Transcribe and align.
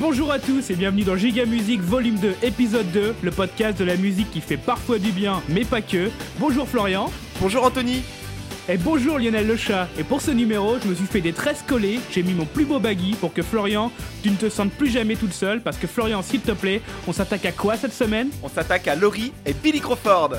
Bonjour 0.00 0.32
à 0.32 0.38
tous 0.38 0.70
et 0.70 0.76
bienvenue 0.76 1.04
dans 1.04 1.14
Giga 1.14 1.44
Musique 1.44 1.82
Volume 1.82 2.16
2 2.16 2.36
épisode 2.42 2.90
2, 2.90 3.16
le 3.22 3.30
podcast 3.30 3.78
de 3.78 3.84
la 3.84 3.96
musique 3.96 4.30
qui 4.30 4.40
fait 4.40 4.56
parfois 4.56 4.98
du 4.98 5.12
bien 5.12 5.42
mais 5.50 5.66
pas 5.66 5.82
que. 5.82 6.08
Bonjour 6.38 6.66
Florian. 6.66 7.12
Bonjour 7.38 7.64
Anthony. 7.64 8.02
Et 8.70 8.78
bonjour 8.78 9.18
Lionel 9.18 9.46
le 9.46 9.56
chat. 9.58 9.88
Et 9.98 10.02
pour 10.02 10.22
ce 10.22 10.30
numéro, 10.30 10.78
je 10.82 10.88
me 10.88 10.94
suis 10.94 11.04
fait 11.04 11.20
des 11.20 11.34
tresses 11.34 11.62
collées, 11.68 12.00
j'ai 12.10 12.22
mis 12.22 12.32
mon 12.32 12.46
plus 12.46 12.64
beau 12.64 12.80
baggy 12.80 13.12
pour 13.12 13.34
que 13.34 13.42
Florian, 13.42 13.92
tu 14.22 14.30
ne 14.30 14.36
te 14.36 14.48
sentes 14.48 14.72
plus 14.72 14.88
jamais 14.88 15.16
toute 15.16 15.34
seule 15.34 15.60
parce 15.60 15.76
que 15.76 15.86
Florian, 15.86 16.22
s'il 16.22 16.40
te 16.40 16.52
plaît, 16.52 16.80
on 17.06 17.12
s'attaque 17.12 17.44
à 17.44 17.52
quoi 17.52 17.76
cette 17.76 17.92
semaine? 17.92 18.30
On 18.42 18.48
s'attaque 18.48 18.88
à 18.88 18.94
Laurie 18.94 19.34
et 19.44 19.52
Billy 19.52 19.80
Crawford. 19.80 20.30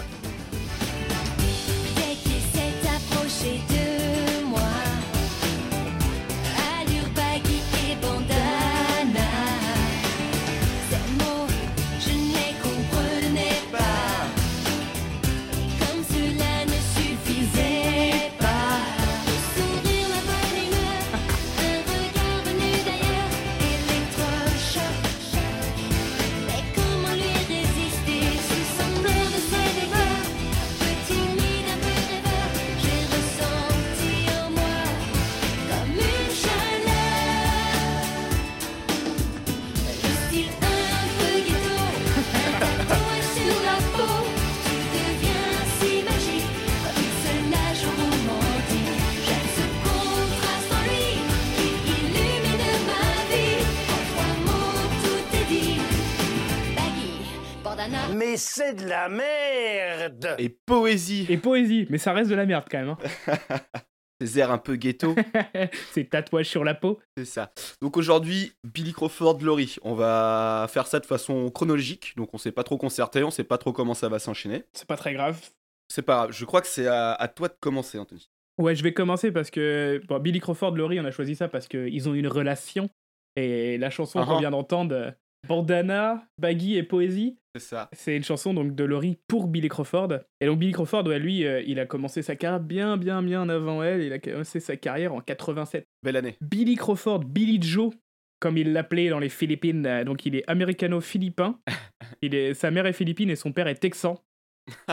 C'est 58.54 58.74
de 58.74 58.86
la 58.86 59.08
merde 59.08 60.36
Et 60.38 60.50
poésie. 60.50 61.26
Et 61.30 61.38
poésie, 61.38 61.88
mais 61.90 61.98
ça 61.98 62.12
reste 62.12 62.30
de 62.30 62.36
la 62.36 62.46
merde 62.46 62.66
quand 62.70 62.80
même. 62.80 62.96
Des 64.20 64.38
airs 64.38 64.52
un 64.52 64.58
peu 64.58 64.76
ghetto, 64.76 65.16
Hein. 65.56 65.68
C'est 65.92 66.10
tatouage 66.10 66.48
sur 66.48 66.64
la 66.64 66.76
peau. 66.76 67.00
c'est 67.18 67.26
ça. 67.26 67.54
Donc 67.82 67.96
aujourd'hui, 67.98 68.52
Billy 68.64 68.92
Crawford, 68.92 69.40
Laurie. 69.42 69.78
On 69.84 69.96
va 69.96 70.68
faire 70.70 70.86
ça 70.86 71.00
de 71.00 71.06
façon 71.06 71.50
chronologique. 71.50 72.14
Donc 72.18 72.34
on 72.34 72.38
s'est 72.38 72.52
pas 72.52 72.64
trop 72.64 72.78
concerté, 72.78 73.24
on 73.24 73.32
sait 73.32 73.46
pas 73.46 73.58
trop 73.58 73.72
comment 73.72 73.94
ça 73.94 74.10
va 74.10 74.20
s'enchaîner. 74.20 74.66
C'est 74.74 74.88
pas 74.88 74.98
très 74.98 75.14
grave. 75.14 75.40
C'est 75.88 76.02
pas 76.02 76.16
grave. 76.16 76.32
Je 76.34 76.46
crois 76.46 76.62
que 76.62 76.68
c'est 76.68 76.88
à, 76.88 77.14
à 77.14 77.28
toi 77.30 77.48
de 77.48 77.56
commencer, 77.60 77.98
Anthony. 77.98 78.30
Ouais, 78.60 78.76
je 78.76 78.84
vais 78.84 78.94
commencer 78.94 79.32
parce 79.32 79.50
que 79.50 80.02
bon, 80.08 80.20
Billy 80.20 80.42
Crawford, 80.42 80.72
Laurie, 80.76 81.00
on 81.00 81.06
a 81.06 81.12
choisi 81.12 81.36
ça 81.36 81.48
parce 81.48 81.68
qu'ils 81.68 82.08
ont 82.10 82.14
une 82.14 82.28
relation. 82.28 82.90
Et 83.38 83.78
la 83.78 83.90
chanson 83.90 84.20
Ah 84.20 84.26
qu'on 84.26 84.36
ah. 84.36 84.40
vient 84.40 84.52
d'entendre, 84.52 85.14
Bandana, 85.47 86.25
Baggy 86.38 86.78
et 86.78 86.84
Poésie, 86.84 87.38
C'est 87.56 87.61
ça. 87.61 87.89
c'est 87.94 88.16
une 88.16 88.23
chanson 88.23 88.53
donc 88.53 88.75
de 88.75 88.84
Laurie 88.84 89.17
pour 89.28 89.48
Billy 89.48 89.67
Crawford. 89.70 90.20
Et 90.39 90.45
donc 90.45 90.59
Billy 90.59 90.72
Crawford, 90.72 91.06
ouais, 91.08 91.20
lui, 91.20 91.45
euh, 91.45 91.61
il 91.66 91.80
a 91.80 91.86
commencé 91.86 92.22
sa 92.22 92.36
carrière 92.36 92.59
bien, 92.59 92.98
bien, 92.98 93.22
bien 93.23 93.50
avant 93.50 93.83
elle. 93.83 94.02
Il 94.03 94.14
a 94.14 94.20
commencé 94.20 94.59
sa 94.59 94.78
carrière 94.78 95.14
en 95.14 95.22
87. 95.22 95.86
Belle 96.03 96.16
année. 96.17 96.38
Billy 96.42 96.75
Crawford, 96.75 97.25
Billy 97.25 97.59
Joe, 97.61 97.92
comme 98.39 98.58
il 98.58 98.72
l'appelait 98.73 99.09
dans 99.09 99.20
les 99.20 99.30
Philippines. 99.30 99.86
euh, 99.86 100.03
donc 100.03 100.25
il 100.25 100.36
est 100.36 100.44
américano-philippin. 100.50 101.59
Il 102.23 102.36
est, 102.36 102.53
sa 102.53 102.70
mère 102.70 102.86
est 102.86 102.94
philippine 102.94 103.30
et 103.31 103.36
son 103.36 103.52
père 103.52 103.67
est 103.67 103.76
texan. 103.76 104.21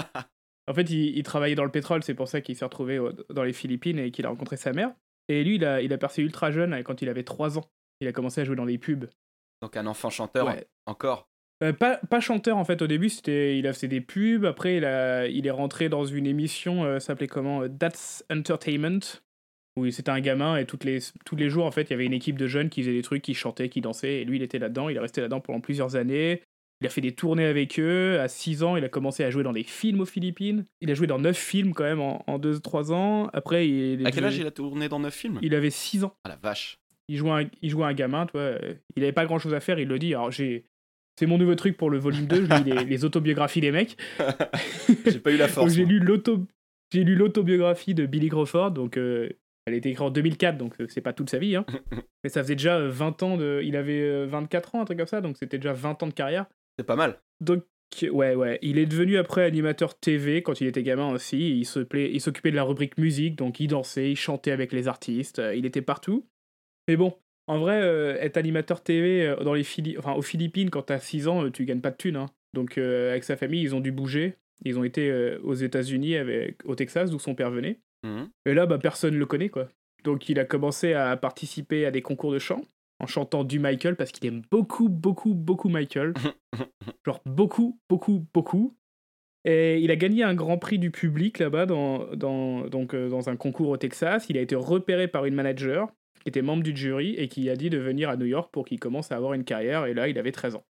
En 0.70 0.74
fait, 0.74 0.90
il, 0.90 1.16
il 1.16 1.22
travaillait 1.22 1.54
dans 1.54 1.64
le 1.64 1.70
pétrole, 1.70 2.02
c'est 2.02 2.12
pour 2.14 2.28
ça 2.28 2.42
qu'il 2.42 2.54
s'est 2.54 2.64
retrouvé 2.64 3.00
dans 3.30 3.42
les 3.42 3.54
Philippines 3.54 3.98
et 3.98 4.10
qu'il 4.10 4.26
a 4.26 4.28
rencontré 4.28 4.58
sa 4.58 4.74
mère. 4.74 4.92
Et 5.28 5.42
lui, 5.42 5.54
il 5.54 5.64
a, 5.64 5.80
il 5.80 5.90
a 5.94 5.98
percé 5.98 6.22
ultra 6.22 6.50
jeune 6.50 6.74
euh, 6.74 6.82
quand 6.82 7.00
il 7.00 7.08
avait 7.08 7.22
3 7.22 7.56
ans. 7.58 7.64
Il 8.02 8.08
a 8.08 8.12
commencé 8.12 8.42
à 8.42 8.44
jouer 8.44 8.54
dans 8.54 8.66
les 8.66 8.76
pubs. 8.76 9.06
Donc 9.62 9.76
un 9.76 9.86
enfant 9.86 10.10
chanteur 10.10 10.46
Ouais. 10.46 10.66
encore. 10.86 11.28
Euh, 11.62 11.72
pas, 11.72 11.96
pas 11.96 12.20
chanteur 12.20 12.56
en 12.56 12.64
fait 12.64 12.82
au 12.82 12.86
début, 12.86 13.08
c'était 13.08 13.58
il 13.58 13.66
a 13.66 13.72
fait 13.72 13.88
des 13.88 14.00
pubs. 14.00 14.44
Après, 14.44 14.76
il, 14.76 14.84
a, 14.84 15.26
il 15.26 15.46
est 15.46 15.50
rentré 15.50 15.88
dans 15.88 16.04
une 16.04 16.26
émission, 16.26 16.84
euh, 16.84 17.00
s'appelait 17.00 17.26
comment 17.26 17.62
euh, 17.62 17.68
That's 17.68 18.24
Entertainment. 18.30 19.00
Où 19.76 19.88
c'était 19.90 20.10
un 20.10 20.20
gamin 20.20 20.56
et 20.56 20.66
toutes 20.66 20.82
les, 20.84 20.98
tous 21.24 21.36
les 21.36 21.48
jours 21.48 21.64
en 21.64 21.70
fait, 21.70 21.82
il 21.82 21.90
y 21.90 21.94
avait 21.94 22.06
une 22.06 22.12
équipe 22.12 22.36
de 22.36 22.48
jeunes 22.48 22.68
qui 22.68 22.82
faisaient 22.82 22.94
des 22.94 23.02
trucs, 23.02 23.22
qui 23.22 23.34
chantaient, 23.34 23.68
qui 23.68 23.80
dansaient. 23.80 24.22
Et 24.22 24.24
lui, 24.24 24.36
il 24.36 24.42
était 24.42 24.58
là-dedans. 24.58 24.88
Il 24.88 24.96
est 24.96 25.00
resté 25.00 25.20
là-dedans 25.20 25.40
pendant 25.40 25.60
plusieurs 25.60 25.94
années. 25.94 26.42
Il 26.80 26.86
a 26.86 26.90
fait 26.90 27.00
des 27.00 27.12
tournées 27.12 27.44
avec 27.44 27.78
eux. 27.78 28.20
À 28.20 28.28
6 28.28 28.62
ans, 28.62 28.76
il 28.76 28.84
a 28.84 28.88
commencé 28.88 29.22
à 29.24 29.30
jouer 29.30 29.42
dans 29.42 29.52
des 29.52 29.62
films 29.64 30.00
aux 30.00 30.04
Philippines. 30.06 30.64
Il 30.80 30.90
a 30.90 30.94
joué 30.94 31.06
dans 31.06 31.18
9 31.18 31.36
films 31.36 31.74
quand 31.74 31.84
même 31.84 32.00
en, 32.00 32.38
2-3 32.38 32.92
ans. 32.92 33.28
Après, 33.32 33.68
il, 33.68 34.04
À 34.06 34.10
quel 34.10 34.24
âge 34.24 34.36
il 34.38 34.46
a 34.46 34.50
tourné 34.50 34.88
dans 34.88 35.00
9 35.00 35.14
films? 35.14 35.38
Il 35.42 35.54
avait 35.54 35.70
6 35.70 36.04
ans 36.04 36.14
Ah 36.24 36.30
la 36.30 36.36
vache. 36.36 36.78
Il 37.08 37.16
jouait 37.16 37.30
un, 37.30 37.48
il 37.62 37.70
jouait 37.70 37.86
un 37.86 37.94
gamin, 37.94 38.26
toi. 38.26 38.40
euh, 38.40 38.74
Il 38.96 39.02
avait 39.02 39.12
pas 39.12 39.26
grand 39.26 39.38
chose 39.38 39.54
à 39.54 39.60
faire, 39.60 39.78
il 39.78 39.88
le 39.88 39.98
dit. 39.98 40.14
Alors, 40.14 40.30
j'ai. 40.30 40.64
C'est 41.18 41.26
mon 41.26 41.36
nouveau 41.38 41.56
truc 41.56 41.76
pour 41.76 41.90
le 41.90 41.98
volume 41.98 42.26
2, 42.26 42.46
je 42.46 42.62
lis 42.62 42.70
les, 42.70 42.84
les 42.84 43.04
autobiographies 43.04 43.60
des 43.60 43.72
mecs. 43.72 43.96
J'ai 45.04 45.18
pas 45.18 45.32
eu 45.32 45.36
la 45.36 45.48
force. 45.48 45.72
j'ai 45.74 45.84
lu 45.84 45.98
l'auto. 45.98 46.46
J'ai 46.92 47.02
lu 47.02 47.16
l'autobiographie 47.16 47.92
de 47.94 48.06
Billy 48.06 48.28
Crawford, 48.28 48.70
donc 48.70 48.96
euh, 48.96 49.28
elle 49.66 49.74
a 49.74 49.76
été 49.76 49.90
écrite 49.90 50.02
en 50.06 50.10
2004, 50.10 50.56
donc 50.56 50.74
euh, 50.80 50.86
c'est 50.88 51.00
pas 51.00 51.12
toute 51.12 51.28
sa 51.28 51.38
vie. 51.38 51.56
Hein. 51.56 51.66
Mais 52.24 52.30
ça 52.30 52.42
faisait 52.42 52.54
déjà 52.54 52.78
euh, 52.78 52.88
20 52.88 53.22
ans 53.24 53.36
de. 53.36 53.60
Il 53.64 53.74
avait 53.76 54.00
euh, 54.00 54.26
24 54.30 54.76
ans, 54.76 54.82
un 54.82 54.84
truc 54.84 54.96
comme 54.98 55.08
ça, 55.08 55.20
donc 55.20 55.36
c'était 55.38 55.58
déjà 55.58 55.72
20 55.72 56.02
ans 56.04 56.06
de 56.06 56.12
carrière. 56.14 56.46
C'est 56.78 56.86
pas 56.86 56.94
mal. 56.96 57.18
Donc, 57.40 57.64
ouais, 58.00 58.36
ouais. 58.36 58.60
Il 58.62 58.78
est 58.78 58.86
devenu 58.86 59.18
après 59.18 59.44
animateur 59.44 59.98
TV 59.98 60.42
quand 60.42 60.60
il 60.60 60.68
était 60.68 60.84
gamin 60.84 61.10
aussi. 61.12 61.58
Il 61.58 61.64
s'occupait 61.66 62.50
de 62.52 62.56
la 62.56 62.62
rubrique 62.62 62.96
musique, 62.96 63.34
donc 63.34 63.58
il 63.58 63.66
dansait, 63.66 64.12
il 64.12 64.16
chantait 64.16 64.52
avec 64.52 64.72
les 64.72 64.86
artistes, 64.86 65.42
il 65.56 65.66
était 65.66 65.82
partout. 65.82 66.26
Mais 66.88 66.96
bon, 66.96 67.14
en 67.46 67.58
vrai, 67.58 67.80
euh, 67.82 68.16
être 68.20 68.36
animateur 68.36 68.82
TV 68.82 69.26
euh, 69.26 69.36
dans 69.44 69.54
les 69.54 69.62
Phili- 69.62 69.98
enfin, 69.98 70.14
aux 70.14 70.22
Philippines 70.22 70.70
quand 70.70 70.82
t'as 70.82 70.98
6 70.98 71.28
ans, 71.28 71.44
euh, 71.44 71.50
tu 71.50 71.64
gagnes 71.64 71.80
pas 71.80 71.90
de 71.90 71.96
thunes. 71.96 72.16
hein. 72.16 72.26
Donc, 72.54 72.78
euh, 72.78 73.10
avec 73.10 73.24
sa 73.24 73.36
famille, 73.36 73.62
ils 73.62 73.74
ont 73.74 73.80
dû 73.80 73.92
bouger. 73.92 74.34
Ils 74.64 74.78
ont 74.78 74.84
été 74.84 75.10
euh, 75.10 75.38
aux 75.44 75.54
États-Unis, 75.54 76.16
au 76.64 76.74
Texas, 76.74 77.10
d'où 77.10 77.18
son 77.18 77.34
père 77.34 77.50
venait. 77.50 77.78
Mhm. 78.04 78.28
Et 78.46 78.54
là, 78.54 78.66
bah, 78.66 78.78
personne 78.78 79.16
le 79.16 79.26
connaît, 79.26 79.50
quoi. 79.50 79.68
Donc, 80.04 80.28
il 80.28 80.38
a 80.38 80.44
commencé 80.44 80.94
à 80.94 81.16
participer 81.16 81.84
à 81.84 81.90
des 81.90 82.02
concours 82.02 82.32
de 82.32 82.38
chant 82.38 82.62
en 83.00 83.06
chantant 83.06 83.44
du 83.44 83.58
Michael 83.60 83.96
parce 83.96 84.10
qu'il 84.10 84.26
aime 84.26 84.42
beaucoup, 84.50 84.88
beaucoup, 84.88 85.34
beaucoup 85.34 85.68
Michael. 85.68 86.14
Genre 87.06 87.20
beaucoup, 87.26 87.78
beaucoup, 87.88 88.26
beaucoup. 88.34 88.74
Et 89.44 89.78
il 89.80 89.90
a 89.90 89.96
gagné 89.96 90.24
un 90.24 90.34
grand 90.34 90.58
prix 90.58 90.78
du 90.78 90.90
public 90.90 91.38
là-bas 91.38 91.66
dans, 91.66 92.06
dans, 92.16 92.66
donc, 92.66 92.94
euh, 92.94 93.08
dans 93.08 93.28
un 93.28 93.36
concours 93.36 93.68
au 93.68 93.76
Texas. 93.76 94.26
Il 94.28 94.36
a 94.36 94.40
été 94.40 94.56
repéré 94.56 95.06
par 95.08 95.24
une 95.26 95.34
manager 95.34 95.88
qui 96.22 96.28
était 96.28 96.42
membre 96.42 96.62
du 96.62 96.76
jury 96.76 97.14
et 97.16 97.28
qui 97.28 97.48
a 97.50 97.56
dit 97.56 97.70
de 97.70 97.78
venir 97.78 98.10
à 98.10 98.16
New 98.16 98.26
York 98.26 98.50
pour 98.52 98.64
qu'il 98.64 98.78
commence 98.78 99.12
à 99.12 99.16
avoir 99.16 99.34
une 99.34 99.44
carrière. 99.44 99.86
Et 99.86 99.94
là, 99.94 100.08
il 100.08 100.18
avait 100.18 100.32
13 100.32 100.56
ans. 100.56 100.64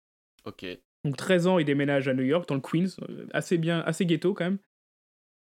Ok. 0.45 0.67
Donc 1.05 1.17
13 1.17 1.47
ans, 1.47 1.59
il 1.59 1.65
déménage 1.65 2.09
à 2.09 2.15
New 2.15 2.25
York, 2.25 2.49
dans 2.49 2.55
le 2.55 2.61
Queens, 2.61 2.97
euh, 3.09 3.27
assez 3.33 3.59
bien, 3.59 3.81
assez 3.81 4.07
ghetto 4.07 4.35
quand 4.35 4.45
même. 4.45 4.59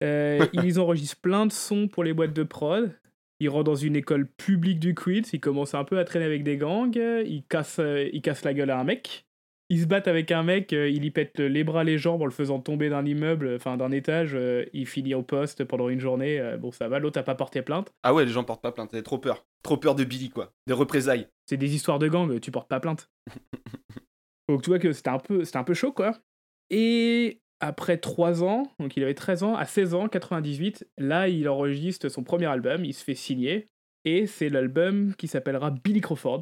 Euh, 0.03 0.45
ils 0.53 0.79
enregistrent 0.79 1.21
plein 1.21 1.45
de 1.45 1.51
sons 1.51 1.87
pour 1.87 2.03
les 2.03 2.13
boîtes 2.13 2.33
de 2.33 2.43
prod. 2.43 2.95
Il 3.39 3.49
rentre 3.49 3.63
dans 3.65 3.75
une 3.75 3.95
école 3.95 4.27
publique 4.27 4.79
du 4.79 4.93
Queens, 4.93 5.23
il 5.31 5.39
commence 5.39 5.73
un 5.73 5.85
peu 5.85 5.97
à 5.97 6.03
traîner 6.03 6.25
avec 6.25 6.43
des 6.43 6.57
gangs, 6.57 6.95
il 6.95 7.43
casse, 7.47 7.79
euh, 7.79 8.09
il 8.11 8.21
casse 8.21 8.43
la 8.43 8.53
gueule 8.53 8.69
à 8.69 8.79
un 8.79 8.83
mec. 8.83 9.25
Ils 9.71 9.81
se 9.81 9.85
battent 9.85 10.07
avec 10.07 10.31
un 10.31 10.41
mec, 10.41 10.73
euh, 10.73 10.89
il 10.89 11.05
y 11.05 11.11
pète 11.11 11.39
les 11.39 11.63
bras, 11.63 11.83
les 11.83 11.99
jambes 11.99 12.23
en 12.23 12.25
le 12.25 12.31
faisant 12.31 12.59
tomber 12.59 12.89
d'un 12.89 13.05
immeuble, 13.05 13.53
enfin 13.55 13.77
d'un 13.77 13.91
étage. 13.91 14.31
euh, 14.33 14.65
il 14.73 14.87
finit 14.87 15.13
au 15.13 15.21
poste 15.21 15.63
pendant 15.63 15.89
une 15.89 15.99
journée. 15.99 16.39
euh, 16.39 16.57
bon, 16.57 16.71
ça 16.71 16.87
va, 16.87 16.97
l'autre 16.97 17.19
a 17.19 17.23
pas 17.23 17.35
porté 17.35 17.61
plainte. 17.61 17.93
Ah 18.01 18.13
ouais, 18.13 18.25
les 18.25 18.31
gens 18.31 18.43
portent 18.43 18.63
pas 18.63 18.71
plainte. 18.71 18.89
T'avais 18.89 19.03
trop 19.03 19.19
peur. 19.19 19.45
Trop 19.61 19.77
peur 19.77 19.93
de 19.93 20.03
Billy, 20.03 20.29
quoi. 20.29 20.53
Des 20.65 20.73
représailles. 20.73 21.27
C'est 21.45 21.57
des 21.57 21.75
histoires 21.75 21.99
de 21.99 22.07
gangs, 22.07 22.39
tu 22.39 22.49
portes 22.49 22.67
pas 22.67 22.79
plainte. 22.79 23.11
donc 24.49 24.63
tu 24.63 24.71
vois 24.71 24.79
que 24.79 24.91
c'était 24.91 25.09
un 25.09 25.19
peu, 25.19 25.45
c'était 25.45 25.57
un 25.57 25.63
peu 25.63 25.75
chaud, 25.75 25.91
quoi. 25.91 26.17
Et 26.71 27.41
après 27.59 27.97
3 27.97 28.43
ans, 28.43 28.63
donc 28.79 28.97
il 28.97 29.03
avait 29.03 29.13
13 29.13 29.43
ans, 29.43 29.55
à 29.55 29.65
16 29.65 29.93
ans, 29.93 30.07
98, 30.07 30.87
là 30.97 31.27
il 31.27 31.47
enregistre 31.49 32.09
son 32.09 32.23
premier 32.23 32.45
album, 32.45 32.85
il 32.85 32.93
se 32.93 33.03
fait 33.03 33.15
signer, 33.15 33.67
et 34.05 34.27
c'est 34.27 34.49
l'album 34.49 35.13
qui 35.15 35.27
s'appellera 35.27 35.71
Billy 35.71 36.01
Crawford. 36.01 36.41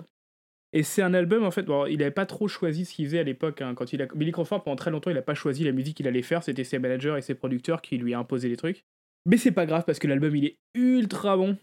Et 0.74 0.84
c'est 0.84 1.02
un 1.02 1.14
album, 1.14 1.44
en 1.44 1.52
fait, 1.52 1.64
bon, 1.64 1.86
il 1.86 2.00
n'avait 2.00 2.12
pas 2.12 2.25
trop 2.25 2.48
choisi 2.48 2.86
ce 2.86 2.94
qu'il 2.94 3.06
faisait 3.06 3.19
à 3.19 3.24
l'époque. 3.24 3.62
hein, 3.62 3.74
quand 3.74 3.94
il 3.94 4.02
a... 4.02 4.08
Billy 4.14 4.31
Crawford, 4.31 4.64
pendant 4.64 4.75
très 4.75 4.92
longtemps, 4.92 5.10
il 5.10 5.16
n'a 5.16 5.22
pas 5.22 5.34
choisi 5.34 5.64
la 5.64 5.72
musique 5.72 5.98
qu'il 5.98 6.08
allait 6.08 6.22
faire, 6.22 6.44
c'était 6.44 6.64
ses 6.64 6.78
managers 6.80 7.16
et 7.18 7.22
ses 7.22 7.36
producteurs 7.36 7.81
qui 7.81 7.98
lui 7.98 8.14
imposaient 8.14 8.50
les 8.50 8.58
trucs. 8.58 8.86
Mais 9.25 9.38
c'est 9.38 9.52
pas 9.52 9.66
grave 9.66 9.84
parce 9.86 10.00
que 10.00 10.08
l'album 10.08 10.36
il 10.36 10.46
est 10.46 10.58
ultra 10.74 11.36
bon. 11.36 11.58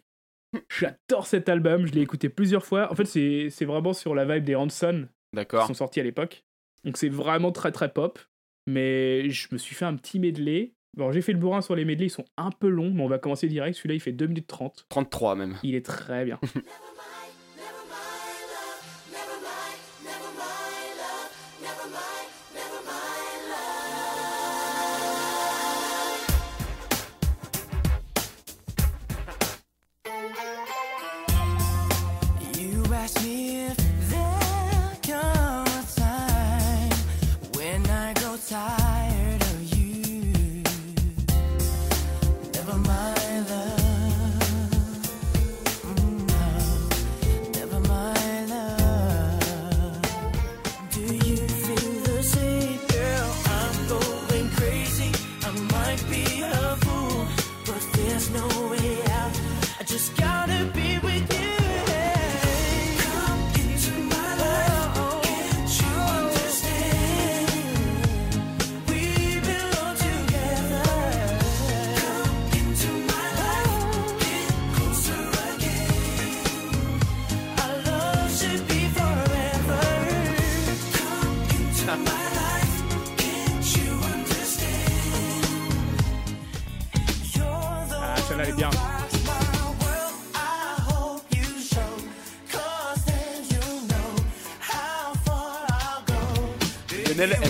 J'adore 0.68 1.26
cet 1.26 1.48
album, 1.48 1.86
je 1.86 1.92
l'ai 1.92 2.02
écouté 2.02 2.28
plusieurs 2.28 2.64
fois. 2.64 2.92
En 2.92 2.94
fait, 2.94 3.06
c'est 3.06 3.64
vraiment 3.64 3.92
sur 3.92 4.14
la 4.14 4.24
vibe 4.24 4.44
des 4.44 4.54
Hanson 4.54 5.08
qui 5.34 5.66
sont 5.66 5.74
sortis 5.74 6.00
à 6.00 6.02
l'époque. 6.02 6.44
Donc 6.84 6.96
c'est 6.96 7.08
vraiment 7.08 7.52
très 7.52 7.72
très 7.72 7.92
pop. 7.92 8.18
Mais 8.66 9.28
je 9.30 9.48
me 9.52 9.58
suis 9.58 9.74
fait 9.74 9.84
un 9.84 9.94
petit 9.94 10.18
medley. 10.18 10.74
Bon, 10.96 11.10
j'ai 11.10 11.22
fait 11.22 11.32
le 11.32 11.38
bourrin 11.38 11.60
sur 11.60 11.74
les 11.74 11.84
medley, 11.84 12.06
ils 12.06 12.10
sont 12.10 12.24
un 12.36 12.50
peu 12.50 12.68
longs, 12.68 12.92
mais 12.92 13.02
on 13.02 13.08
va 13.08 13.18
commencer 13.18 13.48
direct. 13.48 13.76
Celui-là, 13.76 13.94
il 13.94 14.00
fait 14.00 14.12
2 14.12 14.26
minutes 14.26 14.46
30. 14.46 14.86
33 14.88 15.34
même. 15.34 15.56
Il 15.62 15.74
est 15.74 15.84
très 15.84 16.24
bien. 16.24 16.38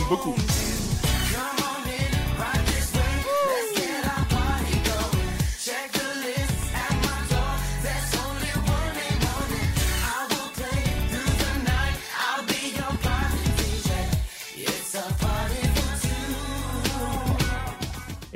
beaucoup. 0.08 0.34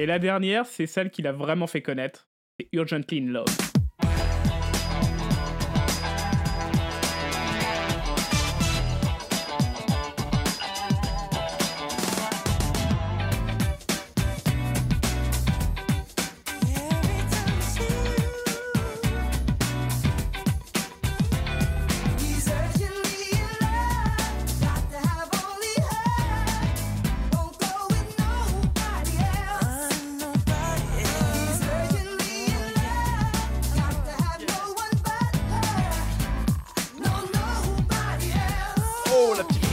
Et 0.00 0.06
la 0.06 0.20
dernière, 0.20 0.64
c'est 0.64 0.86
celle 0.86 1.10
qu'il 1.10 1.26
a 1.26 1.32
vraiment 1.32 1.66
fait 1.66 1.82
connaître. 1.82 2.28
C'est 2.58 2.68
Urgently 2.72 3.18
in 3.18 3.32
Love. 3.32 3.67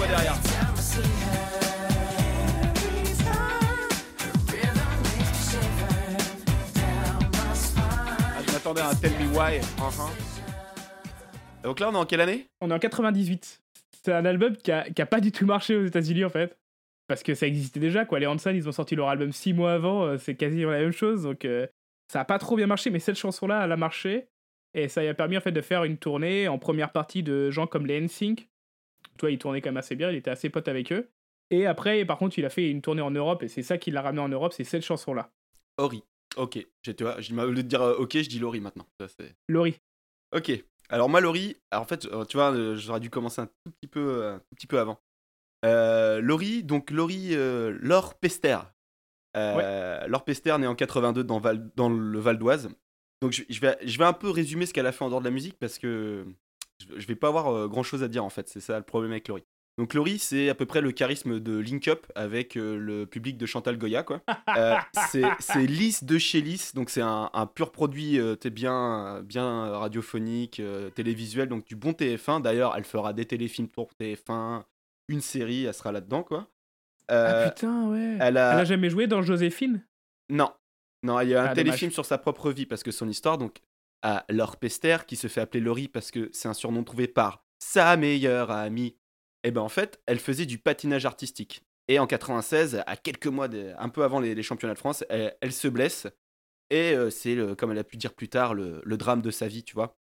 Voix 0.06 0.16
derrière. 0.16 0.36
Ah, 8.08 8.42
je 8.46 8.52
m'attendais 8.54 8.82
à 8.82 8.90
un 8.90 8.96
Tell 8.96 9.12
Me 9.12 9.38
Why. 9.38 9.60
Uh-huh. 9.60 10.10
Donc 11.64 11.80
là, 11.80 11.90
on 11.90 11.94
est 11.94 11.98
en 11.98 12.06
quelle 12.06 12.22
année? 12.22 12.48
On 12.62 12.70
est 12.70 12.74
en 12.74 12.80
98. 12.80 13.62
C'est 14.04 14.14
un 14.14 14.26
album 14.26 14.56
qui 14.56 14.72
a, 14.72 14.90
qui 14.90 15.02
a 15.02 15.06
pas 15.06 15.20
du 15.20 15.32
tout 15.32 15.46
marché 15.46 15.76
aux 15.76 15.86
États-Unis 15.86 16.26
en 16.26 16.30
fait. 16.30 16.58
Parce 17.08 17.22
que 17.22 17.36
ça 17.36 17.46
existait 17.46 17.80
déjà, 17.80 18.06
quoi. 18.06 18.20
Les 18.20 18.26
Hanson, 18.26 18.52
ils 18.52 18.68
ont 18.68 18.72
sorti 18.72 18.96
leur 18.96 19.10
album 19.10 19.32
six 19.32 19.54
mois 19.54 19.74
avant, 19.74 20.04
euh, 20.06 20.18
c'est 20.18 20.36
quasiment 20.36 20.72
la 20.72 20.80
même 20.80 20.92
chose. 20.92 21.24
Donc 21.24 21.46
euh, 21.46 21.68
ça 22.12 22.22
a 22.22 22.26
pas 22.26 22.40
trop 22.40 22.56
bien 22.56 22.68
marché, 22.68 22.90
mais 22.90 23.00
cette 23.00 23.18
chanson-là, 23.18 23.64
elle 23.64 23.72
a 23.72 23.78
marché. 23.78 24.28
Et 24.74 24.90
ça 24.90 25.02
lui 25.02 25.08
a 25.08 25.14
permis 25.14 25.38
en 25.38 25.42
fait 25.42 25.52
de 25.52 25.62
faire 25.62 25.86
une 25.86 25.98
tournée 25.98 26.48
en 26.48 26.58
première 26.58 26.92
partie 26.92 27.24
de 27.24 27.50
gens 27.50 27.66
comme 27.66 27.86
les 27.86 28.02
NSYNC. 28.02 28.48
Toi, 29.18 29.32
il 29.32 29.38
tournait 29.40 29.62
quand 29.62 29.70
même 29.70 29.78
assez 29.78 29.96
bien, 29.96 30.10
il 30.12 30.18
était 30.18 30.32
assez 30.32 30.50
pote 30.50 30.68
avec 30.68 30.92
eux. 30.92 31.10
Et 31.52 31.66
après, 31.66 32.04
par 32.06 32.18
contre, 32.18 32.38
il 32.40 32.46
a 32.46 32.50
fait 32.50 32.70
une 32.70 32.82
tournée 32.82 33.02
en 33.02 33.12
Europe, 33.12 33.44
et 33.44 33.48
c'est 33.48 33.62
ça 33.64 33.78
qui 33.78 33.92
l'a 33.92 34.02
ramené 34.02 34.22
en 34.22 34.30
Europe, 34.30 34.54
c'est 34.54 34.64
cette 34.64 34.84
chanson-là. 34.84 35.32
Ori. 35.78 36.04
Ok. 36.38 36.60
J'ai- 36.84 36.96
au 37.04 37.52
lieu 37.52 37.56
de 37.64 37.68
dire 37.68 37.82
euh, 37.82 37.96
ok, 37.98 38.14
je 38.18 38.28
dis 38.30 38.40
Laurie 38.40 38.60
maintenant. 38.60 38.86
Ça, 39.00 39.08
Laurie. 39.48 39.80
Ok. 40.36 40.52
Alors 40.90 41.08
moi, 41.10 41.20
alors, 41.20 41.36
en 41.74 41.86
fait, 41.86 42.06
euh, 42.06 42.26
tu 42.26 42.38
vois, 42.38 42.52
euh, 42.54 42.76
j'aurais 42.76 43.00
dû 43.00 43.10
commencer 43.10 43.42
un 43.42 43.48
tout 43.48 43.72
petit 43.80 43.88
peu, 43.88 44.26
un 44.28 44.40
tout 44.40 44.56
petit 44.56 44.68
peu 44.68 44.80
avant. 44.80 45.00
Euh, 45.66 46.20
Laurie, 46.22 46.64
donc 46.64 46.92
Laurie, 46.92 47.30
euh, 47.36 47.78
Laure 47.82 48.16
Pester. 48.16 48.58
Euh, 49.38 50.08
Laure 50.08 50.24
Pester, 50.24 50.56
née 50.60 50.68
en 50.68 50.76
82 50.76 51.24
dans, 51.24 51.40
Val- 51.40 51.70
dans 51.76 51.90
le 51.90 52.20
Val 52.20 52.38
d'Oise. 52.38 52.70
Donc 53.22 53.32
je, 53.32 53.44
je 53.50 53.60
vais, 53.62 53.78
je 53.84 53.98
vais 53.98 54.04
un 54.06 54.14
peu 54.14 54.30
résumer 54.30 54.66
ce 54.66 54.74
qu'elle 54.74 54.86
a 54.88 54.92
fait 54.92 55.04
en 55.04 55.10
dehors 55.10 55.22
de 55.22 55.26
la 55.26 55.32
musique 55.32 55.58
parce 55.60 55.80
que 55.80 56.26
je, 56.80 57.08
vais 57.08 57.16
pas 57.16 57.28
avoir 57.28 57.68
grand 57.68 57.84
chose 57.84 58.04
à 58.04 58.08
dire 58.08 58.24
en 58.24 58.30
fait. 58.30 58.48
C'est 58.48 58.60
ça 58.60 58.78
le 58.78 58.84
problème 58.84 59.12
avec 59.12 59.28
Laurie. 59.28 59.46
Donc 59.78 59.94
Laurie, 59.94 60.20
c'est 60.20 60.48
à 60.48 60.56
peu 60.56 60.66
près 60.66 60.80
le 60.80 60.92
charisme 60.94 61.40
de 61.42 61.58
Link 61.58 61.90
Up 61.90 62.08
avec 62.16 62.56
euh, 62.56 62.78
le 62.78 63.06
public 63.06 63.38
de 63.38 63.46
Chantal 63.46 63.78
Goya, 63.78 64.04
quoi. 64.04 64.22
Euh, 64.58 64.76
c'est 65.42 65.66
lisse 65.66 66.06
de 66.06 66.18
chez 66.18 66.40
lisse, 66.40 66.74
donc 66.74 66.90
c'est 66.90 67.02
un, 67.02 67.30
un 67.34 67.46
pur 67.46 67.74
produit 67.74 68.20
euh, 68.20 68.38
bien, 68.46 69.22
bien 69.24 69.68
radiophonique, 69.78 70.62
euh, 70.62 70.90
télévisuel, 70.92 71.50
donc 71.50 71.66
du 71.66 71.76
bon 71.76 71.92
TF1. 71.92 72.42
D'ailleurs, 72.42 72.74
elle 72.78 72.86
fera 72.86 73.12
des 73.12 73.26
téléfilms 73.26 73.68
pour 73.68 73.90
TF1, 74.00 74.64
une 75.10 75.20
série, 75.20 75.66
elle 75.66 75.74
sera 75.74 75.92
là-dedans, 75.92 76.24
quoi. 76.24 76.48
Euh, 77.12 77.46
ah 77.46 77.50
putain, 77.50 77.90
ouais. 77.90 78.18
elle 78.22 78.38
a... 78.38 78.54
Elle 78.54 78.60
a 78.60 78.66
jamais 78.66 78.90
joué 78.90 79.08
dans 79.08 79.22
Joséphine? 79.22 79.86
Non, 80.30 80.54
non, 81.04 81.20
il 81.20 81.30
y 81.30 81.36
a 81.36 81.44
un 81.44 81.48
Ah, 81.48 81.56
téléfilm 81.56 81.92
sur 81.92 82.06
sa 82.06 82.18
propre 82.18 82.52
vie 82.52 82.66
parce 82.66 82.84
que 82.84 82.92
son 82.92 83.10
histoire, 83.10 83.38
donc, 83.38 83.58
à 84.06 84.24
Laure 84.30 84.58
Pester, 84.58 84.98
qui 85.08 85.16
se 85.16 85.26
fait 85.26 85.42
appeler 85.42 85.62
Laurie 85.62 85.88
parce 85.88 86.12
que 86.12 86.30
c'est 86.32 86.48
un 86.48 86.54
surnom 86.54 86.84
trouvé 86.84 87.08
par 87.08 87.44
sa 87.58 87.98
meilleure 87.98 88.52
amie. 88.52 88.96
Et 89.44 89.50
ben 89.50 89.62
en 89.62 89.70
fait, 89.70 90.00
elle 90.06 90.20
faisait 90.20 90.46
du 90.46 90.60
patinage 90.60 91.08
artistique. 91.08 91.66
Et 91.88 91.98
en 91.98 92.06
96, 92.06 92.84
à 92.86 92.98
quelques 92.98 93.26
mois, 93.26 93.48
un 93.80 93.90
peu 93.90 94.04
avant 94.04 94.20
les, 94.20 94.44
championnats 94.44 94.76
de 94.76 94.80
France, 94.80 95.04
elle, 95.10 95.52
se 95.52 95.68
blesse. 95.68 96.06
Et 96.70 96.94
euh, 96.94 97.10
c'est, 97.10 97.36
comme 97.58 97.72
elle 97.72 97.80
a 97.80 97.84
pu 97.84 97.98
dire 97.98 98.14
plus 98.14 98.30
tard, 98.30 98.54
le, 98.54 98.82
drame 98.86 99.24
de 99.24 99.32
sa 99.32 99.48
vie, 99.48 99.64
tu 99.64 99.74
vois. 99.74 99.98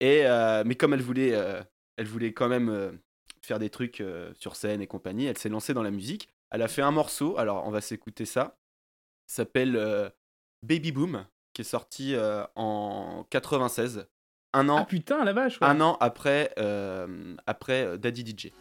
Et, 0.00 0.26
euh, 0.26 0.64
mais 0.66 0.74
comme 0.74 0.92
elle 0.92 1.02
voulait, 1.02 1.32
euh, 1.32 1.62
elle 1.96 2.06
voulait 2.06 2.32
quand 2.32 2.48
même 2.48 3.00
faire 3.42 3.60
des 3.60 3.70
trucs 3.70 4.02
sur 4.34 4.56
scène 4.56 4.82
et 4.82 4.88
compagnie, 4.88 5.26
elle 5.26 5.38
s'est 5.38 5.48
lancée 5.48 5.72
dans 5.72 5.84
la 5.84 5.92
musique. 5.92 6.28
Elle 6.50 6.62
a 6.62 6.68
fait 6.68 6.82
un 6.82 6.90
morceau, 6.90 7.38
alors 7.38 7.64
on 7.64 7.70
va 7.70 7.80
s'écouter 7.80 8.24
ça. 8.24 8.58
S'appelle 9.28 10.12
Baby 10.64 10.90
Boom, 10.90 11.26
qui 11.56 11.62
est 11.62 11.64
sorti 11.64 12.14
euh, 12.14 12.44
en 12.54 13.24
96. 13.30 14.06
Un 14.52 14.68
Ah 14.68 14.72
an, 14.72 14.84
putain, 14.84 15.24
la 15.24 15.32
vache, 15.32 15.58
ouais. 15.62 15.66
un 15.66 15.80
an 15.80 15.96
après, 16.00 16.52
euh, 16.58 17.34
après 17.46 17.82
euh, 17.86 17.96
Daddy 17.96 18.26
DJ. 18.36 18.52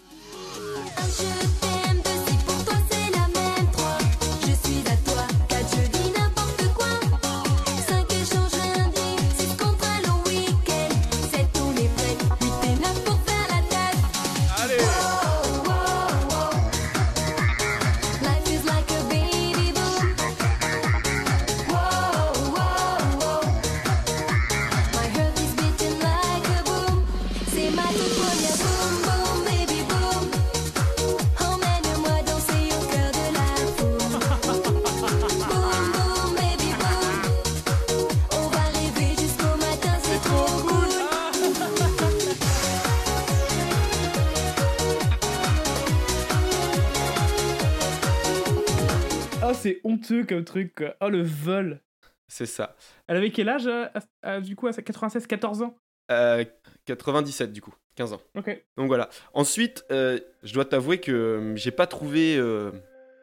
Honteux 49.85 50.25
comme 50.25 50.43
truc, 50.43 50.75
quoi. 50.75 50.95
Oh, 51.01 51.07
le 51.09 51.21
vol. 51.23 51.79
C'est 52.27 52.45
ça. 52.45 52.75
Elle 53.07 53.17
avait 53.17 53.29
quel 53.31 53.47
âge, 53.47 53.67
euh, 53.67 54.41
du 54.41 54.55
coup, 54.55 54.67
à 54.67 54.73
sa 54.73 54.81
96, 54.81 55.27
14 55.27 55.61
ans? 55.61 55.77
Euh, 56.11 56.43
97 56.85 57.51
du 57.53 57.61
coup, 57.61 57.73
15 57.95 58.13
ans. 58.13 58.21
Ok. 58.37 58.61
Donc 58.77 58.87
voilà. 58.87 59.09
Ensuite, 59.33 59.85
euh, 59.91 60.19
je 60.43 60.53
dois 60.53 60.65
t'avouer 60.65 60.99
que 60.99 61.11
euh, 61.11 61.55
j'ai 61.55 61.71
pas 61.71 61.87
trouvé, 61.87 62.37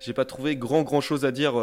j'ai 0.00 0.12
pas 0.14 0.24
trouvé 0.24 0.56
grand 0.56 0.82
grand 0.82 1.00
chose 1.00 1.24
à 1.24 1.30
dire 1.32 1.54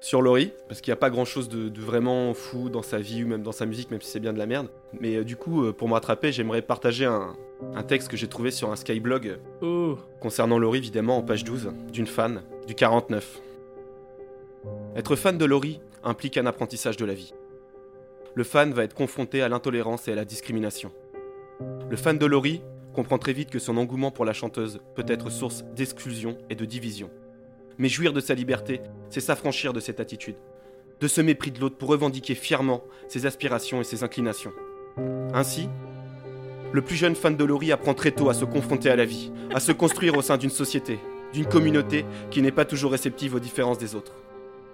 sur 0.00 0.20
Laurie, 0.20 0.52
parce 0.68 0.80
qu'il 0.80 0.90
n'y 0.90 0.94
a 0.94 1.00
pas 1.00 1.10
grand 1.10 1.24
chose 1.24 1.48
de, 1.48 1.68
de 1.68 1.80
vraiment 1.80 2.34
fou 2.34 2.68
dans 2.68 2.82
sa 2.82 2.98
vie 2.98 3.22
ou 3.22 3.28
même 3.28 3.42
dans 3.44 3.52
sa 3.52 3.66
musique, 3.66 3.90
même 3.92 4.00
si 4.00 4.10
c'est 4.10 4.18
bien 4.20 4.32
de 4.32 4.38
la 4.38 4.46
merde. 4.46 4.68
Mais 5.00 5.16
euh, 5.16 5.24
du 5.24 5.36
coup, 5.36 5.64
euh, 5.64 5.72
pour 5.72 5.88
me 5.88 5.94
rattraper, 5.94 6.32
j'aimerais 6.32 6.60
partager 6.62 7.04
un, 7.04 7.36
un 7.74 7.82
texte 7.84 8.08
que 8.08 8.16
j'ai 8.16 8.26
trouvé 8.28 8.50
sur 8.50 8.72
un 8.72 8.76
Skyblog 8.76 9.38
Oh. 9.62 9.96
concernant 10.20 10.58
Laurie, 10.58 10.78
évidemment, 10.78 11.18
en 11.18 11.22
page 11.22 11.44
12, 11.44 11.72
d'une 11.92 12.08
fan, 12.08 12.42
du 12.66 12.74
49. 12.74 13.40
Être 14.94 15.16
fan 15.16 15.38
de 15.38 15.46
Laurie 15.46 15.80
implique 16.04 16.36
un 16.36 16.44
apprentissage 16.44 16.98
de 16.98 17.06
la 17.06 17.14
vie. 17.14 17.32
Le 18.34 18.44
fan 18.44 18.74
va 18.74 18.84
être 18.84 18.94
confronté 18.94 19.40
à 19.40 19.48
l'intolérance 19.48 20.06
et 20.06 20.12
à 20.12 20.14
la 20.14 20.26
discrimination. 20.26 20.92
Le 21.88 21.96
fan 21.96 22.18
de 22.18 22.26
Laurie 22.26 22.62
comprend 22.92 23.16
très 23.16 23.32
vite 23.32 23.48
que 23.48 23.58
son 23.58 23.78
engouement 23.78 24.10
pour 24.10 24.26
la 24.26 24.34
chanteuse 24.34 24.80
peut 24.94 25.06
être 25.08 25.30
source 25.30 25.64
d'exclusion 25.74 26.36
et 26.50 26.54
de 26.54 26.66
division. 26.66 27.08
Mais 27.78 27.88
jouir 27.88 28.12
de 28.12 28.20
sa 28.20 28.34
liberté, 28.34 28.82
c'est 29.08 29.20
s'affranchir 29.20 29.72
de 29.72 29.80
cette 29.80 29.98
attitude, 29.98 30.36
de 31.00 31.08
ce 31.08 31.22
mépris 31.22 31.52
de 31.52 31.60
l'autre 31.60 31.78
pour 31.78 31.88
revendiquer 31.88 32.34
fièrement 32.34 32.84
ses 33.08 33.24
aspirations 33.24 33.80
et 33.80 33.84
ses 33.84 34.04
inclinations. 34.04 34.52
Ainsi, 35.32 35.70
le 36.70 36.82
plus 36.82 36.96
jeune 36.96 37.16
fan 37.16 37.34
de 37.34 37.44
Laurie 37.44 37.72
apprend 37.72 37.94
très 37.94 38.10
tôt 38.10 38.28
à 38.28 38.34
se 38.34 38.44
confronter 38.44 38.90
à 38.90 38.96
la 38.96 39.06
vie, 39.06 39.32
à 39.54 39.60
se 39.60 39.72
construire 39.72 40.18
au 40.18 40.22
sein 40.22 40.36
d'une 40.36 40.50
société, 40.50 40.98
d'une 41.32 41.46
communauté 41.46 42.04
qui 42.30 42.42
n'est 42.42 42.52
pas 42.52 42.66
toujours 42.66 42.92
réceptive 42.92 43.34
aux 43.34 43.40
différences 43.40 43.78
des 43.78 43.94
autres. 43.94 44.12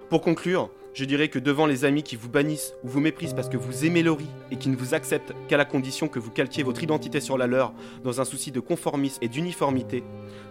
Pour 0.09 0.21
conclure, 0.21 0.71
je 0.95 1.05
dirais 1.05 1.27
que 1.27 1.37
devant 1.37 1.67
les 1.67 1.85
amis 1.85 2.01
qui 2.01 2.15
vous 2.15 2.29
bannissent 2.29 2.73
ou 2.83 2.87
vous 2.87 2.99
méprisent 2.99 3.35
parce 3.35 3.47
que 3.47 3.57
vous 3.57 3.85
aimez 3.85 4.01
Laurie 4.01 4.25
et 4.49 4.55
qui 4.55 4.69
ne 4.69 4.75
vous 4.75 4.95
acceptent 4.95 5.35
qu'à 5.47 5.55
la 5.55 5.65
condition 5.65 6.07
que 6.07 6.17
vous 6.17 6.31
calquiez 6.31 6.63
votre 6.63 6.81
identité 6.81 7.19
sur 7.19 7.37
la 7.37 7.45
leur 7.45 7.73
dans 8.03 8.19
un 8.19 8.25
souci 8.25 8.51
de 8.51 8.59
conformisme 8.59 9.19
et 9.21 9.27
d'uniformité, 9.27 10.03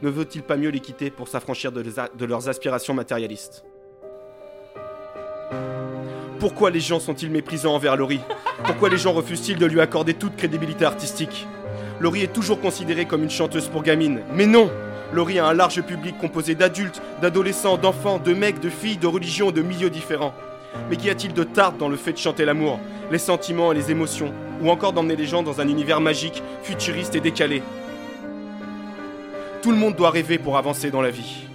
ne 0.03 0.09
vaut-il 0.09 0.45
pas 0.45 0.57
mieux 0.57 0.69
les 0.69 0.79
quitter 0.79 1.11
pour 1.11 1.27
s'affranchir 1.27 1.73
de, 1.73 2.25
leurs 2.25 2.49
aspirations 2.49 2.95
matérialistes? 2.95 3.65
Pourquoi 6.39 6.71
les 6.71 6.79
gens 6.79 7.01
sont-ils 7.01 7.31
méprisants 7.31 7.75
envers 7.75 7.97
Laurie 7.97 8.21
Pourquoi 8.63 8.91
les 8.91 8.97
gens 8.97 9.13
refusent-ils 9.13 9.59
de 9.59 9.67
lui 9.67 9.81
accorder 9.81 10.15
toute 10.15 10.37
crédibilité 10.37 10.85
artistique? 10.85 11.49
Laurie 11.99 12.23
est 12.23 12.33
toujours 12.33 12.61
considérée 12.61 13.07
comme 13.07 13.25
une 13.25 13.31
chanteuse 13.31 13.67
pour 13.67 13.83
gamines, 13.83 14.21
mais 14.33 14.47
non 14.47 14.71
Laurie 15.13 15.39
a 15.39 15.47
un 15.47 15.55
large 15.55 15.81
public 15.83 16.19
composé 16.19 16.55
d'adultes, 16.55 17.01
d'adolescents, 17.23 17.79
d'enfants, 17.79 18.19
de 18.19 18.35
mecs, 18.35 18.61
de 18.61 18.69
filles, 18.69 18.99
de 18.99 19.07
religions, 19.07 19.51
de 19.51 19.63
milieux 19.63 19.91
différents. 19.91 20.35
Mais 20.91 20.97
qu'y 20.97 21.09
a-t-il 21.09 21.33
de 21.33 21.45
tarte 21.45 21.79
dans 21.79 21.89
le 21.89 21.97
fait 21.97 22.13
de 22.13 22.19
chanter 22.19 22.45
l'amour, 22.45 22.79
les 23.11 23.19
sentiments 23.19 23.73
et 23.73 23.75
les 23.75 23.91
émotions, 23.91 24.33
ou 24.61 24.71
encore 24.71 24.93
d'emmener 24.93 25.17
les 25.17 25.27
gens 25.27 25.43
dans 25.43 25.61
un 25.61 25.69
univers 25.69 26.01
magique, 26.01 26.43
futuriste 26.63 27.15
et 27.15 27.21
décalé? 27.21 27.63
Tout 29.63 29.71
le 29.71 29.79
monde 29.79 29.97
doit 29.97 30.11
rêver 30.11 30.39
pour 30.39 30.59
avancer 30.59 30.91
dans 30.91 31.03
la 31.03 31.11
vie. 31.11 31.48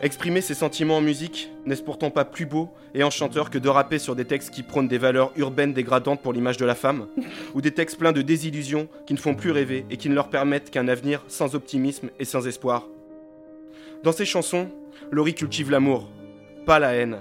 Exprimer 0.00 0.40
ses 0.40 0.54
sentiments 0.54 0.98
en 0.98 1.00
musique 1.00 1.50
n'est-ce 1.66 1.82
pourtant 1.82 2.10
pas 2.10 2.24
plus 2.24 2.46
beau 2.46 2.70
et 2.94 3.02
enchanteur 3.02 3.50
que 3.50 3.58
de 3.58 3.68
rapper 3.68 3.98
sur 3.98 4.14
des 4.14 4.24
textes 4.24 4.50
qui 4.50 4.62
prônent 4.62 4.86
des 4.86 4.96
valeurs 4.96 5.32
urbaines 5.36 5.72
dégradantes 5.72 6.22
pour 6.22 6.32
l'image 6.32 6.56
de 6.56 6.64
la 6.64 6.76
femme 6.76 7.08
Ou 7.54 7.60
des 7.60 7.72
textes 7.72 7.98
pleins 7.98 8.12
de 8.12 8.22
désillusions 8.22 8.88
qui 9.06 9.14
ne 9.14 9.18
font 9.18 9.34
plus 9.34 9.50
rêver 9.50 9.84
et 9.90 9.96
qui 9.96 10.08
ne 10.08 10.14
leur 10.14 10.28
permettent 10.30 10.70
qu'un 10.70 10.86
avenir 10.86 11.24
sans 11.26 11.56
optimisme 11.56 12.10
et 12.20 12.24
sans 12.24 12.46
espoir 12.46 12.86
Dans 14.04 14.12
ses 14.12 14.24
chansons, 14.24 14.68
Laurie 15.10 15.34
cultive 15.34 15.70
l'amour, 15.70 16.08
pas 16.64 16.78
la 16.78 16.94
haine. 16.94 17.18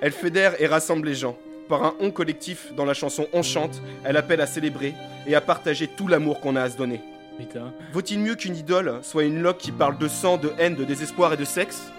Elle 0.00 0.12
fédère 0.12 0.60
et 0.60 0.68
rassemble 0.68 1.08
les 1.08 1.16
gens. 1.16 1.36
Par 1.68 1.82
un 1.84 1.94
on 1.98 2.12
collectif 2.12 2.72
dans 2.76 2.84
la 2.84 2.94
chanson 2.94 3.26
On 3.32 3.42
chante, 3.42 3.82
elle 4.04 4.16
appelle 4.16 4.40
à 4.40 4.46
célébrer 4.46 4.94
et 5.26 5.34
à 5.34 5.40
partager 5.40 5.88
tout 5.88 6.06
l'amour 6.06 6.38
qu'on 6.40 6.54
a 6.54 6.62
à 6.62 6.70
se 6.70 6.76
donner. 6.76 7.00
Putain. 7.42 7.72
Vaut-il 7.92 8.20
mieux 8.20 8.36
qu'une 8.36 8.56
idole 8.56 9.00
soit 9.02 9.24
une 9.24 9.42
loque 9.42 9.58
qui 9.58 9.72
parle 9.72 9.98
de 9.98 10.06
sang, 10.06 10.36
de 10.36 10.52
haine, 10.58 10.76
de 10.76 10.84
désespoir 10.84 11.32
et 11.32 11.36
de 11.36 11.44
sexe? 11.44 11.90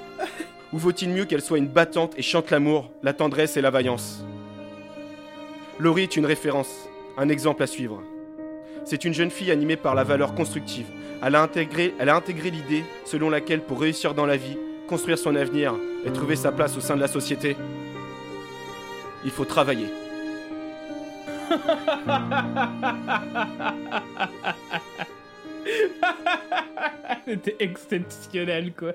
Ou 0.71 0.77
vaut-il 0.77 1.09
mieux 1.09 1.25
qu'elle 1.25 1.41
soit 1.41 1.57
une 1.57 1.67
battante 1.67 2.13
et 2.17 2.21
chante 2.21 2.49
l'amour, 2.49 2.89
la 3.03 3.11
tendresse 3.13 3.57
et 3.57 3.61
la 3.61 3.69
vaillance? 3.69 4.23
Laurie 5.79 6.03
est 6.03 6.15
une 6.15 6.25
référence, 6.25 6.87
un 7.17 7.27
exemple 7.27 7.61
à 7.61 7.67
suivre. 7.67 8.01
C'est 8.85 9.03
une 9.03 9.13
jeune 9.13 9.31
fille 9.31 9.51
animée 9.51 9.75
par 9.75 9.95
la 9.95 10.05
valeur 10.05 10.33
constructive. 10.33 10.87
Elle 11.21 11.35
a 11.35 11.41
intégré, 11.41 11.93
elle 11.99 12.09
a 12.09 12.15
intégré 12.15 12.49
l'idée 12.49 12.85
selon 13.05 13.29
laquelle 13.29 13.61
pour 13.61 13.81
réussir 13.81 14.13
dans 14.13 14.25
la 14.25 14.37
vie, 14.37 14.57
construire 14.87 15.17
son 15.17 15.35
avenir 15.35 15.75
et 16.05 16.11
trouver 16.11 16.37
sa 16.37 16.53
place 16.53 16.77
au 16.77 16.81
sein 16.81 16.95
de 16.95 17.01
la 17.01 17.07
société, 17.09 17.57
il 19.25 19.31
faut 19.31 19.45
travailler. 19.45 19.87
C'était 27.25 27.55
exceptionnel, 27.59 28.73
quoi. 28.73 28.93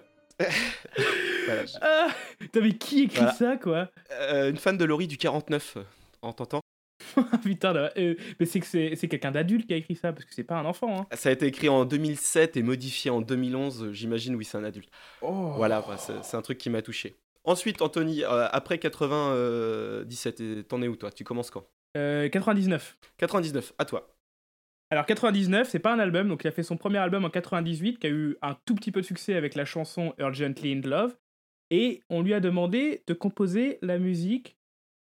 Voilà, 1.47 1.67
je- 1.67 1.73
Ah, 1.81 2.09
mais 2.55 2.73
qui 2.77 3.03
écrit 3.05 3.17
Voilà. 3.19 3.33
ça, 3.33 3.57
quoi? 3.57 3.91
Euh, 4.13 4.51
une 4.51 4.57
fan 4.57 4.77
de 4.77 4.85
Laurie 4.85 5.09
du 5.09 5.17
49, 5.19 5.77
euh, 5.77 5.83
en 6.23 6.33
t'entend 6.33 6.61
Putain, 7.43 7.73
là, 7.73 7.93
euh, 7.97 8.15
mais 8.39 8.47
c'est 8.47 8.61
que 8.61 8.67
c'est 8.67 8.95
c'est 8.97 9.09
quelqu'un 9.09 9.31
d'adulte 9.31 9.67
qui 9.67 9.73
a 9.73 9.77
écrit 9.77 9.95
ça, 9.95 10.13
parce 10.13 10.25
que 10.25 10.35
c'est 10.35 10.45
pas 10.45 10.57
un 10.57 10.65
enfant. 10.65 11.01
Hein. 11.03 11.07
Ça 11.17 11.29
a 11.29 11.33
été 11.33 11.47
écrit 11.47 11.69
en 11.69 11.85
2007 11.85 12.57
et 12.57 12.63
modifié 12.63 13.11
en 13.11 13.21
2011, 13.21 13.85
euh, 13.85 13.93
j'imagine, 13.93 14.35
oui, 14.35 14.45
c'est 14.45 14.59
un 14.59 14.65
adulte. 14.65 14.91
Oh. 15.23 15.53
Voilà, 15.57 15.85
c'est 16.23 16.37
un 16.37 16.43
truc 16.43 16.59
qui 16.59 16.71
m'a 16.71 16.83
touché. 16.83 17.17
Ensuite, 17.45 17.81
Anthony, 17.83 18.25
euh, 18.25 18.47
après 18.53 18.79
97, 18.79 20.41
et 20.41 20.65
t'en 20.65 20.83
es 20.83 20.89
où 20.89 20.97
toi? 20.97 21.11
Tu 21.11 21.25
commences 21.25 21.51
quand? 21.51 21.65
Euh, 21.97 22.29
99. 22.29 22.99
99, 23.17 23.73
à 23.79 23.85
toi. 23.85 24.09
Alors 24.91 25.05
99, 25.05 25.69
c'est 25.69 25.79
pas 25.79 25.93
un 25.93 25.99
album, 25.99 26.29
donc 26.29 26.45
il 26.45 26.49
a 26.49 26.51
fait 26.51 26.63
son 26.63 26.79
premier 26.79 26.99
album 26.99 27.25
en 27.25 27.31
98 27.31 27.99
qui 27.99 28.07
a 28.07 28.11
eu 28.11 28.37
un 28.41 28.57
tout 28.65 28.75
petit 28.75 28.91
peu 28.91 29.03
de 29.03 29.07
succès 29.07 29.35
avec 29.35 29.55
la 29.55 29.67
chanson 29.67 30.15
Urgently 30.19 30.73
in 30.73 30.81
Love 30.81 31.15
et 31.71 32.03
on 32.09 32.23
lui 32.23 32.33
a 32.33 32.41
demandé 32.41 33.03
de 33.07 33.13
composer 33.13 33.79
la 33.83 33.99
musique 33.99 34.57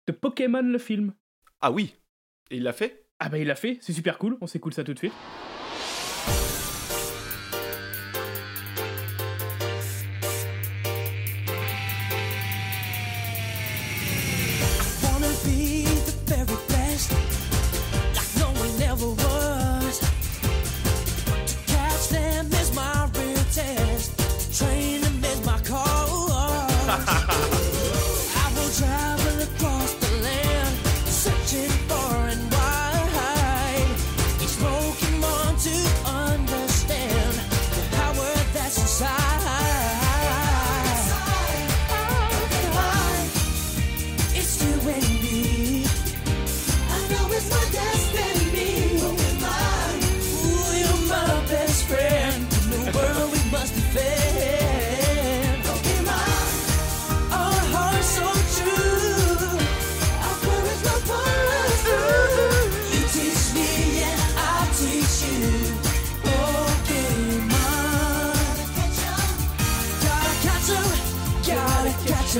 de 0.07 0.13
Pokémon 0.13 0.61
le 0.61 0.77
film. 0.77 1.13
Ah 1.59 1.71
oui 1.71 1.95
Et 2.49 2.57
il 2.57 2.63
l'a 2.63 2.73
fait? 2.73 3.05
Ah 3.19 3.27
bah 3.27 3.39
il 3.39 3.47
l'a 3.47 3.55
fait, 3.55 3.77
c'est 3.81 3.93
super 3.93 4.17
cool, 4.17 4.37
on 4.39 4.47
s'écoute 4.47 4.73
ça 4.73 4.85
tout 4.85 4.93
de 4.93 4.99
suite. 4.99 5.13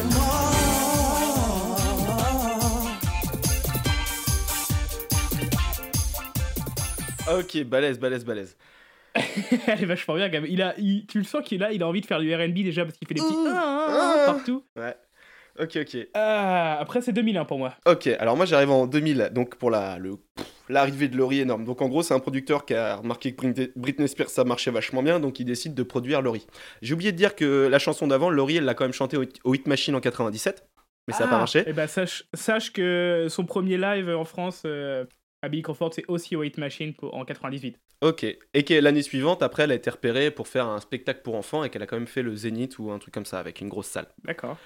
All. 0.02 0.74
Ok, 7.40 7.64
balèze, 7.64 8.00
balèze, 8.00 8.26
balèze. 8.26 8.58
Elle 9.16 9.84
est 9.84 9.86
vachement 9.86 10.16
bien 10.16 10.28
même. 10.30 10.46
Il 10.48 10.62
a, 10.62 10.74
il- 10.78 11.06
tu 11.06 11.18
le 11.20 11.24
sens 11.24 11.44
qu'il 11.46 11.64
a, 11.64 11.72
il 11.72 11.82
a 11.84 11.88
envie 11.88 12.02
de 12.02 12.06
faire 12.06 12.20
du 12.20 12.34
R&B 12.34 12.54
déjà 12.64 12.84
parce 12.84 12.98
qu'il 12.98 13.08
fait 13.08 13.14
des 13.14 13.22
petits 13.22 13.34
ah, 13.48 13.52
ah, 13.56 13.88
ah, 13.90 14.16
Ah. 14.28 14.32
partout. 14.34 14.64
Ouais. 14.76 14.96
Ok, 15.60 15.78
ok. 15.82 16.08
Ah, 16.16 16.78
après 16.80 17.02
c'est 17.02 17.14
2001 17.14 17.46
pour 17.46 17.60
moi. 17.60 17.76
Ok, 17.86 18.08
alors 18.08 18.36
moi 18.36 18.46
j'arrive 18.46 18.72
en 18.72 18.88
2000, 18.88 19.30
donc 19.32 19.56
pour 19.56 19.70
la, 19.70 20.00
le, 20.00 20.16
l'arrivée 20.74 21.08
de 21.08 21.16
Laurie 21.16 21.40
énorme. 21.40 21.64
Donc 21.64 21.82
en 21.82 21.88
gros, 21.88 22.04
c'est 22.04 22.14
un 22.14 22.20
producteur 22.20 22.66
qui 22.66 22.74
a 22.74 22.98
remarqué 22.98 23.34
que 23.34 23.46
Britney- 23.78 24.08
Spears 24.08 24.30
ça 24.30 24.44
marchait 24.44 24.72
vachement 24.72 25.02
bien, 25.04 25.20
donc 25.20 25.40
il 25.40 25.46
décide 25.46 25.74
de 25.74 25.84
produire 25.84 26.22
Laurie. 26.22 26.46
J'ai 26.82 26.94
oublié 26.94 27.12
de 27.14 27.18
dire 27.18 27.36
que 27.36 27.68
la 27.68 27.80
chanson 27.80 28.08
d'avant, 28.08 28.30
Laurie, 28.30 28.58
elle 28.58 28.66
l'a 28.66 28.74
quand 28.74 28.84
même 28.84 28.94
chantée 28.94 29.16
au, 29.18 29.24
au 29.46 29.54
Hit 29.56 29.68
Machine 29.68 29.96
en 29.96 30.02
97, 30.02 30.68
mais 31.08 31.14
ça 31.14 31.24
n'a 31.26 31.30
pas 31.32 31.38
marché. 31.38 31.64
Et 31.68 31.74
bah 31.74 31.88
sache, 31.88 32.26
sache 32.34 32.74
que 32.74 33.28
son 33.30 33.46
premier 33.46 33.78
live 33.78 34.10
en 34.10 34.26
France 34.26 34.64
euh, 34.66 35.06
à 35.42 35.50
Billy 35.50 35.62
Crawford 35.62 35.94
c'est 35.94 36.06
aussi 36.08 36.36
au 36.36 36.44
Hit 36.44 36.58
Machine 36.58 36.94
pour- 36.94 37.14
en 37.16 37.24
98. 37.26 37.78
Ok, 38.02 38.26
et 38.26 38.64
que 38.64 38.74
l'année 38.74 39.02
suivante, 39.02 39.42
après, 39.44 39.64
elle 39.64 39.72
a 39.72 39.76
été 39.76 39.90
repérée 39.90 40.30
pour 40.30 40.50
faire 40.50 40.68
un 40.68 40.82
spectacle 40.82 41.22
pour 41.24 41.36
enfants 41.36 41.64
et 41.64 41.70
qu'elle 41.70 41.84
a 41.84 41.88
quand 41.88 41.96
même 41.96 42.08
fait 42.08 42.22
le 42.22 42.36
Zénith 42.36 42.78
ou 42.78 42.92
un 42.92 43.00
truc 43.00 43.14
comme 43.14 43.26
ça 43.26 43.40
avec 43.40 43.62
une 43.62 43.70
grosse 43.70 43.88
salle. 43.88 44.08
D'accord. 44.26 44.58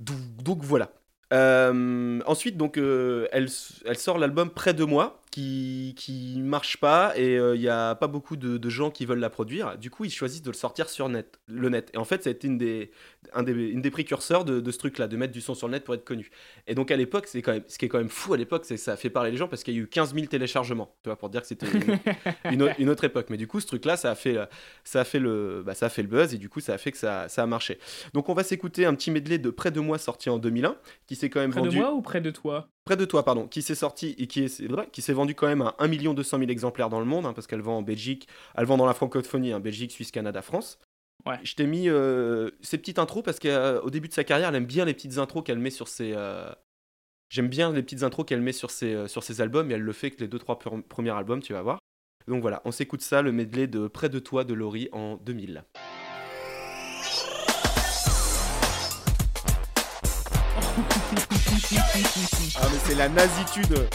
Donc, 0.00 0.16
donc 0.42 0.62
voilà. 0.62 0.90
Euh, 1.32 2.20
ensuite, 2.26 2.56
donc, 2.56 2.78
euh, 2.78 3.28
elle, 3.32 3.48
elle 3.84 3.98
sort 3.98 4.18
l'album 4.18 4.50
Près 4.50 4.74
de 4.74 4.84
moi, 4.84 5.20
qui, 5.38 5.94
qui 5.96 6.40
marche 6.42 6.76
pas, 6.78 7.12
et 7.16 7.36
il 7.36 7.60
n'y 7.60 7.68
a 7.68 7.94
pas 7.94 8.08
beaucoup 8.08 8.36
de, 8.36 8.56
de 8.58 8.68
gens 8.70 8.90
qui 8.90 9.06
veulent 9.06 9.18
la 9.20 9.30
produire. 9.30 9.78
Du 9.78 9.90
coup, 9.90 10.04
ils 10.04 10.10
choisissent 10.10 10.42
de 10.42 10.50
le 10.50 10.56
sortir 10.56 10.88
sur 10.88 11.08
net, 11.08 11.38
le 11.46 11.68
net. 11.68 11.90
Et 11.94 11.96
en 11.98 12.04
fait, 12.04 12.24
ça 12.24 12.30
a 12.30 12.32
été 12.32 12.48
une 12.48 12.58
des, 12.58 12.90
un 13.32 13.42
des, 13.44 13.52
une 13.52 13.80
des 13.80 13.90
précurseurs 13.90 14.44
de, 14.44 14.60
de 14.60 14.70
ce 14.72 14.78
truc-là, 14.78 15.06
de 15.06 15.16
mettre 15.16 15.32
du 15.32 15.40
son 15.40 15.54
sur 15.54 15.68
le 15.68 15.72
net 15.72 15.84
pour 15.84 15.94
être 15.94 16.04
connu. 16.04 16.30
Et 16.66 16.74
donc, 16.74 16.90
à 16.90 16.96
l'époque, 16.96 17.26
c'est 17.28 17.40
quand 17.42 17.52
même, 17.52 17.62
ce 17.68 17.78
qui 17.78 17.84
est 17.84 17.88
quand 17.88 17.98
même 17.98 18.08
fou 18.08 18.34
à 18.34 18.36
l'époque, 18.36 18.64
c'est 18.64 18.74
que 18.74 18.80
ça 18.80 18.92
a 18.92 18.96
fait 18.96 19.10
parler 19.10 19.30
les 19.30 19.36
gens 19.36 19.48
parce 19.48 19.62
qu'il 19.62 19.74
y 19.74 19.78
a 19.78 19.80
eu 19.80 19.86
15 19.86 20.12
000 20.14 20.26
téléchargements, 20.26 20.94
tu 21.04 21.08
vois, 21.08 21.16
pour 21.16 21.30
dire 21.30 21.42
que 21.42 21.46
c'était 21.46 21.66
une, 21.70 21.98
une, 22.50 22.62
au- 22.64 22.70
une 22.78 22.88
autre 22.90 23.04
époque. 23.04 23.26
Mais 23.30 23.36
du 23.36 23.46
coup, 23.46 23.60
ce 23.60 23.66
truc-là, 23.66 23.96
ça 23.96 24.10
a 24.10 24.14
fait, 24.14 24.36
ça 24.84 25.00
a 25.00 25.04
fait 25.04 25.20
le, 25.20 25.62
bah, 25.64 25.74
ça 25.74 25.86
a 25.86 25.88
fait 25.88 26.02
le 26.02 26.08
buzz, 26.08 26.34
et 26.34 26.38
du 26.38 26.48
coup, 26.48 26.60
ça 26.60 26.74
a 26.74 26.78
fait 26.78 26.90
que 26.92 26.98
ça, 26.98 27.28
ça 27.28 27.42
a 27.42 27.46
marché. 27.46 27.78
Donc, 28.12 28.28
on 28.28 28.34
va 28.34 28.42
s'écouter 28.44 28.86
un 28.86 28.94
petit 28.94 29.10
medley 29.10 29.38
de 29.38 29.50
Près 29.50 29.70
de 29.70 29.80
moi 29.80 29.98
sorti 29.98 30.30
en 30.30 30.38
2001, 30.38 30.76
qui 31.06 31.14
s'est 31.16 31.30
quand 31.30 31.40
même 31.40 31.50
Près 31.50 31.60
vendu 31.60 31.76
de 31.76 31.80
moi 31.82 31.92
ou 31.94 32.02
près 32.02 32.20
de 32.20 32.30
toi? 32.30 32.68
Près 32.88 32.96
de 32.96 33.04
toi, 33.04 33.22
pardon, 33.22 33.46
qui 33.46 33.60
s'est 33.60 33.74
sorti 33.74 34.14
et 34.18 34.26
qui 34.26 34.44
est- 34.44 34.90
qui 34.92 35.02
s'est 35.02 35.12
vendu 35.12 35.34
quand 35.34 35.46
même 35.46 35.60
à 35.60 35.74
1 35.78 36.14
200 36.14 36.38
000 36.38 36.50
exemplaires 36.50 36.88
dans 36.88 37.00
le 37.00 37.04
monde, 37.04 37.26
hein, 37.26 37.34
parce 37.34 37.46
qu'elle 37.46 37.60
vend 37.60 37.76
en 37.78 37.82
Belgique, 37.82 38.26
elle 38.56 38.64
vend 38.64 38.78
dans 38.78 38.86
la 38.86 38.94
francophonie, 38.94 39.52
hein, 39.52 39.60
Belgique, 39.60 39.92
Suisse, 39.92 40.10
Canada, 40.10 40.40
France. 40.40 40.78
Ouais. 41.26 41.38
Je 41.42 41.54
t'ai 41.54 41.66
mis 41.66 41.90
euh, 41.90 42.50
ces 42.62 42.78
petites 42.78 42.98
intros 42.98 43.22
parce 43.22 43.38
qu'au 43.40 43.90
début 43.90 44.08
de 44.08 44.14
sa 44.14 44.24
carrière, 44.24 44.48
elle 44.48 44.54
aime 44.54 44.64
bien 44.64 44.86
les 44.86 44.94
petites 44.94 45.18
intros 45.18 45.44
qu'elle 45.44 45.58
met 45.58 45.70
sur 45.70 45.86
ses. 45.88 46.12
euh, 46.16 46.50
J'aime 47.30 47.48
bien 47.48 47.72
les 47.72 47.82
petites 47.82 48.04
intros 48.04 48.24
qu'elle 48.24 48.40
met 48.40 48.52
sur 48.52 48.70
ses, 48.70 48.94
euh, 48.94 49.06
sur 49.06 49.22
ses 49.22 49.42
albums 49.42 49.70
et 49.70 49.74
elle 49.74 49.82
le 49.82 49.92
fait 49.92 50.10
que 50.12 50.20
les 50.20 50.28
deux 50.28 50.38
trois 50.38 50.54
pre- 50.58 50.80
premiers 50.82 51.10
albums, 51.10 51.42
tu 51.42 51.52
vas 51.52 51.60
voir. 51.60 51.78
Donc 52.26 52.40
voilà, 52.40 52.62
on 52.64 52.70
s'écoute 52.72 53.02
ça, 53.02 53.20
le 53.20 53.32
medley 53.32 53.66
de 53.66 53.86
Près 53.86 54.08
de 54.08 54.18
toi 54.18 54.44
de 54.44 54.54
Laurie 54.54 54.88
en 54.92 55.16
2000. 55.18 55.62
Ah 62.56 62.66
mais 62.70 62.78
c'est 62.86 62.94
la 62.94 63.08
nazitude 63.08 63.88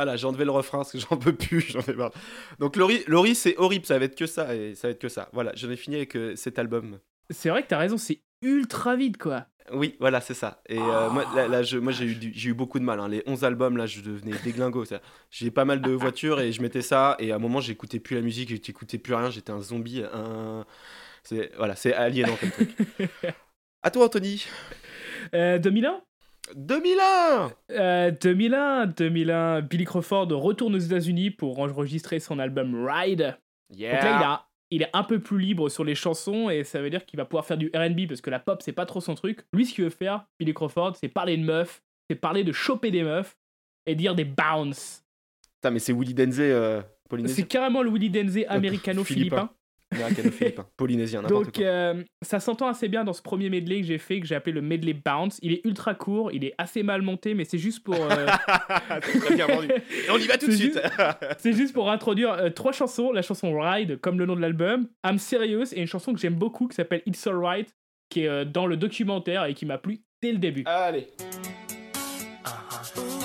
Ah 0.00 0.04
là, 0.04 0.16
j'ai 0.16 0.26
enlevé 0.26 0.44
le 0.44 0.50
refrain 0.50 0.78
parce 0.78 0.92
que 0.92 0.98
j'en 0.98 1.16
peux 1.16 1.34
plus, 1.34 1.60
j'en 1.60 1.80
ai 1.80 1.92
marre. 1.94 2.12
Donc 2.58 2.76
Laurie, 2.76 3.02
Laurie 3.06 3.34
c'est 3.34 3.56
horrible, 3.58 3.84
ça 3.86 3.98
va 3.98 4.04
être 4.04 4.16
que 4.16 4.26
ça, 4.26 4.54
et 4.54 4.74
ça 4.74 4.88
va 4.88 4.92
être 4.92 5.00
que 5.00 5.08
ça. 5.08 5.28
Voilà, 5.32 5.52
j'en 5.56 5.70
ai 5.70 5.76
fini 5.76 5.96
avec 5.96 6.16
euh, 6.16 6.36
cet 6.36 6.58
album. 6.58 6.98
C'est 7.30 7.50
vrai 7.50 7.62
que 7.62 7.68
t'as 7.68 7.78
raison, 7.78 7.98
c'est 7.98 8.20
ultra 8.42 8.96
vite, 8.96 9.18
quoi. 9.18 9.46
Oui, 9.72 9.96
voilà, 10.00 10.20
c'est 10.22 10.32
ça. 10.34 10.62
Et 10.68 10.78
euh, 10.78 11.10
moi, 11.10 11.26
là, 11.36 11.46
là, 11.46 11.62
je- 11.62 11.76
moi 11.76 11.92
j'ai 11.92 12.06
eu, 12.06 12.14
du- 12.14 12.32
j'ai 12.34 12.50
eu 12.50 12.54
beaucoup 12.54 12.78
de 12.78 12.84
mal. 12.84 13.00
hein. 13.00 13.08
Les 13.08 13.22
11 13.26 13.44
albums, 13.44 13.76
là, 13.76 13.84
je 13.86 14.00
devenais 14.00 14.32
déglingo. 14.42 14.84
J'ai 15.30 15.50
pas 15.50 15.66
mal 15.66 15.82
de 15.82 15.90
voitures 15.90 16.40
et 16.40 16.52
je 16.52 16.62
mettais 16.62 16.80
ça. 16.80 17.16
Et 17.18 17.32
à 17.32 17.36
un 17.36 17.38
moment, 17.38 17.60
j'écoutais 17.60 17.98
plus 18.00 18.16
la 18.16 18.22
musique, 18.22 18.48
j'écoutais 18.64 18.96
plus 18.96 19.12
rien. 19.14 19.28
J'étais 19.30 19.52
un 19.52 19.60
zombie. 19.60 20.02
Un... 20.14 20.64
C'est, 21.22 21.50
voilà, 21.58 21.76
c'est 21.76 21.92
aliénant 21.92 22.36
comme 22.36 22.50
truc. 22.50 22.70
À 23.82 23.90
toi, 23.90 24.06
Anthony. 24.06 24.44
Euh, 25.34 25.58
2001 25.58 26.00
2001 26.56 27.52
Euh, 27.70 28.10
2001, 28.10 28.86
2001, 28.86 29.60
Billy 29.62 29.84
Crawford 29.84 30.28
retourne 30.32 30.74
aux 30.74 30.78
États-Unis 30.78 31.30
pour 31.30 31.58
enregistrer 31.60 32.20
son 32.20 32.38
album 32.38 32.86
Ride. 32.86 33.36
Donc 33.92 34.02
là, 34.04 34.18
il, 34.20 34.24
a- 34.24 34.44
il 34.70 34.82
est 34.82 34.90
un 34.92 35.02
peu 35.04 35.18
plus 35.18 35.38
libre 35.38 35.68
sur 35.68 35.84
les 35.84 35.94
chansons 35.94 36.50
et 36.50 36.64
ça 36.64 36.80
veut 36.80 36.90
dire 36.90 37.04
qu'il 37.06 37.16
va 37.16 37.24
pouvoir 37.24 37.44
faire 37.46 37.56
du 37.58 37.70
RB 37.74 38.06
parce 38.08 38.20
que 38.20 38.30
la 38.30 38.38
pop, 38.38 38.60
c'est 38.62 38.72
pas 38.72 38.86
trop 38.86 39.00
son 39.00 39.14
truc. 39.14 39.40
Lui, 39.52 39.66
ce 39.66 39.74
qu'il 39.74 39.84
veut 39.84 39.90
faire, 39.90 40.26
Billy 40.38 40.52
Crawford, 40.54 40.96
c'est 40.96 41.08
parler 41.08 41.36
de 41.36 41.42
meufs, 41.44 41.82
c'est 42.08 42.16
parler 42.16 42.44
de 42.44 42.52
choper 42.52 42.90
des 42.90 43.02
meufs 43.02 43.36
et 43.86 43.94
dire 43.94 44.14
des 44.14 44.24
bounce. 44.24 45.04
Putain, 45.56 45.70
mais 45.70 45.78
c'est 45.78 45.92
Willy 45.92 46.14
Denze, 46.14 46.38
euh, 46.40 46.82
C'est 47.28 47.42
carrément 47.48 47.82
le 47.82 47.90
Willy 47.90 48.10
Denze 48.10 48.36
américano-philippin. 48.48 49.50
Polynésien, 50.76 51.22
n'importe 51.22 51.44
Donc 51.46 51.54
quoi. 51.54 51.64
euh, 51.64 52.02
ça 52.22 52.40
s'entend 52.40 52.68
assez 52.68 52.88
bien 52.88 53.04
dans 53.04 53.12
ce 53.12 53.22
premier 53.22 53.48
medley 53.50 53.80
que 53.80 53.86
j'ai 53.86 53.98
fait, 53.98 54.20
que 54.20 54.26
j'ai 54.26 54.34
appelé 54.34 54.52
le 54.52 54.60
medley 54.60 54.92
bounce. 54.92 55.38
Il 55.42 55.52
est 55.52 55.64
ultra 55.64 55.94
court, 55.94 56.30
il 56.32 56.44
est 56.44 56.54
assez 56.58 56.82
mal 56.82 57.02
monté, 57.02 57.34
mais 57.34 57.44
c'est 57.44 57.58
juste 57.58 57.82
pour... 57.82 57.94
euh, 57.94 58.26
C'est 59.02 59.18
très 59.20 59.34
bien 59.34 59.46
vendu. 59.46 59.68
Et 59.68 60.10
on 60.10 60.18
y 60.18 60.26
va 60.26 60.36
tout 60.38 60.46
de 60.46 60.52
suite. 60.52 60.78
C'est 61.38 61.52
juste 61.52 61.72
pour 61.72 61.90
introduire 61.90 62.32
euh, 62.32 62.50
trois 62.50 62.72
chansons. 62.72 63.12
La 63.12 63.22
chanson 63.22 63.58
Ride, 63.58 63.98
comme 64.00 64.18
le 64.18 64.26
nom 64.26 64.36
de 64.36 64.40
l'album, 64.40 64.88
I'm 65.06 65.18
Serious, 65.18 65.72
et 65.72 65.80
une 65.80 65.86
chanson 65.86 66.12
que 66.12 66.20
j'aime 66.20 66.34
beaucoup 66.34 66.68
qui 66.68 66.74
s'appelle 66.76 67.02
It's 67.06 67.26
Alright, 67.26 67.74
qui 68.10 68.24
est 68.24 68.28
euh, 68.28 68.44
dans 68.44 68.66
le 68.66 68.76
documentaire 68.76 69.44
et 69.46 69.54
qui 69.54 69.64
m'a 69.66 69.78
plu 69.78 70.00
dès 70.22 70.32
le 70.32 70.38
début. 70.38 70.64
Allez. 70.66 71.06
I'ma 72.44 73.17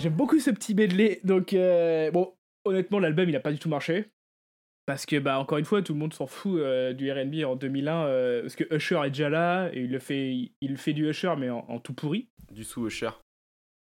J'aime 0.00 0.14
beaucoup 0.14 0.38
ce 0.40 0.50
petit 0.50 0.74
medley. 0.74 1.20
Donc, 1.24 1.52
euh, 1.52 2.10
bon, 2.10 2.32
honnêtement, 2.64 2.98
l'album, 2.98 3.28
il 3.28 3.36
a 3.36 3.40
pas 3.40 3.52
du 3.52 3.58
tout 3.58 3.68
marché. 3.68 4.06
Parce 4.86 5.04
que, 5.04 5.18
bah, 5.18 5.38
encore 5.38 5.58
une 5.58 5.66
fois, 5.66 5.82
tout 5.82 5.92
le 5.92 5.98
monde 5.98 6.14
s'en 6.14 6.26
fout 6.26 6.58
euh, 6.58 6.94
du 6.94 7.12
RB 7.12 7.44
en 7.44 7.54
2001. 7.54 8.06
euh, 8.06 8.40
parce 8.40 8.56
que 8.56 8.64
Usher 8.74 9.00
est 9.04 9.10
déjà 9.10 9.28
là, 9.28 9.68
et 9.74 9.82
il 9.82 9.90
le 9.90 9.98
fait, 9.98 10.50
il 10.62 10.76
fait 10.78 10.94
du 10.94 11.08
Usher, 11.10 11.34
mais 11.36 11.50
en, 11.50 11.66
en 11.68 11.78
tout 11.80 11.92
pourri. 11.92 12.28
Du 12.50 12.64
sous 12.64 12.86
Usher. 12.86 13.10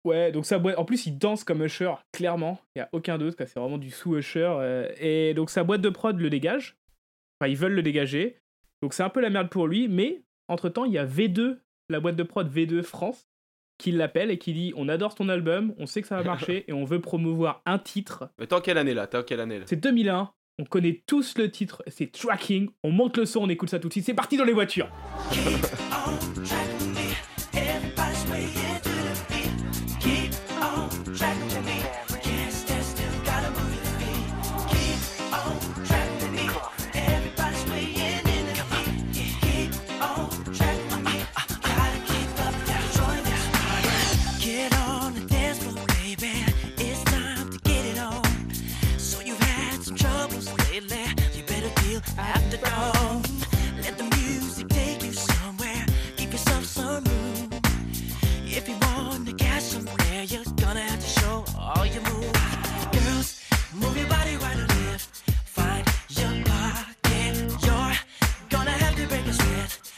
Ouais, 0.03 0.31
donc 0.33 0.45
sa 0.45 0.59
boîte. 0.59 0.77
En 0.77 0.83
plus, 0.83 1.05
il 1.05 1.17
danse 1.17 1.45
comme 1.45 1.63
Usher, 1.63 1.93
clairement. 2.11 2.59
Il 2.75 2.79
n'y 2.79 2.83
a 2.83 2.89
aucun 2.91 3.17
doute, 3.17 3.35
c'est 3.37 3.55
vraiment 3.57 3.77
du 3.77 3.89
sous-Usher. 3.89 4.57
euh, 4.59 4.91
et 4.99 5.33
donc, 5.33 5.49
sa 5.49 5.63
boîte 5.63 5.81
de 5.81 5.89
prod 5.89 6.19
le 6.19 6.29
dégage. 6.29 6.75
Enfin, 7.39 7.49
ils 7.49 7.57
veulent 7.57 7.73
le 7.73 7.83
dégager. 7.83 8.37
Donc, 8.81 8.93
c'est 8.93 9.03
un 9.03 9.09
peu 9.09 9.21
la 9.21 9.29
merde 9.29 9.49
pour 9.49 9.67
lui. 9.67 9.87
Mais, 9.87 10.21
entre-temps, 10.49 10.83
il 10.83 10.91
y 10.91 10.97
a 10.97 11.05
V2, 11.05 11.59
la 11.89 12.01
boîte 12.01 12.17
de 12.17 12.23
prod 12.23 12.49
V2 12.53 12.83
France, 12.83 13.28
qui 13.79 13.91
l'appelle 13.91 14.29
et 14.29 14.37
qui 14.37 14.53
dit 14.53 14.73
On 14.77 14.87
adore 14.87 15.15
ton 15.15 15.27
album, 15.29 15.73
on 15.79 15.87
sait 15.87 16.03
que 16.03 16.07
ça 16.07 16.17
va 16.17 16.23
marcher 16.25 16.65
et 16.67 16.73
on 16.73 16.85
veut 16.85 17.01
promouvoir 17.01 17.63
un 17.65 17.79
titre. 17.79 18.29
Mais 18.37 18.45
t'es 18.45 18.53
en 18.53 18.61
quelle 18.61 18.77
année 18.77 18.93
là 18.93 19.07
T'es 19.07 19.17
en 19.17 19.23
quelle 19.23 19.39
année 19.39 19.57
là 19.57 19.65
C'est 19.67 19.77
2001. 19.77 20.29
On 20.59 20.65
connaît 20.65 21.01
tous 21.07 21.37
le 21.37 21.49
titre, 21.49 21.81
c'est 21.87 22.11
Tracking. 22.11 22.69
On 22.83 22.91
monte 22.91 23.17
le 23.17 23.25
son, 23.25 23.39
on 23.39 23.49
écoute 23.49 23.69
ça 23.69 23.79
tout 23.79 23.87
de 23.87 23.93
suite. 23.93 24.05
C'est 24.05 24.13
parti 24.13 24.35
dans 24.35 24.43
les 24.43 24.53
voitures. 24.53 24.89
is 69.29 69.39
it? 69.39 69.88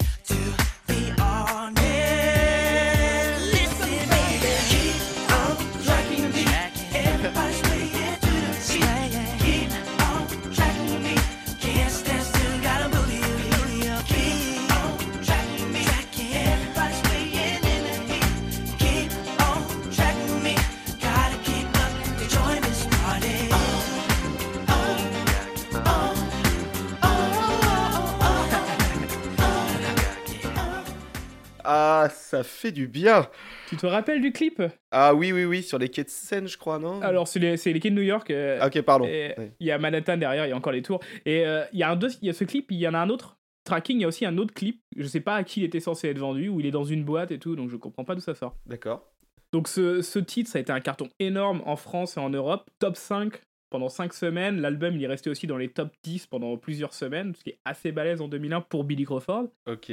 Ça 32.31 32.43
fait 32.43 32.71
du 32.71 32.87
bien. 32.87 33.27
Tu 33.67 33.75
te 33.77 33.85
rappelles 33.85 34.21
du 34.21 34.31
clip? 34.31 34.61
Ah 34.91 35.13
oui, 35.13 35.31
oui, 35.33 35.43
oui, 35.45 35.63
sur 35.63 35.77
les 35.77 35.89
quais 35.89 36.03
de 36.05 36.09
Seine, 36.09 36.47
je 36.47 36.57
crois, 36.57 36.79
non? 36.79 37.01
Alors, 37.01 37.27
c'est 37.27 37.39
les, 37.39 37.55
les 37.57 37.79
quais 37.79 37.89
de 37.89 37.95
New 37.95 38.01
York. 38.01 38.29
euh, 38.31 38.57
Ah, 38.61 38.67
Ok, 38.67 38.81
pardon. 38.83 39.05
Il 39.05 39.67
y 39.67 39.71
a 39.71 39.77
Manhattan 39.77 40.17
derrière, 40.17 40.45
il 40.45 40.49
y 40.49 40.53
a 40.53 40.55
encore 40.55 40.71
les 40.73 40.81
tours. 40.81 41.01
Et 41.25 41.45
euh, 41.45 41.63
il 41.73 41.79
y, 41.79 41.83
a 41.83 41.91
un 41.91 41.95
deux- 41.95 42.09
il 42.21 42.27
y 42.27 42.29
a 42.29 42.33
ce 42.33 42.43
clip, 42.45 42.71
il 42.71 42.77
y 42.77 42.87
en 42.87 42.93
a 42.93 42.99
un 42.99 43.09
autre. 43.09 43.37
Tracking, 43.65 43.97
il 43.97 44.01
y 44.01 44.05
a 44.05 44.07
aussi 44.07 44.25
un 44.25 44.37
autre 44.37 44.53
clip. 44.53 44.81
Je 44.95 45.05
sais 45.05 45.19
pas 45.19 45.35
à 45.35 45.43
qui 45.43 45.59
il 45.59 45.63
était 45.65 45.79
censé 45.81 46.07
être 46.07 46.17
vendu, 46.19 46.47
où 46.49 46.59
il 46.59 46.65
est 46.65 46.71
dans 46.71 46.83
une 46.85 47.03
boîte 47.03 47.31
et 47.31 47.37
tout, 47.37 47.55
donc 47.55 47.69
je 47.69 47.75
comprends 47.75 48.03
pas 48.05 48.15
d'où 48.15 48.21
ça 48.21 48.33
sort. 48.33 48.55
D'accord. 48.65 49.05
Donc 49.51 49.67
ce, 49.67 50.01
ce 50.01 50.17
titre, 50.19 50.49
ça 50.49 50.57
a 50.57 50.61
été 50.61 50.71
un 50.71 50.79
carton 50.79 51.09
énorme 51.19 51.61
en 51.65 51.75
France 51.75 52.15
et 52.17 52.19
en 52.21 52.29
Europe. 52.29 52.69
Top 52.79 52.95
5 52.95 53.41
pendant 53.69 53.89
5 53.89 54.13
semaines. 54.13 54.61
L'album, 54.61 54.95
il 54.95 55.03
est 55.03 55.07
resté 55.07 55.29
aussi 55.29 55.45
dans 55.47 55.57
les 55.57 55.67
top 55.69 55.89
10 56.03 56.27
pendant 56.27 56.55
plusieurs 56.57 56.93
semaines, 56.93 57.35
ce 57.35 57.43
qui 57.43 57.49
est 57.51 57.59
assez 57.65 57.91
balèze 57.91 58.21
en 58.21 58.29
2001 58.29 58.61
pour 58.61 58.83
Billy 58.85 59.03
Crawford. 59.03 59.49
Ok. 59.69 59.91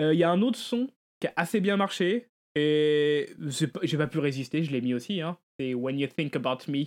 Euh, 0.00 0.14
Il 0.14 0.18
y 0.18 0.24
a 0.24 0.30
un 0.30 0.40
autre 0.42 0.58
son 0.58 0.88
qui 1.20 1.26
a 1.26 1.32
assez 1.36 1.60
bien 1.60 1.76
marché. 1.76 2.28
Et 2.56 3.30
j'ai 3.82 3.98
pas 3.98 4.06
pu 4.06 4.18
résister, 4.18 4.62
je 4.62 4.70
l'ai 4.70 4.80
mis 4.80 4.94
aussi. 4.94 5.20
Hein. 5.20 5.36
C'est 5.58 5.74
When 5.74 5.98
You 5.98 6.06
Think 6.06 6.36
About 6.36 6.70
Me. 6.70 6.84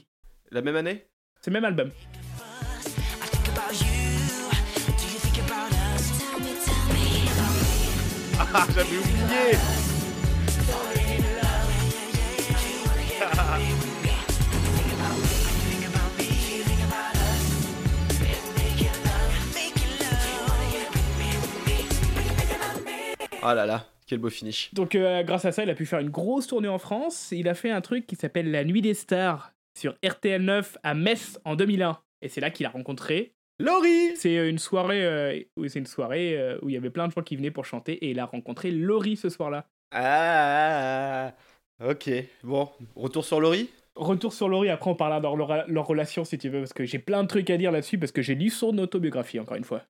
La 0.52 0.62
même 0.62 0.76
année? 0.76 1.06
C'est 1.42 1.52
le 1.52 1.56
même 1.56 1.66
album. 1.66 1.92
Ah, 8.40 8.66
j'avais 8.74 8.98
oublié 8.98 9.58
Ah 23.50 23.54
là 23.54 23.66
là, 23.66 23.86
quel 24.08 24.20
beau 24.20 24.30
finish. 24.30 24.74
Donc 24.74 24.96
euh, 24.96 25.24
grâce 25.24 25.46
à 25.46 25.52
ça, 25.52 25.64
il 25.64 25.70
a 25.70 25.76
pu 25.76 25.86
faire 25.86 26.00
une 26.00 26.10
grosse 26.10 26.48
tournée 26.48 26.68
en 26.68 26.80
France. 26.80 27.30
Il 27.32 27.48
a 27.48 27.54
fait 27.54 27.70
un 27.70 27.82
truc 27.82 28.08
qui 28.08 28.16
s'appelle 28.16 28.50
La 28.50 28.64
Nuit 28.64 28.82
des 28.82 28.94
Stars 28.94 29.54
sur 29.78 29.96
RTL 30.04 30.42
9 30.42 30.78
à 30.84 30.94
Metz 30.96 31.40
en 31.46 31.56
2001. 31.56 32.00
Et 32.22 32.30
c'est 32.30 32.42
là 32.42 32.50
qu'il 32.50 32.66
a 32.66 32.70
rencontré. 32.70 33.34
Laurie 33.60 34.16
C'est 34.16 34.38
euh, 34.38 34.50
une 34.50 34.60
soirée, 34.60 35.04
euh, 35.04 35.40
oui, 35.58 35.70
c'est 35.70 35.80
une 35.80 35.88
soirée 35.88 36.38
euh, 36.38 36.60
où 36.62 36.70
il 36.70 36.74
y 36.74 36.78
avait 36.78 36.92
plein 36.92 37.08
de 37.08 37.12
gens 37.12 37.22
qui 37.22 37.36
venaient 37.36 37.52
pour 37.52 37.66
chanter 37.66 37.94
et 37.94 38.12
il 38.12 38.20
a 38.20 38.26
rencontré 38.26 38.70
Laurie 38.72 39.18
ce 39.18 39.30
soir-là. 39.30 39.66
Ah, 39.92 41.34
ok. 41.84 42.10
Bon, 42.44 42.70
retour 42.96 43.26
sur 43.26 43.40
Laurie 43.40 43.70
Retour 43.96 44.32
sur 44.32 44.48
Laurie, 44.48 44.70
après 44.70 44.92
on 44.92 44.96
parlera 44.96 45.20
de 45.20 45.26
leur, 45.26 45.68
leur 45.68 45.88
relation 45.88 46.24
si 46.24 46.38
tu 46.38 46.50
veux, 46.50 46.60
parce 46.60 46.74
que 46.74 46.86
j'ai 46.86 47.00
plein 47.00 47.24
de 47.24 47.28
trucs 47.28 47.50
à 47.50 47.58
dire 47.58 47.72
là-dessus, 47.72 47.98
parce 47.98 48.12
que 48.12 48.22
j'ai 48.22 48.36
lu 48.36 48.52
son 48.52 48.78
autobiographie 48.78 49.40
encore 49.40 49.58
une 49.58 49.64
fois. 49.64 49.82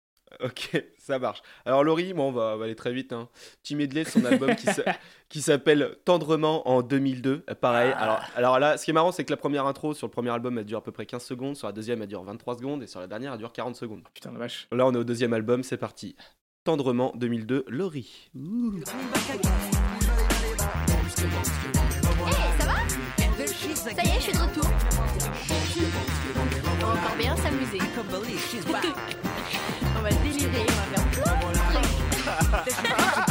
Ok, 0.43 0.83
ça 0.97 1.19
marche. 1.19 1.41
Alors 1.65 1.83
Laurie, 1.83 2.13
bon, 2.13 2.29
on 2.29 2.31
va, 2.31 2.53
on 2.55 2.57
va 2.57 2.65
aller 2.65 2.75
très 2.75 2.91
vite. 2.93 3.13
Hein. 3.13 3.29
Petit 3.63 3.75
medley 3.75 4.03
de 4.03 4.09
son 4.09 4.23
album 4.25 4.55
qui 4.55 4.67
s'a- 4.67 4.83
qui 5.29 5.41
s'appelle 5.41 5.97
Tendrement 6.05 6.67
en 6.69 6.81
2002. 6.81 7.43
Euh, 7.49 7.55
Pareil. 7.55 7.93
Alors, 7.97 8.19
alors 8.35 8.59
là, 8.59 8.77
ce 8.77 8.85
qui 8.85 8.91
est 8.91 8.93
marrant, 8.93 9.11
c'est 9.11 9.23
que 9.23 9.31
la 9.31 9.37
première 9.37 9.65
intro 9.65 9.93
sur 9.93 10.07
le 10.07 10.11
premier 10.11 10.29
album, 10.29 10.57
elle 10.57 10.65
dure 10.65 10.79
à 10.79 10.83
peu 10.83 10.91
près 10.91 11.05
15 11.05 11.23
secondes. 11.23 11.55
Sur 11.55 11.67
la 11.67 11.73
deuxième, 11.73 12.01
elle 12.01 12.07
dure 12.09 12.23
23 12.23 12.55
secondes. 12.57 12.83
Et 12.83 12.87
sur 12.87 12.99
la 12.99 13.07
dernière, 13.07 13.31
elle 13.33 13.39
dure 13.39 13.53
40 13.53 13.75
secondes. 13.75 14.01
Putain 14.13 14.31
la 14.33 14.39
vache. 14.39 14.67
Là, 14.71 14.85
on 14.85 14.93
est 14.93 14.97
au 14.97 15.03
deuxième 15.05 15.33
album, 15.33 15.63
c'est 15.63 15.77
parti. 15.77 16.15
Tendrement 16.65 17.13
2002, 17.15 17.63
Laurie. 17.67 18.29
Ouh. 18.35 18.73
Eh, 22.27 22.59
ça 22.59 22.65
va? 22.65 22.73
Ça 23.75 24.03
y 24.03 24.07
est, 24.07 24.15
je 24.15 24.19
suis 24.21 24.33
de 24.33 24.37
retour. 24.39 24.69
On 26.81 26.85
va 26.85 26.93
encore 26.93 27.15
bien 27.17 27.35
s'amuser. 27.37 27.77
va 30.09 30.15
délirer, 30.23 30.65
on 30.67 30.73
va 30.73 30.85
faire 30.95 31.05
plein 31.11 31.35
de 31.35 32.69
trucs. 33.15 33.26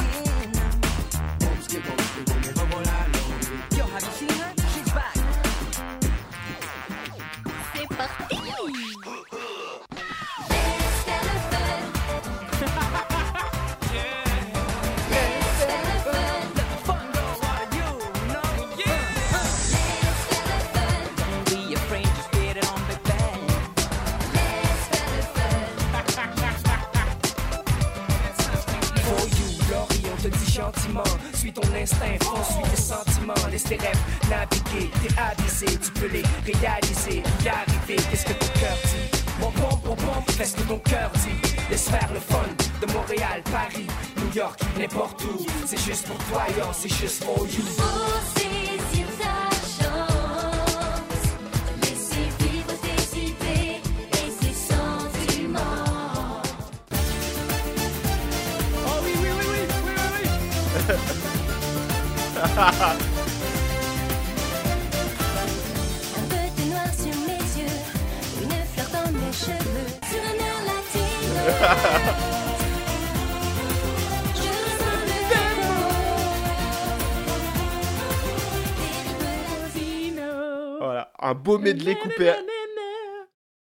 Coupé 82.16 82.28
à... 82.30 82.36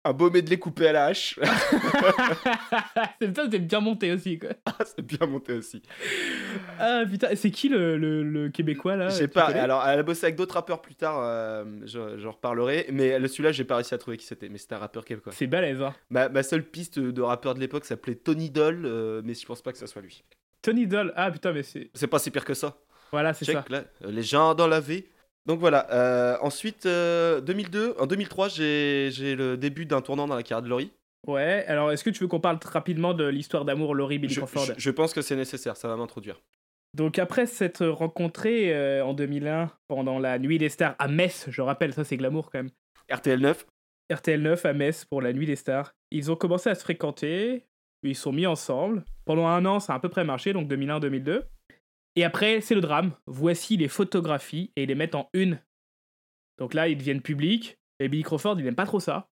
Un 0.07 0.13
beau 0.13 0.29
medley 0.29 0.57
coupé 0.59 0.87
à 0.89 0.91
la 0.91 1.05
hache. 1.05 1.39
c'est 3.19 3.57
bien 3.59 3.79
monté 3.79 4.11
aussi 4.11 4.37
quoi. 4.37 4.49
Ah, 4.65 4.75
c'est 4.85 5.01
bien 5.01 5.25
monté 5.25 5.53
aussi. 5.53 5.81
Ah 6.79 7.03
putain, 7.09 7.29
c'est 7.35 7.49
qui 7.51 7.69
le, 7.69 7.97
le, 7.97 8.21
le 8.23 8.49
québécois 8.49 8.95
là 8.95 9.09
Je 9.09 9.15
sais 9.15 9.27
tu 9.27 9.33
pas, 9.33 9.45
alors 9.45 9.83
elle 9.87 9.99
a 9.99 10.03
bossé 10.03 10.25
avec 10.27 10.35
d'autres 10.35 10.53
rappeurs 10.55 10.81
plus 10.81 10.93
tard, 10.95 11.19
euh, 11.21 11.65
je- 11.85 12.19
j'en 12.19 12.31
reparlerai, 12.31 12.87
mais 12.91 13.19
celui-là 13.27 13.51
j'ai 13.51 13.63
pas 13.63 13.77
réussi 13.77 13.93
à 13.93 13.97
trouver 13.97 14.17
qui 14.17 14.25
c'était, 14.27 14.47
mais 14.49 14.57
c'était 14.59 14.75
un 14.75 14.79
rappeur 14.79 15.05
québécois. 15.05 15.31
C'est 15.35 15.47
balèze 15.47 15.81
hein. 15.81 15.95
Ma, 16.09 16.29
ma 16.29 16.43
seule 16.43 16.63
piste 16.63 16.99
de 16.99 17.21
rappeur 17.23 17.55
de 17.55 17.59
l'époque 17.59 17.85
s'appelait 17.85 18.15
Tony 18.15 18.51
Doll, 18.51 18.83
euh, 18.85 19.21
mais 19.25 19.33
je 19.33 19.45
pense 19.45 19.61
pas 19.63 19.71
que 19.71 19.77
ça 19.79 19.87
soit 19.87 20.03
lui. 20.03 20.23
Tony 20.61 20.85
Doll, 20.87 21.13
ah 21.15 21.31
putain, 21.31 21.51
mais 21.51 21.63
c'est. 21.63 21.89
C'est 21.93 22.07
pas 22.07 22.19
si 22.19 22.29
pire 22.31 22.45
que 22.45 22.53
ça. 22.53 22.77
Voilà, 23.11 23.33
c'est 23.33 23.45
ça. 23.45 23.63
là, 23.69 23.83
les 24.01 24.23
gens 24.23 24.53
dans 24.55 24.67
la 24.67 24.79
vie. 24.79 25.05
Donc 25.45 25.59
voilà, 25.59 25.87
euh, 25.91 26.37
ensuite 26.41 26.85
euh, 26.87 27.39
2002, 27.41 27.95
en 27.99 28.07
2003 28.07 28.47
j'ai 28.49 29.35
le 29.35 29.55
début 29.57 29.85
d'un 29.85 30.01
tournant 30.01 30.27
dans 30.27 30.35
la 30.35 30.41
carrière 30.43 30.63
de 30.63 30.69
Laurie. 30.69 30.91
Ouais, 31.27 31.63
alors 31.67 31.91
est-ce 31.91 32.03
que 32.03 32.09
tu 32.09 32.19
veux 32.21 32.27
qu'on 32.27 32.39
parle 32.39 32.59
rapidement 32.65 33.13
de 33.13 33.25
l'histoire 33.25 33.65
d'amour 33.65 33.93
Laurie 33.95 34.19
Billy 34.19 34.33
Je, 34.33 34.39
Crawford 34.41 34.65
je- 34.65 34.73
je 34.77 34.91
pense 34.91 35.13
que 35.13 35.21
c'est 35.21 35.35
nécessaire, 35.35 35.75
ça 35.77 35.87
va 35.87 35.95
m'introduire. 35.97 36.41
Donc 36.95 37.19
après 37.19 37.45
s'être 37.45 37.85
rencontrés 37.85 38.73
euh, 38.73 39.03
en 39.05 39.13
2001 39.13 39.69
pendant 39.87 40.17
la 40.17 40.39
Nuit 40.39 40.57
des 40.57 40.69
Stars 40.69 40.95
à 40.97 41.07
Metz, 41.07 41.45
je 41.49 41.61
rappelle, 41.61 41.93
ça 41.93 42.03
c'est 42.03 42.17
glamour 42.17 42.49
quand 42.51 42.59
même. 42.59 42.69
RTL 43.11 43.39
9, 43.39 43.65
RTL 44.13 44.41
9 44.41 44.65
à 44.65 44.73
Metz 44.73 45.05
pour 45.05 45.21
la 45.21 45.33
Nuit 45.33 45.45
des 45.45 45.55
Stars. 45.55 45.93
Ils 46.11 46.31
ont 46.31 46.35
commencé 46.35 46.69
à 46.69 46.75
se 46.75 46.81
fréquenter, 46.83 47.65
ils 48.03 48.15
sont 48.15 48.31
mis 48.31 48.47
ensemble. 48.47 49.03
Pendant 49.25 49.47
un 49.47 49.65
an, 49.65 49.79
ça 49.79 49.93
a 49.93 49.95
à 49.97 49.99
peu 49.99 50.09
près 50.09 50.23
marché, 50.23 50.53
donc 50.53 50.67
2001-2002. 50.69 51.41
Et 52.15 52.23
après, 52.23 52.61
c'est 52.61 52.75
le 52.75 52.81
drame. 52.81 53.13
Voici 53.27 53.77
les 53.77 53.87
photographies 53.87 54.71
et 54.75 54.83
ils 54.83 54.87
les 54.87 54.95
mettent 54.95 55.15
en 55.15 55.29
une. 55.33 55.59
Donc 56.57 56.73
là, 56.73 56.87
ils 56.87 56.97
deviennent 56.97 57.21
publics. 57.21 57.77
Et 57.99 58.07
Billy 58.09 58.23
Crawford, 58.23 58.55
il 58.59 58.63
n'aime 58.65 58.75
pas 58.75 58.85
trop 58.85 58.99
ça. 58.99 59.29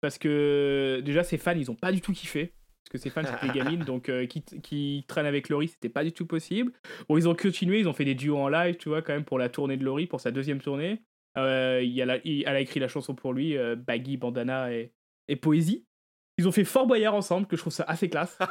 Parce 0.00 0.18
que 0.18 1.00
déjà, 1.04 1.24
ses 1.24 1.38
fans, 1.38 1.56
ils 1.56 1.70
ont 1.70 1.74
pas 1.76 1.92
du 1.92 2.00
tout 2.00 2.12
kiffé. 2.12 2.54
Parce 2.84 2.92
que 2.92 2.98
ses 2.98 3.10
fans, 3.10 3.22
c'était 3.24 3.52
des 3.52 3.58
gamines. 3.58 3.84
Donc, 3.84 4.08
euh, 4.08 4.26
qui, 4.26 4.42
qui 4.42 5.04
traînent 5.08 5.26
avec 5.26 5.48
Laurie, 5.48 5.68
c'était 5.68 5.88
pas 5.88 6.04
du 6.04 6.12
tout 6.12 6.26
possible. 6.26 6.72
Bon, 7.08 7.16
ils 7.16 7.28
ont 7.28 7.34
continué, 7.34 7.80
ils 7.80 7.88
ont 7.88 7.92
fait 7.92 8.04
des 8.04 8.14
duos 8.14 8.38
en 8.38 8.48
live, 8.48 8.76
tu 8.76 8.88
vois, 8.88 9.02
quand 9.02 9.12
même, 9.12 9.24
pour 9.24 9.38
la 9.38 9.48
tournée 9.48 9.76
de 9.76 9.84
Laurie, 9.84 10.06
pour 10.06 10.20
sa 10.20 10.30
deuxième 10.30 10.60
tournée. 10.60 11.02
Euh, 11.36 11.80
il 11.82 11.90
y 11.90 12.02
a 12.02 12.06
la- 12.06 12.18
il- 12.24 12.42
elle 12.46 12.56
a 12.56 12.60
écrit 12.60 12.80
la 12.80 12.88
chanson 12.88 13.14
pour 13.14 13.32
lui, 13.32 13.56
euh, 13.56 13.76
Baggy, 13.76 14.16
Bandana 14.16 14.72
et, 14.72 14.92
et 15.28 15.36
Poésie. 15.36 15.84
Ils 16.38 16.46
ont 16.46 16.52
fait 16.52 16.64
Fort 16.64 16.86
Boyard 16.86 17.14
ensemble, 17.14 17.48
que 17.48 17.56
je 17.56 17.62
trouve 17.62 17.72
ça 17.72 17.84
assez 17.88 18.08
classe. 18.08 18.38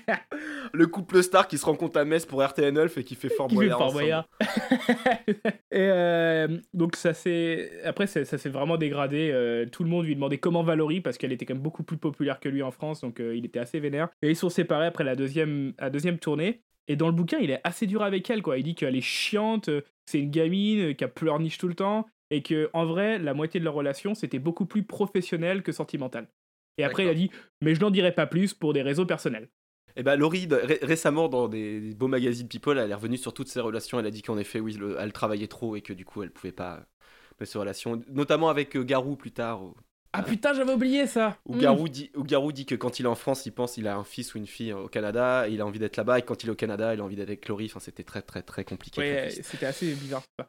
le 0.72 0.86
couple 0.86 1.22
star 1.24 1.48
qui 1.48 1.58
se 1.58 1.64
rencontre 1.66 1.98
à 1.98 2.04
Metz 2.04 2.24
pour 2.24 2.44
RTL 2.44 2.72
9 2.72 2.98
et 2.98 3.04
qui 3.04 3.16
fait 3.16 3.28
Fort 3.28 3.48
Qui 3.48 3.56
fait 3.56 3.68
Boyard. 3.68 3.78
Fort 3.78 3.86
ensemble. 3.88 4.02
Boyard. 4.02 4.28
et 5.72 5.88
euh, 5.90 6.48
donc 6.72 6.94
ça 6.94 7.14
s'est 7.14 7.82
après 7.84 8.06
ça, 8.06 8.24
ça 8.24 8.38
s'est 8.38 8.48
vraiment 8.48 8.76
dégradé. 8.76 9.30
euh, 9.32 9.66
tout 9.66 9.82
le 9.82 9.90
monde 9.90 10.06
lui 10.06 10.14
demandait 10.14 10.38
comment 10.38 10.62
Valorie 10.62 11.00
parce 11.00 11.18
qu'elle 11.18 11.32
était 11.32 11.44
quand 11.44 11.54
même 11.54 11.62
beaucoup 11.62 11.82
plus 11.82 11.98
populaire 11.98 12.38
que 12.38 12.48
lui 12.48 12.62
en 12.62 12.70
France, 12.70 13.00
donc 13.00 13.18
euh, 13.18 13.34
il 13.34 13.44
était 13.44 13.58
assez 13.58 13.80
vénère. 13.80 14.08
Et 14.22 14.30
ils 14.30 14.36
sont 14.36 14.50
séparés 14.50 14.86
après 14.86 15.04
la 15.04 15.16
deuxième 15.16 15.74
la 15.80 15.90
deuxième 15.90 16.18
tournée. 16.18 16.62
Et 16.86 16.96
dans 16.96 17.06
le 17.06 17.12
bouquin, 17.12 17.38
il 17.38 17.50
est 17.50 17.60
assez 17.62 17.86
dur 17.86 18.02
avec 18.02 18.28
elle, 18.30 18.42
quoi. 18.42 18.58
Il 18.58 18.64
dit 18.64 18.74
qu'elle 18.74 18.96
est 18.96 19.00
chiante, 19.00 19.70
c'est 20.06 20.18
une 20.18 20.30
gamine 20.30 20.94
qui 20.94 21.04
a 21.04 21.08
pleurniche 21.08 21.58
tout 21.58 21.68
le 21.68 21.74
temps, 21.74 22.06
et 22.30 22.42
que 22.42 22.70
en 22.72 22.86
vrai, 22.86 23.18
la 23.18 23.34
moitié 23.34 23.60
de 23.60 23.64
leur 23.64 23.74
relation, 23.74 24.14
c'était 24.14 24.38
beaucoup 24.38 24.66
plus 24.66 24.82
professionnel 24.82 25.62
que 25.62 25.72
sentimental. 25.72 26.28
Et 26.78 26.84
après, 26.84 27.04
il 27.04 27.08
a 27.08 27.14
dit, 27.14 27.30
mais 27.60 27.74
je 27.74 27.80
n'en 27.80 27.90
dirai 27.90 28.12
pas 28.14 28.26
plus 28.26 28.54
pour 28.54 28.72
des 28.72 28.82
raisons 28.82 29.04
personnelles. 29.06 29.48
Et 29.96 30.02
bah 30.02 30.14
Laurie, 30.16 30.46
ré- 30.50 30.78
récemment 30.82 31.28
dans 31.28 31.48
des, 31.48 31.80
des 31.80 31.94
beaux 31.94 32.06
magazines 32.08 32.48
People, 32.48 32.78
elle 32.78 32.90
est 32.90 32.94
revenue 32.94 33.16
sur 33.18 33.34
toutes 33.34 33.48
ses 33.48 33.60
relations. 33.60 33.98
Elle 33.98 34.06
a 34.06 34.10
dit 34.10 34.22
qu'en 34.22 34.38
effet, 34.38 34.60
oui, 34.60 34.74
le- 34.74 34.96
elle 34.98 35.12
travaillait 35.12 35.48
trop 35.48 35.74
et 35.76 35.82
que 35.82 35.92
du 35.92 36.04
coup, 36.04 36.22
elle 36.22 36.30
pouvait 36.30 36.52
pas 36.52 36.86
faire 37.38 37.46
ses 37.46 37.58
relations, 37.58 38.00
notamment 38.08 38.48
avec 38.48 38.76
euh, 38.76 38.84
Garou 38.84 39.16
plus 39.16 39.32
tard. 39.32 39.60
Ah 40.12 40.22
putain, 40.22 40.54
j'avais 40.54 40.72
oublié 40.72 41.06
ça 41.06 41.38
où 41.44 41.54
Hmm. 41.56 41.60
Garou 41.60 41.88
dit, 41.88 42.10
où 42.16 42.22
Garou 42.22 42.52
dit 42.52 42.66
que 42.66 42.74
quand 42.76 42.98
il 43.00 43.04
est 43.06 43.08
en 43.08 43.14
France, 43.14 43.46
il 43.46 43.52
pense 43.52 43.72
qu'il 43.74 43.86
a 43.88 43.96
un 43.96 44.04
fils 44.04 44.34
ou 44.34 44.38
une 44.38 44.46
fille 44.46 44.72
au 44.72 44.88
Canada, 44.88 45.46
il 45.48 45.60
a 45.60 45.66
envie 45.66 45.78
d'être 45.78 45.96
là-bas, 45.96 46.18
et 46.18 46.22
quand 46.22 46.42
il 46.42 46.48
est 46.48 46.52
au 46.52 46.56
Canada, 46.56 46.94
il 46.94 47.00
a 47.00 47.04
envie 47.04 47.16
d'être 47.16 47.28
avec 47.28 47.46
Laurie. 47.48 47.66
Enfin, 47.66 47.80
c'était 47.80 48.04
très 48.04 48.22
très 48.22 48.42
très 48.42 48.64
compliqué. 48.64 49.00
Ouais, 49.00 49.30
c'était 49.30 49.66
assez 49.66 49.92
bizarre. 49.94 50.22
ça. 50.38 50.48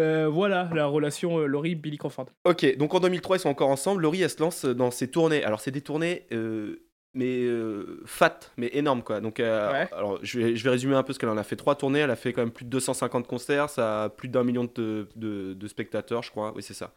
Euh, 0.00 0.28
voilà 0.28 0.68
la 0.74 0.86
relation 0.86 1.38
euh, 1.38 1.46
Laurie-Billy 1.46 1.98
Crawford. 1.98 2.26
Ok, 2.44 2.76
donc 2.76 2.94
en 2.94 3.00
2003, 3.00 3.36
ils 3.36 3.40
sont 3.40 3.48
encore 3.48 3.68
ensemble. 3.68 4.02
Laurie, 4.02 4.22
elle 4.22 4.30
se 4.30 4.40
lance 4.40 4.64
dans 4.64 4.90
ses 4.90 5.08
tournées. 5.08 5.44
Alors, 5.44 5.60
c'est 5.60 5.70
des 5.70 5.82
tournées, 5.82 6.26
euh, 6.32 6.83
mais 7.14 7.42
euh, 7.44 8.00
fat, 8.06 8.40
mais 8.56 8.70
énormes, 8.72 9.02
quoi. 9.02 9.20
Donc, 9.20 9.40
euh, 9.40 9.70
Ouais. 9.72 9.88
alors, 9.92 10.18
je 10.22 10.38
vais, 10.40 10.56
je 10.56 10.64
vais 10.64 10.70
résumer 10.70 10.94
un 10.96 11.02
peu 11.02 11.12
ce 11.12 11.18
qu'elle 11.18 11.28
en 11.28 11.36
a 11.36 11.42
fait. 11.44 11.56
Trois 11.56 11.74
tournées, 11.76 12.00
elle 12.00 12.10
a 12.10 12.16
fait 12.16 12.32
quand 12.32 12.42
même 12.42 12.50
plus 12.50 12.64
de 12.64 12.70
250 12.70 13.26
concerts, 13.26 13.70
ça 13.70 14.04
a 14.04 14.08
plus 14.08 14.28
d'un 14.28 14.42
million 14.44 14.64
de, 14.74 15.08
de- 15.16 15.54
de 15.54 15.68
spectateurs, 15.68 16.22
je 16.22 16.30
crois. 16.30 16.52
Oui, 16.56 16.62
c'est 16.62 16.74
ça. 16.74 16.92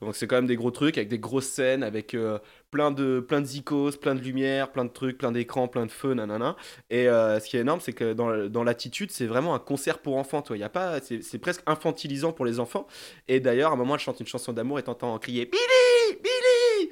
Donc, 0.00 0.16
c'est 0.16 0.26
quand 0.26 0.36
même 0.36 0.46
des 0.46 0.56
gros 0.56 0.70
trucs, 0.70 0.96
avec 0.96 1.08
des 1.08 1.18
grosses 1.18 1.46
scènes, 1.48 1.82
avec 1.82 2.14
euh, 2.14 2.38
plein 2.70 2.90
de 2.90 3.20
plein 3.20 3.40
de 3.40 3.46
zikos, 3.46 3.92
plein 4.00 4.14
de 4.14 4.20
lumière, 4.20 4.72
plein 4.72 4.84
de 4.84 4.90
trucs, 4.92 5.18
plein 5.18 5.32
d'écrans, 5.32 5.68
plein 5.68 5.86
de 5.86 5.90
feu, 5.90 6.14
nanana. 6.14 6.56
Et 6.90 7.04
ce 7.06 7.46
qui 7.48 7.56
est 7.56 7.60
énorme, 7.60 7.80
c'est 7.80 7.92
que 7.92 8.12
dans, 8.12 8.48
dans 8.48 8.64
l'attitude, 8.64 9.10
c'est 9.10 9.26
vraiment 9.26 9.54
un 9.54 9.58
concert 9.58 9.98
pour 10.00 10.16
enfants, 10.16 10.42
toi. 10.42 10.56
Il 10.56 10.60
y 10.60 10.64
a 10.64 10.68
pas, 10.68 11.00
c'est 11.00 11.22
c'est 11.22 11.38
presque 11.38 11.62
infantilisant 11.66 12.32
pour 12.32 12.44
les 12.44 12.60
enfants. 12.60 12.86
Et 13.26 13.40
d'ailleurs, 13.40 13.70
à 13.70 13.74
un 13.74 13.76
moment, 13.76 13.94
elle 13.94 14.00
chante 14.00 14.20
une 14.20 14.26
chanson 14.26 14.52
d'amour 14.52 14.78
et 14.78 14.82
t'entends 14.82 15.18
crier 15.18 15.46
Billy, 15.46 16.18
Billy, 16.22 16.90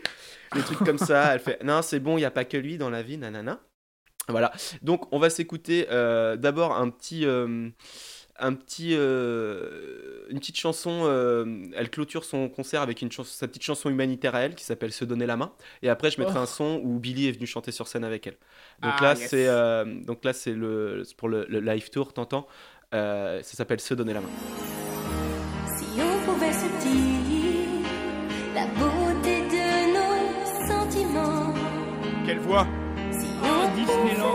des 0.55 0.63
trucs 0.63 0.79
comme 0.85 0.99
ça. 0.99 1.35
Elle 1.35 1.41
fait 1.41 1.63
non, 1.65 1.83
c'est 1.83 2.01
bon, 2.01 2.19
il 2.19 2.23
y 2.23 2.25
a 2.25 2.31
pas 2.31 2.45
que 2.45 2.57
lui 2.57 2.79
dans 2.79 2.91
la 2.91 3.03
vie, 3.03 3.19
nanana. 3.19 3.61
Voilà. 4.29 4.53
Donc, 4.83 5.13
on 5.13 5.19
va 5.19 5.31
s'écouter 5.31 5.87
euh, 5.91 6.37
d'abord 6.37 6.77
un 6.77 6.91
petit. 6.91 7.25
euh, 7.27 7.69
un 8.39 8.53
petit, 8.53 8.91
euh, 8.95 10.27
une 10.29 10.39
petite 10.41 10.59
chanson, 10.59 11.05
euh, 11.05 11.65
elle 11.75 11.89
clôture 11.89 12.23
son 12.27 12.51
concert 12.51 12.83
avec 12.83 13.01
une 13.01 13.11
chanson, 13.11 13.31
sa 13.35 13.49
petite 13.49 13.63
chanson 13.63 13.89
humanitaire 13.89 14.35
à 14.35 14.41
elle 14.41 14.55
qui 14.55 14.63
s'appelle 14.65 14.93
Se 14.93 15.07
donner 15.07 15.25
la 15.25 15.39
main. 15.39 15.53
Et 15.81 15.89
après, 15.89 16.11
je 16.11 16.21
mettrai 16.21 16.35
Oh. 16.37 16.43
un 16.43 16.47
son 16.47 16.81
où 16.85 16.99
Billy 16.99 17.29
est 17.29 17.33
venu 17.33 17.47
chanter 17.47 17.73
sur 17.73 17.89
scène 17.89 18.05
avec 18.05 18.27
elle. 18.27 18.37
Donc 18.83 18.93
Ah, 18.99 19.03
là, 19.03 19.15
yes. 19.15 19.31
c'est 19.31 19.49
euh, 19.49 19.87
donc 20.05 20.23
là, 20.23 20.35
c'est 20.35 20.53
le 20.53 21.03
pour 21.17 21.31
le, 21.31 21.47
le 21.49 21.61
live 21.61 21.89
tour, 21.89 22.13
t'entends 22.13 22.47
Ça 22.93 23.41
s'appelle 23.43 23.81
Se 23.81 23.95
donner 23.95 24.13
la 24.13 24.21
main. 24.21 24.76
Si 33.11 33.27
Oh, 33.43 33.69
Disneyland. 33.77 34.26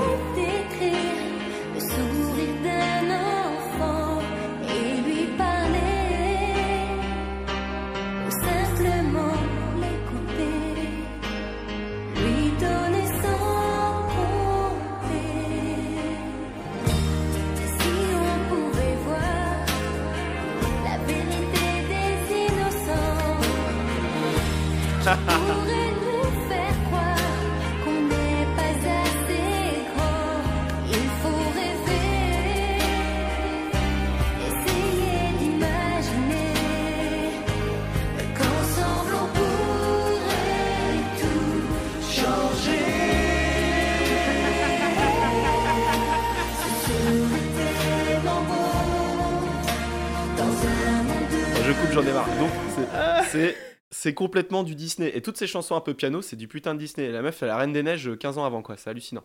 C'est. 54.02 54.14
Complètement 54.14 54.64
du 54.64 54.76
Disney. 54.76 55.12
Et 55.16 55.22
toutes 55.22 55.38
ces 55.38 55.48
chansons 55.48 55.76
un 55.76 55.82
peu 55.82 55.94
piano, 55.94 56.22
c'est 56.22 56.36
du 56.36 56.48
putain 56.48 56.74
de 56.74 56.80
Disney. 56.80 57.08
Et 57.08 57.12
la 57.12 57.22
meuf, 57.22 57.42
elle 57.42 57.48
est 57.50 57.52
la 57.52 57.58
Reine 57.58 57.74
des 57.74 57.84
Neiges 57.84 58.08
euh, 58.08 58.16
15 58.16 58.38
ans 58.38 58.46
avant, 58.46 58.62
quoi. 58.62 58.78
C'est 58.78 58.90
hallucinant. 58.90 59.24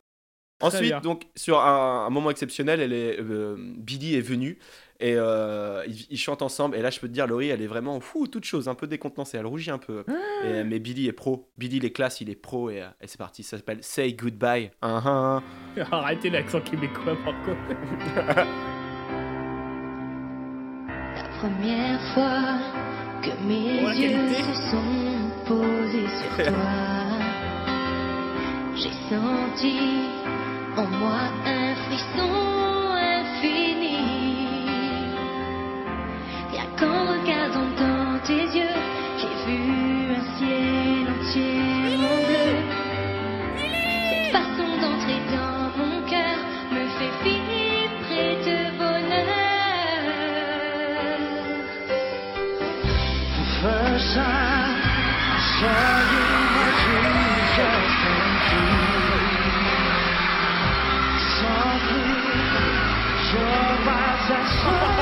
Très 0.59 0.69
Ensuite, 0.69 0.83
bien. 0.89 1.01
donc, 1.01 1.25
sur 1.37 1.61
un, 1.61 2.07
un 2.07 2.11
moment 2.11 2.31
exceptionnel, 2.31 2.81
elle 2.81 2.95
est, 2.95 3.21
euh, 3.21 3.57
Billy 3.59 4.15
est 4.15 4.23
venue 4.23 4.59
et 5.01 5.15
euh, 5.17 5.85
ils, 5.87 6.07
ils 6.11 6.19
chantent 6.19 6.41
ensemble. 6.41 6.77
Et 6.77 6.83
là, 6.83 6.89
je 6.91 6.99
peux 6.99 7.09
te 7.09 7.13
dire, 7.13 7.27
Laurie, 7.27 7.49
elle 7.49 7.61
est 7.61 7.67
vraiment 7.67 8.01
fou, 8.01 8.27
toute 8.27 8.45
chose, 8.45 8.67
un 8.69 8.75
peu 8.75 8.87
décontenancée. 8.87 9.37
Elle 9.37 9.45
rougit 9.47 9.71
un 9.71 9.79
peu. 9.79 10.05
Ah. 10.09 10.47
Et, 10.47 10.65
mais 10.65 10.79
Billy 10.79 11.09
est 11.09 11.13
pro. 11.13 11.51
Billy, 11.59 11.79
les 11.79 11.93
classes, 11.93 12.23
il 12.23 12.31
est 12.31 12.37
pro. 12.37 12.71
Et, 12.71 12.81
euh, 12.81 12.89
et 13.03 13.07
c'est 13.07 13.19
parti. 13.19 13.43
Ça 13.43 13.59
s'appelle 13.59 13.83
Say 13.83 14.15
Goodbye. 14.15 14.71
Ah, 14.81 15.03
ah. 15.05 15.43
Arrêtez 15.93 16.31
l'accent 16.31 16.61
québécois, 16.63 17.17
par 17.25 17.35
contre. 17.45 17.61
La 21.17 21.29
première 21.39 22.01
fois 22.15 22.86
que 23.27 23.33
mes 23.45 23.83
yeux 23.99 24.29
se 24.35 24.55
sont 24.71 24.95
posés 25.47 26.11
sur 26.19 26.33
toi, 26.45 26.77
j'ai 28.77 28.95
senti 29.11 29.79
en 30.77 30.87
moi 31.01 31.23
un 31.45 31.75
frisson 31.85 32.35
infini. 33.19 33.99
Rien 36.53 36.67
qu'en 36.79 37.01
regardant 37.15 37.71
dans 37.83 38.19
tes 38.27 38.45
yeux, 38.59 38.76
Christ. 64.47 64.87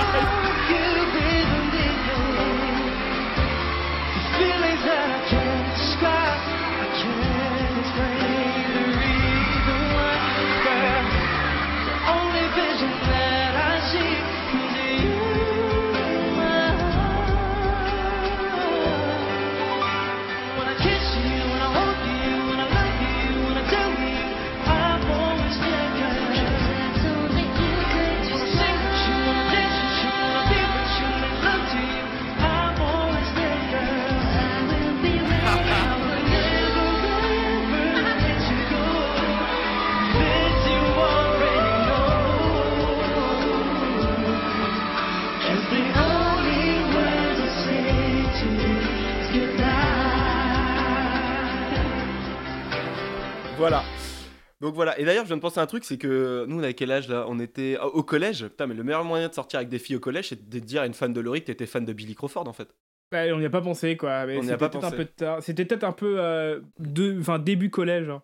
Donc 54.64 54.74
voilà. 54.74 54.98
Et 54.98 55.04
d'ailleurs, 55.04 55.24
je 55.24 55.28
viens 55.28 55.36
de 55.36 55.42
penser 55.42 55.60
à 55.60 55.62
un 55.62 55.66
truc, 55.66 55.84
c'est 55.84 55.98
que 55.98 56.46
nous, 56.48 56.58
on 56.58 56.62
avait 56.62 56.72
quel 56.72 56.90
âge 56.90 57.06
là? 57.06 57.26
On 57.28 57.38
était 57.38 57.76
au 57.78 58.02
collège. 58.02 58.46
Putain, 58.46 58.66
mais 58.66 58.72
le 58.72 58.82
meilleur 58.82 59.04
moyen 59.04 59.28
de 59.28 59.34
sortir 59.34 59.58
avec 59.58 59.68
des 59.68 59.78
filles 59.78 59.96
au 59.96 60.00
collège, 60.00 60.30
c'est 60.30 60.48
de 60.48 60.58
dire 60.58 60.80
à 60.80 60.86
une 60.86 60.94
fan 60.94 61.12
de 61.12 61.20
Laurie 61.20 61.42
que 61.42 61.46
t'étais 61.48 61.66
fan 61.66 61.84
de 61.84 61.92
Billy 61.92 62.14
Crawford 62.14 62.48
en 62.48 62.54
fait. 62.54 62.68
Ouais, 63.12 63.30
on 63.32 63.38
n'y 63.38 63.44
a 63.44 63.50
pas 63.50 63.60
pensé, 63.60 63.98
quoi. 63.98 64.24
mais 64.24 64.38
On 64.38 64.42
n'y 64.42 64.48
a 64.48 64.52
c'était 64.52 64.56
pas 64.56 64.68
peut-être 64.70 64.80
pensé. 64.80 64.94
un 64.94 64.96
peu 64.96 65.04
tard. 65.04 65.42
C'était 65.42 65.66
peut-être 65.66 65.84
un 65.84 65.92
peu 65.92 66.16
euh, 66.18 66.60
de... 66.78 67.20
enfin, 67.20 67.38
début 67.38 67.68
collège. 67.68 68.08
hein. 68.08 68.22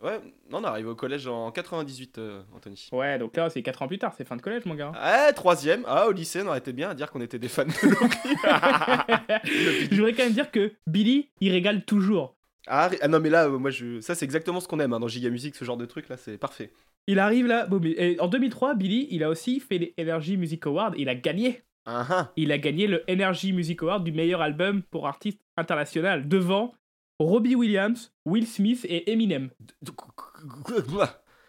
Ouais, 0.00 0.20
non, 0.48 0.60
on 0.60 0.64
arrive 0.64 0.86
au 0.86 0.94
collège 0.94 1.26
en 1.26 1.50
98, 1.50 2.18
euh, 2.18 2.40
Anthony. 2.54 2.88
Ouais, 2.92 3.18
donc 3.18 3.36
là, 3.36 3.50
c'est 3.50 3.60
4 3.60 3.82
ans 3.82 3.88
plus 3.88 3.98
tard, 3.98 4.14
c'est 4.16 4.24
fin 4.24 4.36
de 4.36 4.42
collège, 4.42 4.64
mon 4.66 4.76
gars. 4.76 4.92
Ah, 4.94 5.32
troisième. 5.34 5.82
Ah, 5.88 6.06
au 6.06 6.12
lycée, 6.12 6.40
on 6.42 6.46
aurait 6.46 6.58
été 6.58 6.72
bien 6.72 6.90
à 6.90 6.94
dire 6.94 7.10
qu'on 7.10 7.20
était 7.20 7.40
des 7.40 7.48
fans 7.48 7.64
de 7.64 7.88
Laurie. 7.90 8.08
Je 9.90 9.96
voudrais 9.96 10.12
quand 10.12 10.22
même 10.22 10.32
dire 10.32 10.50
que 10.52 10.72
Billy, 10.86 11.30
il 11.40 11.50
régale 11.52 11.84
toujours. 11.84 12.36
Ah, 12.66 12.90
ah, 13.00 13.08
non, 13.08 13.20
mais 13.20 13.30
là, 13.30 13.46
euh, 13.46 13.58
moi, 13.58 13.70
je... 13.70 14.00
ça, 14.00 14.14
c'est 14.14 14.24
exactement 14.24 14.60
ce 14.60 14.68
qu'on 14.68 14.80
aime 14.80 14.92
hein, 14.92 15.00
dans 15.00 15.08
Giga 15.08 15.30
Music, 15.30 15.54
ce 15.54 15.64
genre 15.64 15.76
de 15.76 15.86
truc, 15.86 16.08
là, 16.08 16.16
c'est 16.16 16.38
parfait. 16.38 16.72
Il 17.06 17.18
arrive 17.18 17.46
là. 17.46 17.66
bon, 17.66 17.80
mais, 17.80 18.18
en 18.20 18.28
2003, 18.28 18.74
Billy, 18.74 19.08
il 19.10 19.24
a 19.24 19.30
aussi 19.30 19.58
fait 19.60 19.78
les 19.78 19.94
Energy 19.98 20.36
Music 20.36 20.64
Awards. 20.66 20.92
Il 20.96 21.08
a 21.08 21.14
gagné. 21.14 21.62
Ah, 21.86 22.06
ah. 22.08 22.32
Il 22.36 22.52
a 22.52 22.58
gagné 22.58 22.86
le 22.86 23.02
Energy 23.10 23.52
Music 23.52 23.82
Award 23.82 24.04
du 24.04 24.12
meilleur 24.12 24.42
album 24.42 24.82
pour 24.82 25.06
artiste 25.08 25.40
international 25.56 26.28
devant 26.28 26.74
Robbie 27.18 27.54
Williams, 27.54 28.12
Will 28.26 28.46
Smith 28.46 28.84
et 28.88 29.10
Eminem. 29.10 29.50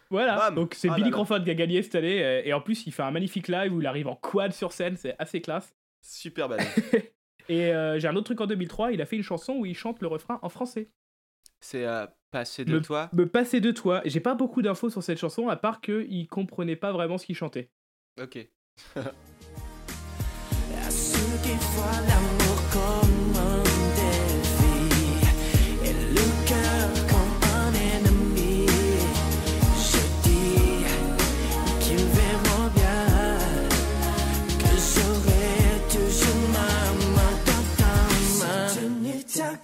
Voilà, 0.10 0.36
Bam. 0.38 0.56
donc 0.56 0.74
c'est 0.76 0.90
Ah 0.90 0.96
Billy 0.96 1.06
là 1.06 1.10
là. 1.12 1.16
Crawford 1.16 1.44
qui 1.44 1.52
a 1.52 1.54
gagné 1.56 1.82
cette 1.84 1.96
année. 1.96 2.24
euh, 2.24 2.42
Et 2.44 2.54
en 2.54 2.62
plus, 2.62 2.86
il 2.86 2.92
fait 2.92 3.04
un 3.04 3.12
magnifique 3.12 3.48
live 3.48 3.74
où 3.74 3.80
il 3.82 3.88
arrive 3.88 4.08
en 4.08 4.16
quad 4.16 4.52
sur 4.54 4.72
scène, 4.74 4.98
c'est 4.98 5.16
assez 5.20 5.42
classe. 5.42 5.74
Super 6.02 6.50
bad. 6.50 6.62
Et 7.50 7.74
euh, 7.74 8.00
j'ai 8.00 8.08
un 8.08 8.16
autre 8.16 8.26
truc 8.26 8.42
en 8.42 8.48
2003, 8.48 8.92
il 8.92 9.02
a 9.02 9.06
fait 9.06 9.16
une 9.16 9.24
chanson 9.24 9.54
où 9.54 9.66
il 9.66 9.76
chante 9.76 10.02
le 10.02 10.08
refrain 10.08 10.40
en 10.42 10.50
français. 10.50 10.90
C'est 11.60 11.86
euh, 11.86 12.06
passé 12.32 12.66
de 12.66 12.74
Me- 12.74 12.82
toi. 12.82 13.10
Me 13.14 13.28
passer 13.28 13.62
de 13.62 13.72
toi. 13.72 14.02
J'ai 14.06 14.20
pas 14.20 14.36
beaucoup 14.36 14.62
d'infos 14.62 14.90
sur 14.90 15.04
cette 15.04 15.20
chanson, 15.20 15.48
à 15.50 15.56
part 15.56 15.82
qu'il 15.82 16.28
comprenait 16.28 16.76
pas 16.76 16.92
vraiment 16.92 17.18
ce 17.18 17.26
qu'il 17.26 17.36
chantait. 17.36 17.70
Ok. 18.22 18.48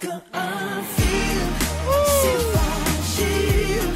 n'es 0.03 0.07
tiens 0.09 0.21
qu'un 0.31 0.81
fil, 0.83 1.41
c'est 2.21 2.39
fragile, 2.51 3.93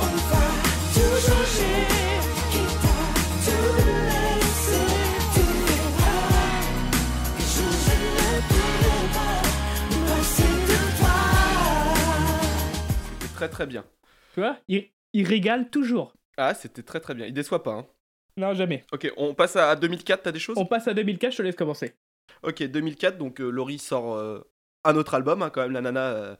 on 0.00 0.16
va 0.30 0.46
tout 0.94 1.16
changer. 1.26 1.74
Quitte 2.50 2.84
à 2.84 2.96
tout 3.44 3.76
laisser, 4.08 4.86
tu 5.34 5.44
verras. 5.66 6.40
Que 7.36 7.44
je 7.54 7.64
ne 7.64 8.40
pourrai 8.48 9.02
pas 9.14 9.42
me 9.90 9.98
passer 10.08 10.52
de 10.68 10.78
toi. 10.98 11.18
C'était 13.20 13.34
très 13.34 13.48
très 13.48 13.66
bien. 13.66 13.84
Tu 14.34 14.40
vois 14.40 14.56
il, 14.68 14.90
il 15.12 15.26
régale 15.26 15.70
toujours. 15.70 16.12
Ah, 16.36 16.54
c'était 16.54 16.82
très 16.82 17.00
très 17.00 17.14
bien. 17.14 17.26
Il 17.26 17.32
déçoit 17.32 17.62
pas, 17.62 17.72
hein. 17.74 17.86
Non, 18.36 18.52
jamais. 18.52 18.84
Ok, 18.92 19.12
on 19.16 19.32
passe 19.32 19.54
à 19.54 19.70
à 19.70 19.76
2004, 19.76 20.24
t'as 20.24 20.32
des 20.32 20.40
choses? 20.40 20.58
On 20.58 20.66
passe 20.66 20.88
à 20.88 20.94
2004, 20.94 21.30
je 21.32 21.36
te 21.38 21.42
laisse 21.42 21.54
commencer. 21.54 21.94
Ok, 22.42 22.64
2004, 22.64 23.16
donc 23.16 23.40
euh, 23.40 23.48
Laurie 23.48 23.78
sort 23.78 24.14
euh, 24.16 24.40
un 24.84 24.96
autre 24.96 25.14
album, 25.14 25.42
hein, 25.42 25.50
quand 25.50 25.62
même, 25.62 25.72
la 25.72 25.80
nana. 25.80 26.00
euh, 26.12 26.36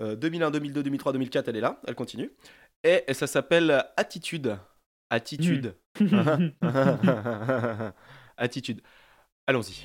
euh, 0.00 0.16
2001, 0.16 0.50
2002, 0.50 0.82
2003, 0.82 1.12
2004, 1.12 1.48
elle 1.48 1.56
est 1.56 1.60
là, 1.60 1.80
elle 1.86 1.94
continue. 1.94 2.30
Et, 2.84 3.04
et 3.08 3.14
ça 3.14 3.26
s'appelle 3.26 3.84
Attitude. 3.96 4.58
Attitude. 5.10 5.74
Attitude. 8.36 8.82
Allons-y. 9.46 9.84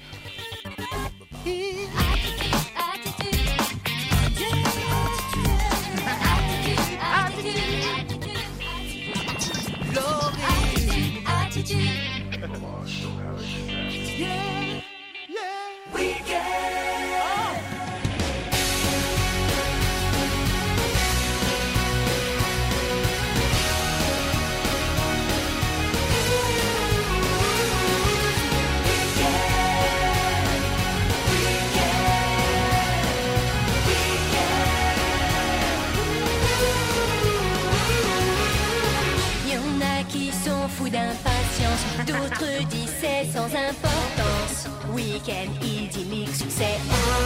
D'autres 42.05 42.67
disent 42.69 42.93
c'est 42.99 43.25
sans 43.31 43.45
importance. 43.45 44.67
Week-end 44.93 45.51
idyllique, 45.61 46.35
succès 46.35 46.79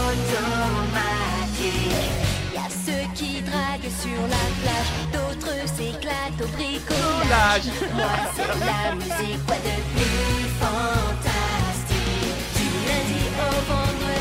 automatique. 0.08 1.74
Y 2.54 2.58
a 2.58 2.70
ceux 2.70 3.06
qui 3.14 3.42
draguent 3.42 3.96
sur 4.02 4.22
la 4.28 4.46
plage, 4.62 4.92
d'autres 5.14 5.58
s'éclatent 5.76 6.42
au 6.42 6.48
bricolage. 6.56 7.70
Moi, 7.96 8.16
c'est 8.36 8.54
la 8.66 8.82
musique, 8.96 9.42
quoi 9.46 9.58
de 9.58 9.76
plus 9.94 10.46
fantastique. 10.62 12.40
Du 12.56 12.68
lundi 12.88 13.24
au 13.40 13.54
vendredi, 13.72 14.15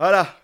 Voilà. 0.00 0.34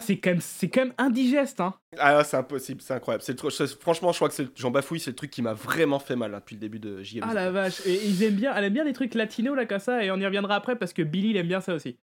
C'est 0.00 0.18
quand, 0.18 0.30
même- 0.30 0.40
c'est 0.40 0.68
quand 0.68 0.80
même 0.80 0.94
indigeste, 0.98 1.60
hein. 1.60 1.72
Ah, 2.00 2.24
c'est 2.24 2.36
impossible, 2.36 2.80
c'est 2.82 2.94
incroyable. 2.94 3.22
C'est 3.22 3.38
franchement, 3.80 4.10
je 4.10 4.16
crois 4.18 4.28
que 4.28 4.34
c'est- 4.34 4.48
j'en 4.58 4.72
bafouille, 4.72 4.98
c'est 4.98 5.10
le 5.10 5.14
truc 5.16 5.30
qui 5.30 5.40
m'a 5.40 5.52
vraiment 5.54 6.00
fait 6.00 6.16
mal 6.16 6.34
hein, 6.34 6.38
depuis 6.38 6.56
le 6.56 6.60
début 6.60 6.80
de 6.80 7.00
JM. 7.00 7.24
Ah 7.28 7.32
la 7.32 7.52
vache. 7.52 7.80
Et 7.86 8.04
ils 8.04 8.24
aiment 8.24 8.34
bien, 8.34 8.52
elle 8.56 8.64
aime 8.64 8.72
bien 8.72 8.82
les 8.82 8.92
trucs 8.92 9.14
latinos 9.14 9.54
là 9.56 9.66
comme 9.66 9.78
ça, 9.78 10.02
et 10.04 10.10
on 10.10 10.16
y 10.16 10.24
reviendra 10.26 10.56
après 10.56 10.74
parce 10.76 10.92
que 10.92 11.02
Billy 11.02 11.30
il 11.30 11.36
aime 11.36 11.46
bien 11.46 11.60
ça 11.60 11.74
aussi. 11.74 11.96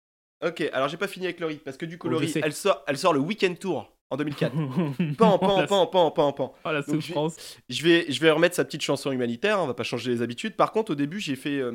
Ok, 0.45 0.61
alors 0.71 0.87
j'ai 0.87 0.97
pas 0.97 1.07
fini 1.07 1.25
avec 1.25 1.39
Laurie, 1.39 1.55
parce 1.65 1.77
que 1.77 1.85
du 1.87 1.97
coup, 1.97 2.07
Oh, 2.07 2.11
Laurie, 2.11 2.31
elle 2.43 2.53
sort, 2.53 2.83
elle 2.85 2.97
sort 2.97 3.13
le 3.13 3.19
Weekend 3.21 3.57
Tour 3.57 3.91
en 4.11 4.17
2004. 4.17 4.53
pan, 5.17 5.39
pan, 5.39 5.65
pan, 5.65 5.87
pan, 5.87 6.11
pan, 6.11 6.31
pan. 6.31 6.53
Oh 6.63 6.71
la 6.71 6.81
Donc, 6.83 7.01
souffrance. 7.01 7.57
Je 7.69 7.83
vais, 7.83 8.05
je 8.11 8.19
vais 8.21 8.29
remettre 8.29 8.55
sa 8.55 8.65
petite 8.65 8.81
chanson 8.83 9.11
humanitaire, 9.11 9.57
hein, 9.57 9.63
on 9.63 9.67
va 9.67 9.73
pas 9.73 9.83
changer 9.83 10.11
les 10.11 10.21
habitudes. 10.21 10.55
Par 10.55 10.71
contre, 10.71 10.91
au 10.91 10.95
début, 10.95 11.19
j'ai 11.19 11.35
fait. 11.35 11.57
euh, 11.59 11.71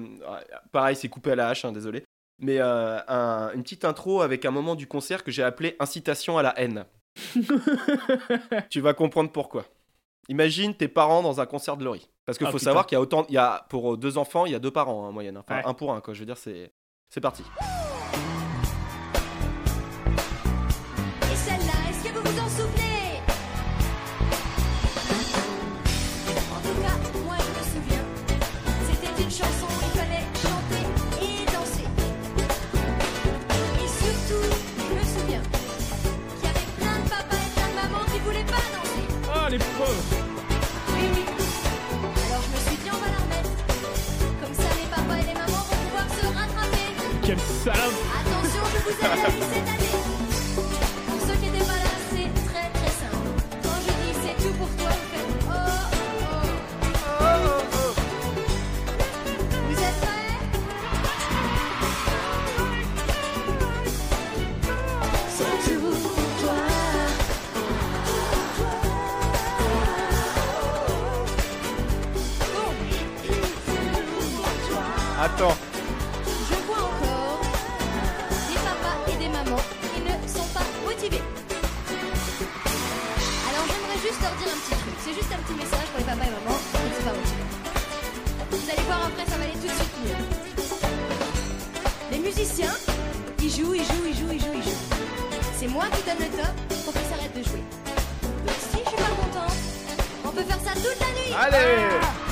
pareil, 0.70 0.94
c'est 0.94 1.08
coupé 1.08 1.32
à 1.32 1.34
la 1.34 1.48
hache, 1.48 1.64
hein, 1.64 1.72
désolé. 1.72 2.04
Mais 2.40 2.58
euh, 2.60 2.98
un- 3.08 3.52
une 3.54 3.62
petite 3.62 3.84
intro 3.84 4.20
avec 4.22 4.44
un 4.44 4.50
moment 4.50 4.74
du 4.74 4.86
concert 4.86 5.22
que 5.24 5.30
j'ai 5.30 5.42
appelé 5.42 5.76
Incitation 5.80 6.36
à 6.38 6.42
la 6.42 6.58
haine. 6.58 6.84
tu 8.70 8.80
vas 8.80 8.94
comprendre 8.94 9.30
pourquoi. 9.30 9.64
Imagine 10.28 10.74
tes 10.74 10.88
parents 10.88 11.22
dans 11.22 11.40
un 11.40 11.46
concert 11.46 11.76
de 11.76 11.84
Laurie. 11.84 12.08
Parce 12.26 12.38
qu'il 12.38 12.46
Ah, 12.46 12.50
faut 12.50 12.56
putain. 12.58 12.70
savoir 12.70 12.86
qu'il 12.86 12.96
y 12.96 12.98
a 12.98 13.00
autant. 13.00 13.26
Il 13.28 13.34
y 13.34 13.38
a, 13.38 13.66
pour 13.68 13.96
deux 13.98 14.16
enfants, 14.18 14.46
il 14.46 14.52
y 14.52 14.54
a 14.54 14.58
deux 14.58 14.70
parents 14.70 15.04
hein, 15.04 15.08
en 15.08 15.12
moyenne. 15.12 15.36
Enfin, 15.36 15.56
Ouais. 15.58 15.62
un 15.66 15.74
pour 15.74 15.92
un, 15.92 16.00
quoi. 16.00 16.14
Je 16.14 16.20
veux 16.20 16.26
dire, 16.26 16.38
c'est. 16.38 16.72
C'est 17.10 17.20
parti. 17.20 17.42
Salope 47.64 47.96
Attention, 48.20 48.62
je 48.72 48.78
vous 48.82 48.90
ai 48.90 48.92
dit 48.92 48.98
cette 49.00 49.42
année. 49.42 49.64
Pour 51.06 51.18
ceux 51.26 51.36
qui 51.40 51.46
n'étaient 51.48 51.64
pas 51.64 51.78
là, 51.78 51.92
c'est 52.10 52.30
très 52.44 52.68
très 52.76 52.92
simple. 53.00 53.28
Quand 53.62 53.78
je 53.80 53.92
dis 54.00 54.12
c'est 54.22 54.36
tout 54.42 54.54
pour 54.58 54.70
toi, 54.76 54.90
vous 54.90 55.08
faites 55.12 55.30
oh 55.48 55.54
oh. 57.20 57.92
Vous 59.66 59.78
êtes 59.82 59.98
prêts? 60.02 60.36
C'est 65.36 65.54
tout 65.64 65.80
pour 66.02 66.20
toi? 66.40 66.56
Attends. 75.24 75.56
C'est 85.04 85.12
juste 85.12 85.30
un 85.34 85.42
petit 85.42 85.52
message 85.52 85.86
pour 85.90 85.98
les 85.98 86.04
papas 86.06 86.24
et 86.24 86.30
ne 86.30 86.34
sont 86.34 87.04
pas. 87.04 87.12
Vous 88.50 88.70
allez 88.70 88.82
voir 88.86 89.04
après, 89.04 89.30
ça 89.30 89.36
va 89.36 89.44
aller 89.44 89.52
tout 89.52 89.58
de 89.58 89.68
suite 89.68 89.96
mieux. 90.02 90.16
Les 92.10 92.18
musiciens, 92.20 92.72
ils 93.42 93.50
jouent, 93.50 93.74
ils 93.74 93.84
jouent, 93.84 94.06
ils 94.08 94.14
jouent, 94.16 94.32
ils 94.32 94.40
jouent, 94.40 94.54
ils 94.54 94.62
jouent. 94.62 94.84
C'est 95.58 95.68
moi 95.68 95.84
qui 95.92 96.02
donne 96.04 96.20
le 96.20 96.34
top 96.34 96.54
pour 96.86 96.94
qu'ils 96.94 97.02
s'arrêtent 97.02 97.36
de 97.36 97.42
jouer. 97.42 97.62
Donc 98.46 98.56
si 98.58 98.78
je 98.82 98.88
suis 98.88 98.96
pas 98.96 99.12
content, 99.20 99.52
on 100.24 100.28
peut 100.30 100.42
faire 100.42 100.60
ça 100.64 100.72
toute 100.72 100.98
la 100.98 101.10
nuit. 101.12 101.34
Allez 101.38 102.00
Ça 102.00 102.23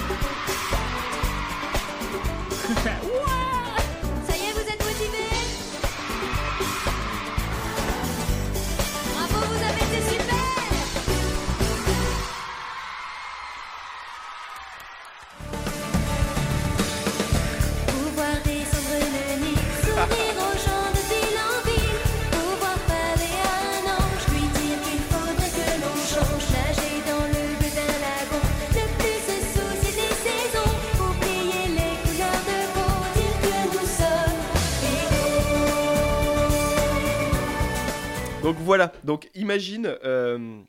Donc 38.52 38.60
voilà, 38.62 38.92
donc 39.04 39.30
imagine, 39.34 39.86
euh, 40.04 40.60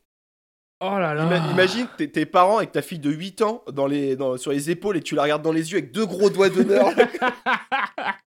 Oh 0.80 0.98
là 1.00 1.14
là 1.14 1.26
ima- 1.26 1.52
imagine 1.52 1.88
tes, 1.98 2.10
tes 2.10 2.26
parents 2.26 2.58
avec 2.58 2.72
ta 2.72 2.82
fille 2.82 3.00
de 3.00 3.10
8 3.12 3.42
ans 3.42 3.64
dans 3.72 3.88
les, 3.88 4.16
dans- 4.16 4.38
sur 4.38 4.52
les 4.52 4.70
épaules 4.70 4.98
et 4.98 5.02
tu 5.02 5.16
la 5.16 5.24
regardes 5.24 5.42
dans 5.42 5.52
les 5.52 5.72
yeux 5.72 5.80
avec 5.80 5.92
deux 5.92 6.06
gros 6.06 6.30
doigts 6.30 6.50
d'honneur. 6.50 6.88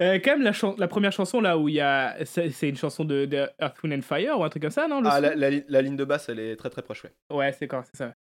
Euh, 0.00 0.18
quand 0.24 0.38
même, 0.38 0.52
la, 0.78 0.88
première 0.88 1.12
chanson 1.12 1.40
là 1.40 1.56
où 1.58 1.68
il 1.68 1.74
y 1.76 1.80
a. 1.80 2.16
C'est 2.24 2.68
une 2.68 2.76
chanson 2.76 3.04
de, 3.04 3.26
de 3.26 3.46
Earth, 3.60 3.80
Wind 3.82 3.98
and 3.98 4.02
Fire 4.02 4.38
ou 4.40 4.42
un 4.42 4.48
truc 4.48 4.62
comme 4.62 4.72
ça, 4.72 4.88
non 4.88 5.02
ah, 5.04 5.20
la, 5.20 5.34
la 5.36 5.50
li- 5.50 5.64
la 5.68 5.82
ligne 5.82 5.96
de 5.96 6.04
basse, 6.04 6.28
elle 6.30 6.40
est 6.40 6.56
très 6.56 6.70
très 6.70 6.80
proche, 6.82 7.04
ouais. 7.04 7.12
Ouais, 7.30 7.52
c'est 7.52 7.68
quoi, 7.68 7.84
c'est 7.84 7.98
ça. 7.98 8.14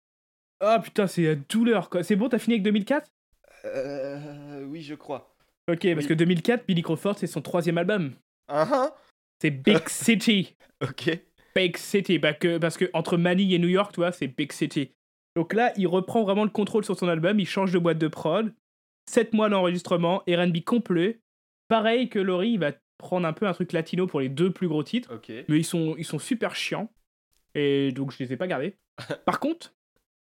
Oh 0.64 0.76
putain, 0.82 1.06
c'est 1.06 1.22
la 1.22 1.34
douleur 1.36 1.88
quoi. 1.90 2.02
C'est 2.02 2.16
bon, 2.16 2.28
t'as 2.28 2.38
fini 2.38 2.54
avec 2.54 2.62
2004 2.64 3.06
Euh, 3.66 4.64
oui, 4.64 4.80
je 4.82 4.94
crois. 4.94 5.36
Ok, 5.70 5.86
parce 5.94 6.06
que 6.06 6.14
2004, 6.14 6.66
Billy 6.66 6.82
Crawford, 6.82 7.18
c'est 7.18 7.26
son 7.26 7.42
troisième 7.42 7.76
album. 7.78 8.12
Ah, 8.48 8.66
ah, 8.72 8.96
C'est 9.40 9.50
Big 9.50 9.82
City. 9.88 10.56
ok. 10.82 11.18
Big 11.54 11.76
City. 11.76 12.18
Bah 12.18 12.34
que, 12.34 12.58
parce 12.58 12.76
que 12.76 12.88
entre 12.92 13.16
Manille 13.16 13.54
et 13.54 13.58
New 13.58 13.68
York, 13.68 13.92
tu 13.92 14.00
vois, 14.00 14.12
c'est 14.12 14.28
Big 14.28 14.52
City. 14.52 14.92
Donc 15.36 15.52
là, 15.54 15.72
il 15.76 15.86
reprend 15.86 16.22
vraiment 16.24 16.44
le 16.44 16.50
contrôle 16.50 16.84
sur 16.84 16.96
son 16.98 17.08
album, 17.08 17.38
il 17.40 17.46
change 17.46 17.72
de 17.72 17.78
boîte 17.78 17.98
de 17.98 18.08
prod. 18.08 18.52
7 19.08 19.32
mois 19.32 19.48
d'enregistrement, 19.48 20.22
RB 20.28 20.62
complet. 20.64 21.20
Pareil 21.68 22.08
que 22.08 22.18
Laurie, 22.18 22.50
il 22.50 22.58
va 22.58 22.72
prendre 22.98 23.26
un 23.26 23.32
peu 23.32 23.46
un 23.46 23.52
truc 23.52 23.72
latino 23.72 24.06
pour 24.06 24.20
les 24.20 24.28
deux 24.28 24.52
plus 24.52 24.68
gros 24.68 24.82
titres. 24.82 25.14
Ok. 25.14 25.32
mais 25.48 25.58
ils 25.58 25.64
sont, 25.64 25.94
ils 25.96 26.04
sont 26.04 26.18
super 26.18 26.54
chiants. 26.54 26.90
Et 27.54 27.92
donc, 27.92 28.12
je 28.12 28.22
les 28.22 28.32
ai 28.32 28.36
pas 28.36 28.46
gardés. 28.46 28.76
Par 29.24 29.40
contre, 29.40 29.74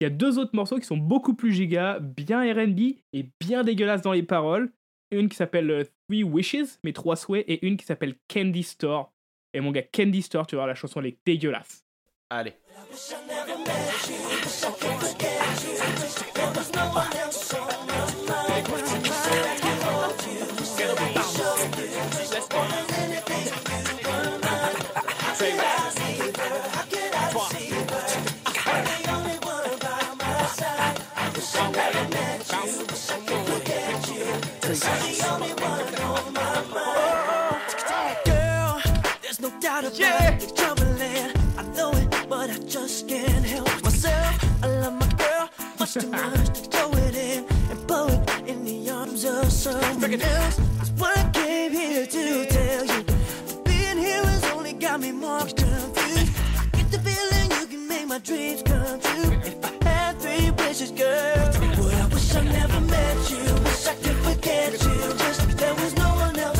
il 0.00 0.04
y 0.04 0.06
a 0.06 0.10
deux 0.10 0.38
autres 0.38 0.54
morceaux 0.54 0.78
qui 0.78 0.84
sont 0.84 0.96
beaucoup 0.96 1.34
plus 1.34 1.52
giga, 1.52 1.98
bien 2.00 2.40
RB 2.52 2.78
et 3.12 3.30
bien 3.40 3.62
dégueulasses 3.64 4.02
dans 4.02 4.12
les 4.12 4.22
paroles. 4.22 4.72
Une 5.14 5.28
qui 5.28 5.36
s'appelle 5.36 5.70
euh, 5.70 5.84
Three 6.08 6.24
Wishes, 6.24 6.78
mes 6.82 6.92
trois 6.92 7.16
souhaits, 7.16 7.44
et 7.48 7.64
une 7.66 7.76
qui 7.76 7.84
s'appelle 7.84 8.16
Candy 8.28 8.62
Store. 8.62 9.12
Et 9.52 9.60
mon 9.60 9.70
gars, 9.70 9.82
Candy 9.82 10.22
Store, 10.22 10.46
tu 10.46 10.56
vois, 10.56 10.66
la 10.66 10.74
chanson, 10.74 11.00
elle 11.00 11.06
est 11.06 11.18
dégueulasse. 11.24 11.84
Allez. 12.30 12.54
Girl, 38.26 38.82
there's 39.22 39.40
no 39.40 39.50
doubt 39.60 39.84
about 39.84 39.98
Yeah. 40.00 40.38
I 41.58 41.62
know 41.76 41.92
it, 41.92 42.10
but 42.28 42.50
I 42.50 42.58
just 42.68 43.08
can't 43.08 43.44
help 43.46 43.68
myself. 43.84 44.64
I 44.64 44.68
love 44.68 44.94
my 44.94 45.08
girl 45.16 45.50
much 45.80 45.94
too 45.94 46.08
much 46.10 46.46
to 46.48 46.70
throw 46.70 46.90
it 46.92 47.16
in 47.16 47.46
and 47.70 47.86
blow 47.86 48.08
it 48.08 48.48
in 48.48 48.64
the 48.64 48.90
arms 48.90 49.24
of 49.24 49.52
someone 49.52 50.20
else. 50.20 50.56
That's 50.78 50.90
what 50.98 51.18
I 51.18 51.30
came 51.30 51.72
here 51.72 52.06
to 52.06 52.46
tell 52.46 52.84
you. 52.86 53.04
Being 53.64 53.98
here 53.98 54.24
has 54.24 54.44
only 54.52 54.74
got 54.74 55.00
me 55.00 55.12
more 55.12 55.40
confused. 55.40 56.32
I 56.62 56.66
get 56.76 56.90
the 56.92 57.00
feeling 57.00 57.50
you 57.60 57.66
can 57.68 57.88
make 57.88 58.08
my 58.08 58.18
dreams 58.18 58.62
come 58.62 59.00
true. 59.00 59.32
If 59.44 59.56
I 59.64 59.88
had 59.88 60.20
three 60.20 60.50
wishes, 60.52 60.90
girl, 60.92 61.52
wish 62.34 62.46
I 62.46 62.52
never 62.52 62.80
met 62.80 63.30
you? 63.30 63.54
Wish 63.64 63.86
I 63.86 63.94
could 63.94 64.16
forget 64.16 64.72
you. 64.72 65.14
Just 65.18 65.58
there 65.58 65.74
was 65.74 65.94
no 65.96 66.08
one 66.14 66.38
else 66.38 66.53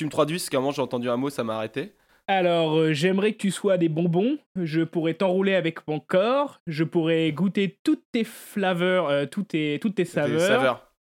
tu 0.00 0.06
me 0.06 0.10
traduises, 0.10 0.42
parce 0.44 0.48
qu'à 0.50 0.56
un 0.56 0.60
moment, 0.60 0.72
j'ai 0.72 0.80
entendu 0.80 1.10
un 1.10 1.18
mot, 1.18 1.28
ça 1.28 1.44
m'a 1.44 1.56
arrêté. 1.56 1.92
Alors, 2.26 2.78
euh, 2.78 2.92
j'aimerais 2.94 3.32
que 3.32 3.38
tu 3.38 3.50
sois 3.50 3.76
des 3.76 3.90
bonbons. 3.90 4.38
Je 4.56 4.80
pourrais 4.80 5.12
t'enrouler 5.12 5.54
avec 5.54 5.86
mon 5.86 6.00
corps. 6.00 6.60
Je 6.66 6.84
pourrais 6.84 7.30
goûter 7.32 7.78
toutes 7.82 8.04
tes 8.12 8.24
flaveurs, 8.24 9.08
euh, 9.08 9.26
toutes, 9.26 9.48
tes, 9.48 9.78
toutes 9.78 9.94
tes 9.96 10.04
Tes 10.04 10.10
saveurs. 10.10 10.40
saveurs. 10.40 10.92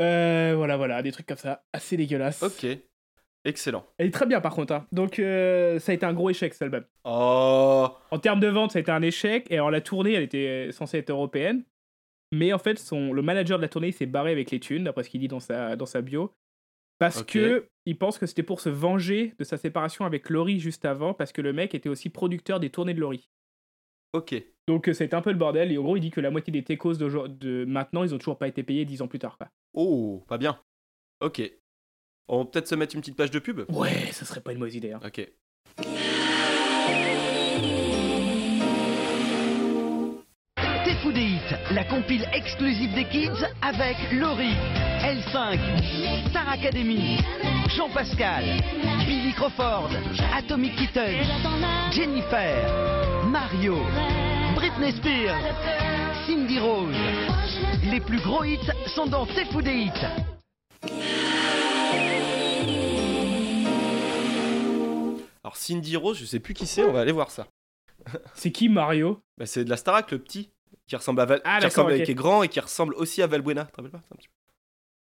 Euh, 0.00 0.54
voilà, 0.56 0.78
voilà, 0.78 1.02
des 1.02 1.12
trucs 1.12 1.26
comme 1.26 1.36
ça. 1.36 1.64
Assez 1.74 1.98
dégueulasses. 1.98 2.42
Ok. 2.42 2.66
Excellent. 3.44 3.84
Elle 3.98 4.06
est 4.06 4.10
très 4.12 4.24
bien 4.26 4.40
par 4.40 4.54
contre. 4.54 4.72
hein. 4.72 4.86
Donc, 4.92 5.18
euh, 5.18 5.78
ça 5.80 5.92
a 5.92 5.94
été 5.94 6.06
un 6.06 6.14
gros 6.14 6.30
échec 6.30 6.54
cet 6.54 6.62
album. 6.62 6.84
Oh. 7.04 7.88
En 8.10 8.18
termes 8.18 8.40
de 8.40 8.48
vente, 8.48 8.70
ça 8.72 8.78
a 8.78 8.80
été 8.80 8.90
un 8.92 9.02
échec. 9.02 9.46
Et 9.50 9.56
alors, 9.56 9.70
la 9.70 9.82
tournée, 9.82 10.14
elle 10.14 10.22
était 10.22 10.70
censée 10.72 10.98
être 10.98 11.10
européenne. 11.10 11.64
Mais 12.32 12.54
en 12.54 12.58
fait, 12.58 12.78
son, 12.78 13.12
le 13.12 13.20
manager 13.20 13.58
de 13.58 13.62
la 13.62 13.68
tournée 13.68 13.92
s'est 13.92 14.06
barré 14.06 14.30
avec 14.32 14.50
les 14.50 14.60
thunes, 14.60 14.84
d'après 14.84 15.02
ce 15.02 15.10
qu'il 15.10 15.20
dit 15.20 15.28
dans 15.28 15.40
sa, 15.40 15.76
dans 15.76 15.84
sa 15.84 16.00
bio. 16.00 16.32
Parce 17.02 17.22
Ok. 17.22 17.32
que 17.32 17.68
il 17.84 17.98
pense 17.98 18.16
que 18.16 18.26
c'était 18.26 18.44
pour 18.44 18.60
se 18.60 18.68
venger 18.68 19.34
de 19.38 19.42
sa 19.44 19.56
séparation 19.56 20.04
avec 20.04 20.30
Laurie 20.30 20.60
juste 20.60 20.84
avant, 20.84 21.14
parce 21.14 21.32
que 21.32 21.42
le 21.42 21.52
mec 21.52 21.74
était 21.74 21.88
aussi 21.88 22.10
producteur 22.10 22.60
des 22.60 22.70
tournées 22.70 22.94
de 22.94 23.00
Laurie. 23.00 23.28
Ok. 24.12 24.34
Donc 24.68 24.88
euh, 24.88 24.92
c'était 24.92 25.16
un 25.16 25.20
peu 25.22 25.32
le 25.32 25.36
bordel, 25.36 25.72
et 25.72 25.78
en 25.78 25.82
gros 25.82 25.96
il 25.96 26.00
dit 26.00 26.12
que 26.12 26.20
la 26.20 26.30
moitié 26.30 26.52
des 26.52 26.62
techos 26.62 26.94
de 26.94 27.64
maintenant, 27.64 28.04
ils 28.04 28.14
ont 28.14 28.18
toujours 28.18 28.38
pas 28.38 28.46
été 28.46 28.62
payés 28.62 28.84
dix 28.84 29.02
ans 29.02 29.08
plus 29.08 29.18
tard. 29.18 29.36
Quoi. 29.36 29.48
Oh, 29.74 30.22
pas 30.28 30.38
bien. 30.38 30.60
Ok. 31.20 31.42
On 32.28 32.38
va 32.38 32.44
peut-être 32.44 32.68
se 32.68 32.76
mettre 32.76 32.94
une 32.94 33.00
petite 33.00 33.16
page 33.16 33.32
de 33.32 33.40
pub? 33.40 33.62
Ouais, 33.68 34.12
ça 34.12 34.24
serait 34.24 34.40
pas 34.40 34.52
une 34.52 34.58
mauvaise 34.58 34.76
idée. 34.76 34.92
Hein. 34.92 35.00
Ok. 35.04 35.28
Fou 41.02 41.10
des 41.10 41.22
hits, 41.22 41.56
la 41.72 41.84
compile 41.84 42.24
exclusive 42.32 42.94
des 42.94 43.04
kids 43.06 43.44
avec 43.60 43.96
Laurie, 44.12 44.54
L5, 45.00 45.58
Star 46.30 46.48
Academy, 46.48 47.18
Jean-Pascal, 47.76 48.44
Billy 49.04 49.32
Crawford, 49.32 49.90
Atomic 50.32 50.76
Kitten, 50.76 51.16
Jennifer, 51.90 53.26
Mario, 53.26 53.78
Britney 54.54 54.92
Spears, 54.92 55.42
Cindy 56.26 56.60
Rose. 56.60 56.94
Les 57.90 58.00
plus 58.00 58.20
gros 58.20 58.44
hits 58.44 58.70
sont 58.94 59.06
dans 59.06 59.26
T'es 59.26 59.44
fou 59.46 59.60
des 59.60 59.74
hits. 59.74 60.06
Alors 65.42 65.56
Cindy 65.56 65.96
Rose, 65.96 66.18
je 66.18 66.26
sais 66.26 66.38
plus 66.38 66.54
qui 66.54 66.66
c'est, 66.66 66.84
on 66.84 66.92
va 66.92 67.00
aller 67.00 67.12
voir 67.12 67.32
ça. 67.32 67.48
C'est 68.34 68.52
qui 68.52 68.68
Mario? 68.68 69.20
Bah, 69.36 69.46
c'est 69.46 69.64
de 69.64 69.70
la 69.70 69.76
Starac, 69.76 70.10
le 70.12 70.18
petit, 70.18 70.50
qui 70.86 70.96
ressemble 70.96 71.20
à 71.20 71.24
Val... 71.24 71.40
Ah, 71.44 71.58
qui, 71.60 71.66
ressemble, 71.66 72.02
qui 72.02 72.10
est 72.10 72.14
grand 72.14 72.42
et 72.42 72.48
qui 72.48 72.60
ressemble 72.60 72.94
aussi 72.94 73.22
à 73.22 73.26
Valbuena. 73.26 73.68
Tu 73.76 73.88
pas 73.88 74.00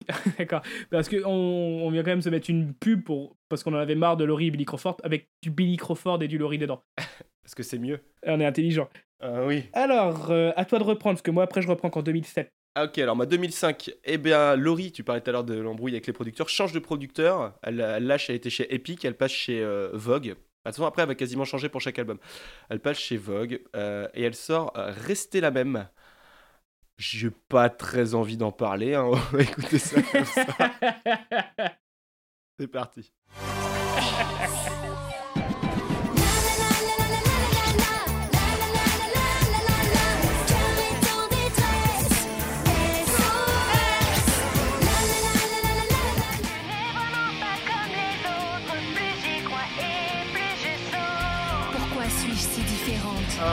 D'accord. 0.38 0.62
Parce 0.90 1.08
qu'on 1.08 1.24
on 1.24 1.90
vient 1.90 2.02
quand 2.02 2.10
même 2.10 2.22
se 2.22 2.28
mettre 2.28 2.50
une 2.50 2.74
pub 2.74 3.04
pour, 3.04 3.36
parce 3.48 3.62
qu'on 3.62 3.74
en 3.74 3.78
avait 3.78 3.94
marre 3.94 4.16
de 4.16 4.24
Laurie 4.24 4.48
et 4.48 4.50
Billy 4.50 4.64
Crawford, 4.64 4.96
avec 5.02 5.28
du 5.42 5.50
Billy 5.50 5.76
Crawford 5.76 6.22
et 6.22 6.28
du 6.28 6.38
Laurie 6.38 6.58
dedans. 6.58 6.82
Parce 7.42 7.54
que 7.54 7.62
c'est 7.62 7.78
mieux. 7.78 8.00
Et 8.24 8.30
on 8.30 8.40
est 8.40 8.46
intelligent. 8.46 8.88
Ah 9.20 9.44
oui. 9.44 9.64
Alors, 9.74 10.30
euh, 10.30 10.50
à 10.56 10.64
toi 10.64 10.78
de 10.78 10.84
reprendre, 10.84 11.16
parce 11.16 11.22
que 11.22 11.30
moi 11.30 11.44
après 11.44 11.60
je 11.60 11.68
reprends 11.68 11.90
qu'en 11.90 12.02
2007. 12.02 12.50
Ah, 12.74 12.84
ok, 12.84 12.98
alors 12.98 13.16
ma 13.16 13.26
2005, 13.26 13.90
eh 14.02 14.16
bien 14.16 14.56
Laurie, 14.56 14.92
tu 14.92 15.04
parlais 15.04 15.20
tout 15.20 15.28
à 15.28 15.32
l'heure 15.32 15.44
de 15.44 15.54
l'embrouille 15.54 15.92
avec 15.92 16.06
les 16.06 16.14
producteurs, 16.14 16.48
change 16.48 16.72
de 16.72 16.78
producteur, 16.78 17.52
elle, 17.62 17.80
elle 17.80 18.06
lâche, 18.06 18.30
elle 18.30 18.36
était 18.36 18.48
chez 18.48 18.74
Epic, 18.74 19.04
elle 19.04 19.16
passe 19.16 19.32
chez 19.32 19.62
euh, 19.62 19.90
Vogue. 19.92 20.36
De 20.64 20.70
toute 20.70 20.76
façon, 20.76 20.86
après, 20.86 21.02
elle 21.02 21.08
va 21.08 21.14
quasiment 21.14 21.44
changer 21.44 21.68
pour 21.68 21.82
chaque 21.82 21.98
album. 21.98 22.18
Elle 22.70 22.80
passe 22.80 22.98
chez 22.98 23.18
Vogue 23.18 23.60
euh, 23.76 24.08
et 24.14 24.22
elle 24.22 24.34
sort 24.34 24.72
euh, 24.76 24.94
Restez 24.96 25.42
la 25.42 25.50
même. 25.50 25.88
J'ai 26.96 27.30
pas 27.30 27.68
très 27.68 28.14
envie 28.14 28.38
d'en 28.38 28.52
parler, 28.52 28.94
hein. 28.94 29.04
on 29.04 29.14
va 29.14 29.42
écouter 29.42 29.78
ça 29.78 30.00
comme 30.00 30.24
ça. 30.24 30.46
C'est 32.58 32.68
parti. 32.68 33.12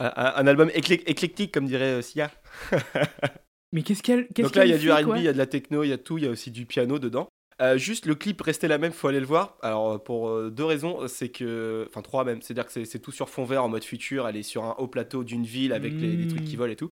Un, 0.00 0.46
album 0.46 0.68
éclec- 0.70 1.02
éclectique, 1.06 1.52
comme 1.52 1.66
dirait 1.66 1.94
euh, 1.98 2.02
Sia. 2.02 2.30
Mais 3.72 3.82
qu'est-ce 3.82 4.02
qu'elle. 4.02 4.28
qu'est-ce 4.28 4.48
Donc 4.48 4.56
là, 4.56 4.64
il 4.64 4.70
y 4.70 4.74
a 4.74 4.78
du 4.78 4.90
RB, 4.90 5.16
il 5.18 5.24
y 5.24 5.28
a 5.28 5.32
de 5.32 5.38
la 5.38 5.46
techno, 5.46 5.82
il 5.84 5.88
y 5.88 5.92
a 5.92 5.98
tout, 5.98 6.18
il 6.18 6.24
y 6.24 6.26
a 6.26 6.30
aussi 6.30 6.50
du 6.50 6.64
piano 6.66 6.98
dedans. 6.98 7.28
Euh, 7.60 7.76
juste 7.76 8.06
le 8.06 8.14
clip 8.14 8.40
restait 8.40 8.68
la 8.68 8.78
même, 8.78 8.92
faut 8.92 9.08
aller 9.08 9.18
le 9.20 9.26
voir. 9.26 9.56
Alors 9.62 9.92
euh, 9.94 9.98
pour 9.98 10.28
euh, 10.28 10.48
deux 10.50 10.64
raisons, 10.64 11.08
c'est 11.08 11.28
que, 11.28 11.84
enfin 11.88 12.02
trois 12.02 12.24
même, 12.24 12.40
c'est-à-dire 12.40 12.66
que 12.66 12.84
c'est- 12.84 12.98
tout 13.00 13.10
sur 13.10 13.28
fond 13.28 13.44
vert 13.44 13.64
en 13.64 13.68
mode 13.68 13.82
futur. 13.84 14.28
Elle 14.28 14.36
est 14.36 14.42
sur 14.44 14.64
un 14.64 14.76
haut 14.78 14.86
plateau 14.86 15.24
d'une 15.24 15.42
ville 15.44 15.72
avec 15.72 15.92
les, 15.92 16.16
les 16.16 16.28
trucs 16.28 16.44
qui 16.44 16.54
Mm. 16.54 16.58
volent 16.58 16.72
et 16.72 16.76
tout. 16.76 16.88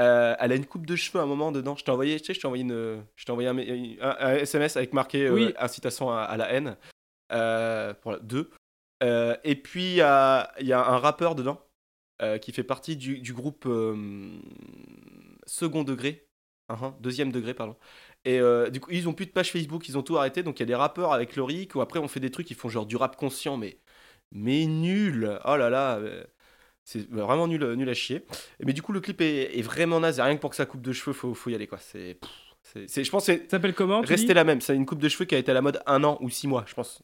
Euh, 0.00 0.34
elle 0.40 0.52
a 0.52 0.54
une 0.54 0.64
coupe 0.64 0.86
de 0.86 0.96
cheveux 0.96 1.20
à 1.20 1.24
un 1.24 1.26
moment 1.26 1.52
dedans. 1.52 1.76
Je 1.76 1.84
t'ai 1.84 1.90
envoyé, 1.90 2.18
tu 2.18 2.26
sais, 2.26 2.34
je 2.34 2.40
t'ai 2.40 2.46
envoyé 2.46 2.62
une, 2.64 3.02
je 3.16 3.24
t'ai 3.24 3.32
envoyé 3.32 3.48
un, 3.50 3.58
un- 3.58 4.16
un 4.18 4.34
SMS 4.36 4.76
avec 4.78 4.92
marqué 4.94 5.28
Oui. 5.28 5.52
incitation 5.58 6.10
à, 6.10 6.22
à 6.22 6.36
la 6.38 6.52
haine 6.52 6.76
pour 8.00 8.12
la- 8.12 8.18
deux. 8.22 8.50
Et 9.44 9.54
puis 9.56 9.90
il 9.90 9.96
y 9.96 10.00
a 10.00 10.50
un 10.58 10.98
rappeur 10.98 11.34
dedans 11.34 11.60
euh, 12.22 12.38
qui 12.38 12.52
fait 12.52 12.64
partie 12.64 12.96
du, 12.96 13.20
du 13.20 13.32
groupe 13.32 13.64
euh, 13.66 14.38
second 15.46 15.84
degré, 15.84 16.24
Uhum, 16.70 16.94
deuxième 17.00 17.32
degré 17.32 17.54
pardon. 17.54 17.76
Et 18.26 18.38
euh, 18.40 18.68
du 18.68 18.78
coup 18.78 18.90
ils 18.90 19.08
ont 19.08 19.14
plus 19.14 19.24
de 19.24 19.30
page 19.30 19.50
Facebook, 19.50 19.88
ils 19.88 19.96
ont 19.96 20.02
tout 20.02 20.18
arrêté. 20.18 20.42
Donc 20.42 20.58
il 20.58 20.60
y 20.60 20.64
a 20.64 20.66
des 20.66 20.74
rappeurs 20.74 21.14
avec 21.14 21.34
Lorik 21.34 21.74
ou 21.74 21.80
après 21.80 21.98
on 21.98 22.08
fait 22.08 22.20
des 22.20 22.30
trucs 22.30 22.46
qui 22.46 22.54
font 22.54 22.68
genre 22.68 22.84
du 22.84 22.96
rap 22.96 23.16
conscient 23.16 23.56
mais 23.56 23.78
mais 24.32 24.66
nul. 24.66 25.38
Oh 25.46 25.56
là 25.56 25.70
là. 25.70 25.98
C'est 26.84 27.06
vraiment 27.10 27.46
nul, 27.46 27.64
nul 27.74 27.88
à 27.90 27.94
chier. 27.94 28.24
Mais 28.64 28.72
du 28.72 28.80
coup, 28.80 28.92
le 28.92 29.00
clip 29.00 29.20
est, 29.20 29.58
est 29.58 29.62
vraiment 29.62 30.00
naze. 30.00 30.18
Et 30.18 30.22
Rien 30.22 30.36
que 30.36 30.40
pour 30.40 30.48
que 30.48 30.56
sa 30.56 30.64
coupe 30.64 30.80
de 30.80 30.92
cheveux, 30.92 31.12
faut, 31.12 31.34
faut 31.34 31.50
y 31.50 31.54
aller 31.54 31.66
quoi. 31.66 31.76
C'est, 31.76 32.18
c'est, 32.62 33.04
je 33.04 33.10
pense 33.10 33.26
que 33.26 33.32
c'est 33.32 33.42
Ça 33.44 33.50
s'appelle 33.52 33.74
comment 33.74 34.00
rester 34.00 34.34
la 34.34 34.44
même. 34.44 34.60
C'est 34.62 34.74
une 34.74 34.86
coupe 34.86 34.98
de 34.98 35.08
cheveux 35.08 35.24
qui 35.26 35.34
a 35.34 35.38
été 35.38 35.50
à 35.50 35.54
la 35.54 35.60
mode 35.60 35.82
un 35.86 36.02
an 36.04 36.16
ou 36.20 36.30
six 36.30 36.48
mois, 36.48 36.64
je 36.66 36.74
pense. 36.74 37.02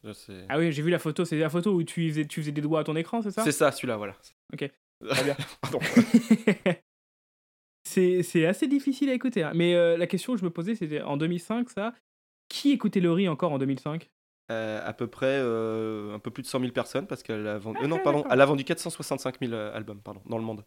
Ah 0.49 0.59
oui, 0.59 0.73
j'ai 0.73 0.83
vu 0.83 0.91
la 0.91 0.99
photo. 0.99 1.25
C'est 1.25 1.39
la 1.39 1.51
photo 1.51 1.73
où 1.73 1.83
tu 1.83 2.09
faisais, 2.11 2.27
tu 2.27 2.41
faisais 2.41 2.53
des 2.53 2.61
doigts 2.61 2.81
à 2.81 2.85
ton 2.85 2.97
écran, 2.97 3.23
c'est 3.23 3.31
ça? 3.31 3.45
C'est 3.45 3.53
ça, 3.53 3.73
celui-là, 3.73 3.97
voilà. 3.97 4.15
Ok. 4.53 4.71
Très 5.09 5.25
bien. 5.25 5.37
Pardon. 5.63 5.79
c'est 7.85 8.47
assez 8.47 8.67
difficile 8.67 9.11
à 9.11 9.15
écouter. 9.15 9.43
hein. 9.43 9.53
Mais 9.55 9.75
euh, 9.75 9.97
la 9.97 10.07
question 10.07 10.33
que 10.35 10.41
je 10.41 10.45
me 10.45 10.51
posais, 10.51 10.75
c'était 10.75 11.03
en 11.03 11.17
2005, 11.17 11.71
ça. 11.71 11.95
Qui 12.49 12.73
écoutait 12.73 13.01
Laurie 13.01 13.29
encore 13.29 13.53
en 13.53 13.59
2005 13.59 14.11
Euh, 14.53 14.81
à 14.85 14.93
peu 14.93 15.07
près 15.07 15.39
euh, 15.41 16.15
un 16.15 16.19
peu 16.19 16.31
plus 16.31 16.43
de 16.43 16.47
100 16.47 16.61
000 16.61 16.73
personnes 16.73 17.07
parce 17.07 17.23
qu'elle 17.23 17.47
a 17.47 17.59
vendu. 17.59 17.87
non, 17.89 17.97
Ok, 17.97 18.03
pardon, 18.05 18.19
d'accord. 18.21 18.33
elle 18.33 18.41
a 18.41 18.47
vendu 18.47 18.65
465 18.65 19.39
000 19.41 19.53
euh, 19.53 19.75
albums 19.75 20.01
pardon, 20.03 20.21
dans 20.27 20.39
le 20.39 20.45
monde. 20.45 20.65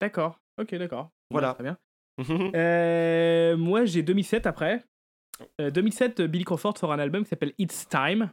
D'accord. 0.00 0.38
Ok, 0.60 0.74
d'accord. 0.76 1.10
Voilà. 1.30 1.54
Très 1.54 1.64
bien. 1.64 1.78
Euh, 2.54 3.56
moi, 3.56 3.84
j'ai 3.86 4.02
2007 4.04 4.46
après. 4.46 4.84
Euh, 5.60 5.70
2007, 5.70 6.20
euh, 6.20 6.26
Billy 6.28 6.44
Crawford 6.44 6.78
sort 6.78 6.92
un 6.92 6.98
album 7.00 7.24
qui 7.24 7.30
s'appelle 7.30 7.52
It's 7.58 7.88
Time. 7.88 8.30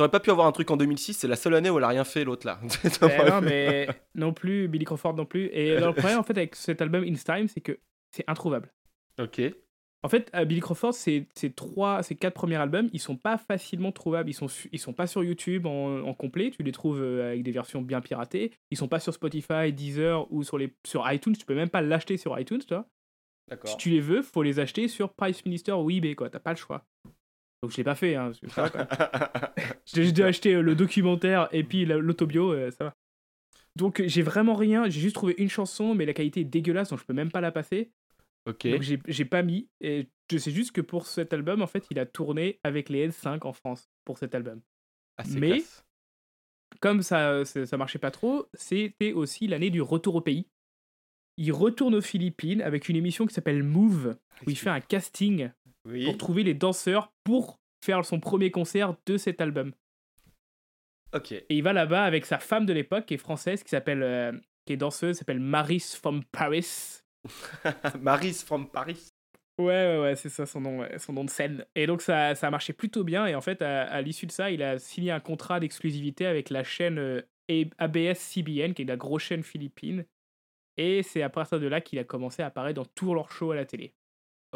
T'aurais 0.00 0.10
pas 0.10 0.20
pu 0.20 0.30
avoir 0.30 0.46
un 0.46 0.52
truc 0.52 0.70
en 0.70 0.78
2006, 0.78 1.12
c'est 1.12 1.28
la 1.28 1.36
seule 1.36 1.54
année 1.54 1.68
où 1.68 1.76
elle 1.76 1.84
a 1.84 1.88
rien 1.88 2.04
fait 2.04 2.24
l'autre 2.24 2.46
là. 2.46 2.58
Eh 3.02 3.30
non, 3.30 3.42
mais 3.42 3.86
non 4.14 4.32
plus, 4.32 4.66
Billy 4.66 4.86
Crawford 4.86 5.12
non 5.12 5.26
plus. 5.26 5.48
Et 5.48 5.78
le 5.78 5.92
problème, 5.92 6.18
en 6.18 6.22
fait, 6.22 6.38
avec 6.38 6.56
cet 6.56 6.80
album 6.80 7.04
It's 7.04 7.22
Time, 7.22 7.48
c'est 7.48 7.60
que 7.60 7.78
c'est 8.10 8.24
introuvable. 8.26 8.72
Ok. 9.20 9.42
En 10.02 10.08
fait, 10.08 10.30
euh, 10.34 10.46
Billy 10.46 10.62
Crawford, 10.62 10.94
ces 10.94 11.28
ces 11.34 11.52
trois, 11.52 12.02
ces 12.02 12.14
quatre 12.14 12.32
premiers 12.32 12.56
albums, 12.56 12.88
ils 12.94 12.98
sont 12.98 13.18
pas 13.18 13.36
facilement 13.36 13.92
trouvables. 13.92 14.30
Ils 14.30 14.32
sont, 14.32 14.46
ils 14.72 14.78
sont 14.78 14.94
pas 14.94 15.06
sur 15.06 15.22
YouTube 15.22 15.66
en, 15.66 15.98
en 16.00 16.14
complet. 16.14 16.50
Tu 16.50 16.62
les 16.62 16.72
trouves 16.72 17.02
euh, 17.02 17.32
avec 17.32 17.42
des 17.42 17.52
versions 17.52 17.82
bien 17.82 18.00
piratées. 18.00 18.52
Ils 18.70 18.78
sont 18.78 18.88
pas 18.88 19.00
sur 19.00 19.12
Spotify, 19.12 19.70
Deezer 19.70 20.32
ou 20.32 20.44
sur 20.44 20.56
les 20.56 20.74
sur 20.86 21.12
iTunes. 21.12 21.36
Tu 21.36 21.44
peux 21.44 21.54
même 21.54 21.68
pas 21.68 21.82
l'acheter 21.82 22.16
sur 22.16 22.40
iTunes, 22.40 22.62
toi. 22.66 22.88
Si 23.64 23.76
tu 23.76 23.90
les 23.90 24.00
veux, 24.00 24.22
faut 24.22 24.42
les 24.42 24.60
acheter 24.60 24.88
sur 24.88 25.12
Price 25.12 25.44
Minister 25.44 25.72
ou 25.72 25.90
eBay, 25.90 26.14
quoi. 26.14 26.30
T'as 26.30 26.40
pas 26.40 26.52
le 26.52 26.56
choix. 26.56 26.86
Donc 27.62 27.72
je 27.72 27.76
l'ai 27.76 27.84
pas 27.84 27.94
fait, 27.94 28.14
hein, 28.14 28.26
parce 28.26 28.40
que 28.40 28.48
ça 28.48 28.62
va, 28.62 28.70
quand 28.70 28.78
même. 29.56 29.66
J'ai 29.84 30.12
dû 30.12 30.22
acheter 30.22 30.54
euh, 30.54 30.62
le 30.62 30.74
documentaire 30.74 31.48
et 31.52 31.62
puis 31.64 31.84
la- 31.84 31.98
l'autobio, 31.98 32.52
euh, 32.52 32.70
ça 32.70 32.84
va. 32.84 32.94
Donc 33.76 34.02
j'ai 34.06 34.22
vraiment 34.22 34.54
rien, 34.54 34.88
j'ai 34.88 35.00
juste 35.00 35.14
trouvé 35.14 35.34
une 35.38 35.48
chanson, 35.50 35.94
mais 35.94 36.06
la 36.06 36.12
qualité 36.14 36.40
est 36.40 36.44
dégueulasse, 36.44 36.90
donc 36.90 36.98
je 37.00 37.04
peux 37.04 37.12
même 37.12 37.30
pas 37.30 37.40
la 37.40 37.52
passer. 37.52 37.92
Ok. 38.46 38.66
Donc 38.66 38.82
j'ai 38.82 38.98
j'ai 39.06 39.24
pas 39.24 39.42
mis. 39.42 39.68
Et 39.80 40.08
je 40.30 40.38
sais 40.38 40.50
juste 40.50 40.72
que 40.72 40.80
pour 40.80 41.06
cet 41.06 41.32
album, 41.32 41.60
en 41.62 41.66
fait, 41.66 41.84
il 41.90 41.98
a 41.98 42.06
tourné 42.06 42.58
avec 42.64 42.88
les 42.88 43.08
L5 43.08 43.46
en 43.46 43.52
France 43.52 43.90
pour 44.04 44.16
cet 44.18 44.34
album. 44.34 44.60
Ah, 45.18 45.24
mais- 45.36 45.58
classe. 45.58 45.84
Comme 46.80 47.02
ça, 47.02 47.44
ça, 47.44 47.66
ça 47.66 47.76
marchait 47.76 47.98
pas 47.98 48.10
trop, 48.12 48.46
c'était 48.54 49.12
aussi 49.12 49.46
l'année 49.48 49.70
du 49.70 49.82
retour 49.82 50.14
au 50.14 50.20
pays. 50.20 50.46
Il 51.36 51.52
retourne 51.52 51.94
aux 51.94 52.00
Philippines 52.00 52.62
avec 52.62 52.88
une 52.88 52.96
émission 52.96 53.26
qui 53.26 53.34
s'appelle 53.34 53.62
Move, 53.62 54.16
où 54.46 54.50
il 54.50 54.56
fait 54.56 54.70
un 54.70 54.80
casting 54.80 55.50
Oui. 55.86 56.04
pour 56.04 56.18
trouver 56.18 56.42
les 56.42 56.54
danseurs 56.54 57.12
pour 57.24 57.58
faire 57.84 58.04
son 58.04 58.20
premier 58.20 58.50
concert 58.50 58.94
de 59.06 59.16
cet 59.16 59.40
album. 59.40 59.72
Ok. 61.14 61.32
Et 61.32 61.46
il 61.48 61.62
va 61.62 61.72
là-bas 61.72 62.04
avec 62.04 62.26
sa 62.26 62.38
femme 62.38 62.66
de 62.66 62.72
l'époque, 62.72 63.06
qui 63.06 63.14
est 63.14 63.18
française, 63.18 63.62
qui 63.62 63.70
s'appelle, 63.70 64.02
euh, 64.02 64.32
qui 64.66 64.74
est 64.74 64.76
danseuse, 64.76 65.16
s'appelle 65.16 65.40
Maris 65.40 65.96
from 66.00 66.22
Paris. 66.24 67.00
Maris 68.00 68.44
from 68.44 68.68
Paris. 68.70 69.08
Ouais, 69.58 69.66
ouais, 69.66 70.00
ouais, 70.00 70.16
c'est 70.16 70.28
ça 70.28 70.46
son 70.46 70.60
nom, 70.60 70.86
son 70.98 71.12
nom 71.12 71.24
de 71.24 71.30
scène. 71.30 71.66
Et 71.74 71.86
donc 71.86 72.00
ça, 72.00 72.34
ça 72.34 72.46
a 72.46 72.50
marché 72.50 72.72
plutôt 72.72 73.04
bien. 73.04 73.26
Et 73.26 73.34
en 73.34 73.40
fait, 73.40 73.60
à, 73.60 73.82
à 73.82 74.00
l'issue 74.00 74.26
de 74.26 74.32
ça, 74.32 74.50
il 74.50 74.62
a 74.62 74.78
signé 74.78 75.10
un 75.10 75.20
contrat 75.20 75.60
d'exclusivité 75.60 76.26
avec 76.26 76.48
la 76.50 76.64
chaîne 76.64 76.98
euh, 76.98 77.22
ABS-CBN, 77.78 78.74
qui 78.74 78.82
est 78.82 78.86
la 78.86 78.96
grosse 78.96 79.24
chaîne 79.24 79.42
philippine. 79.42 80.04
Et 80.76 81.02
c'est 81.02 81.22
à 81.22 81.28
partir 81.28 81.60
de 81.60 81.66
là 81.66 81.80
qu'il 81.80 81.98
a 81.98 82.04
commencé 82.04 82.42
à 82.42 82.46
apparaître 82.46 82.76
dans 82.76 82.88
tous 82.94 83.12
leurs 83.12 83.32
shows 83.32 83.50
à 83.50 83.56
la 83.56 83.66
télé. 83.66 83.92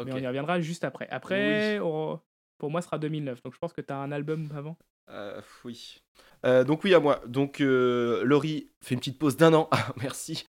Mais 0.03 0.11
on 0.13 0.17
y 0.17 0.27
reviendra 0.27 0.59
juste 0.59 0.83
après. 0.83 1.07
Après, 1.09 1.79
on- 1.79 2.19
pour 2.57 2.71
moi, 2.71 2.81
ce 2.81 2.87
sera 2.87 2.97
2009. 2.99 3.41
Donc 3.43 3.53
je 3.53 3.59
pense 3.59 3.73
que 3.73 3.81
tu 3.81 3.91
as 3.93 3.97
un 3.97 4.11
album 4.11 4.49
avant. 4.55 4.77
Euh, 5.09 5.39
oui. 5.63 6.01
Euh, 6.45 6.63
donc 6.63 6.83
oui 6.83 6.93
à 6.93 6.99
moi. 6.99 7.21
Donc 7.27 7.61
euh, 7.61 8.23
Laurie 8.23 8.71
fait 8.81 8.95
une 8.95 8.99
petite 8.99 9.19
pause 9.19 9.37
d'un 9.37 9.53
an. 9.53 9.67
Ah, 9.71 9.93
merci. 10.01 10.47